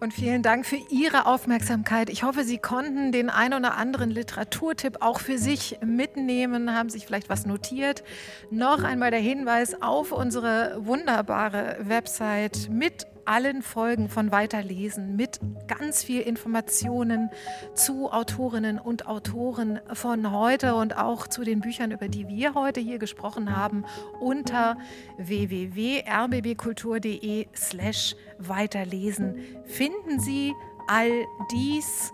Und 0.01 0.13
vielen 0.13 0.43
Dank 0.43 0.65
für 0.65 0.79
Ihre 0.89 1.25
Aufmerksamkeit. 1.25 2.09
Ich 2.09 2.23
hoffe, 2.23 2.45
Sie 2.45 2.57
konnten 2.57 3.11
den 3.11 3.29
ein 3.29 3.53
oder 3.53 3.75
anderen 3.75 4.09
Literaturtipp 4.09 5.01
auch 5.01 5.19
für 5.19 5.37
sich 5.37 5.77
mitnehmen, 5.83 6.73
haben 6.73 6.89
sich 6.89 7.05
vielleicht 7.05 7.27
was 7.27 7.45
notiert. 7.45 8.03
Noch 8.49 8.83
einmal 8.83 9.11
der 9.11 9.19
Hinweis 9.19 9.81
auf 9.81 10.13
unsere 10.13 10.77
wunderbare 10.85 11.79
Website 11.81 12.69
mit 12.71 13.07
allen 13.30 13.61
Folgen 13.61 14.09
von 14.09 14.32
Weiterlesen 14.32 15.15
mit 15.15 15.39
ganz 15.67 16.03
viel 16.03 16.21
Informationen 16.21 17.30
zu 17.75 18.11
Autorinnen 18.11 18.80
und 18.80 19.05
Autoren 19.05 19.80
von 19.93 20.32
heute 20.32 20.73
und 20.73 20.97
auch 20.97 21.27
zu 21.27 21.43
den 21.43 21.61
Büchern, 21.61 21.91
über 21.91 22.07
die 22.07 22.27
wir 22.27 22.55
heute 22.55 22.80
hier 22.80 22.97
gesprochen 22.97 23.55
haben, 23.55 23.86
unter 24.19 24.80
www.rbbkultur.de 25.17 27.45
slash 27.55 28.15
weiterlesen 28.39 29.36
finden 29.65 30.19
Sie 30.19 30.55
all 30.88 31.27
dies. 31.51 32.11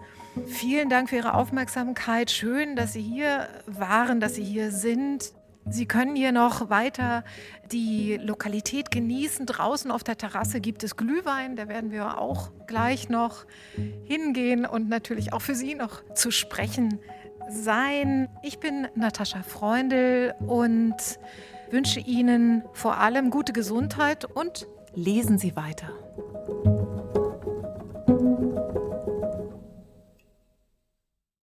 Vielen 0.48 0.90
Dank 0.90 1.10
für 1.10 1.16
Ihre 1.16 1.36
Aufmerksamkeit. 1.36 2.30
Schön, 2.30 2.76
dass 2.76 2.92
Sie 2.92 3.02
hier 3.02 3.48
waren, 3.68 4.20
dass 4.20 4.36
Sie 4.36 4.44
hier 4.44 4.72
sind. 4.72 5.32
Sie 5.68 5.88
können 5.88 6.16
hier 6.16 6.32
noch 6.32 6.70
weiter 6.70 7.24
die 7.72 8.18
Lokalität 8.18 8.92
genießen. 8.92 9.46
Draußen 9.46 9.90
auf 9.90 10.04
der 10.04 10.18
Terrasse 10.18 10.62
gibt 10.62 10.84
es 10.84 10.96
Glühwein, 10.96 11.56
da 11.56 11.68
werden 11.68 11.92
wir 11.92 12.20
auch 12.20 12.52
gleich 12.68 13.10
noch 13.10 13.46
hingehen 14.04 14.66
und 14.66 14.90
natürlich 14.90 15.34
auch 15.34 15.42
für 15.42 15.56
Sie 15.56 15.74
noch 15.76 16.04
zu 16.14 16.30
sprechen 16.30 17.00
sein. 17.50 18.30
Ich 18.44 18.60
bin 18.60 18.88
Natascha 18.96 19.42
Freundl 19.42 20.34
und 20.40 20.96
wünsche 21.72 22.00
Ihnen 22.00 22.64
vor 22.74 22.98
allem 22.98 23.32
gute 23.32 23.54
Gesundheit 23.54 24.26
und 24.26 24.68
lesen 24.94 25.40
Sie 25.40 25.56
weiter. 25.56 25.90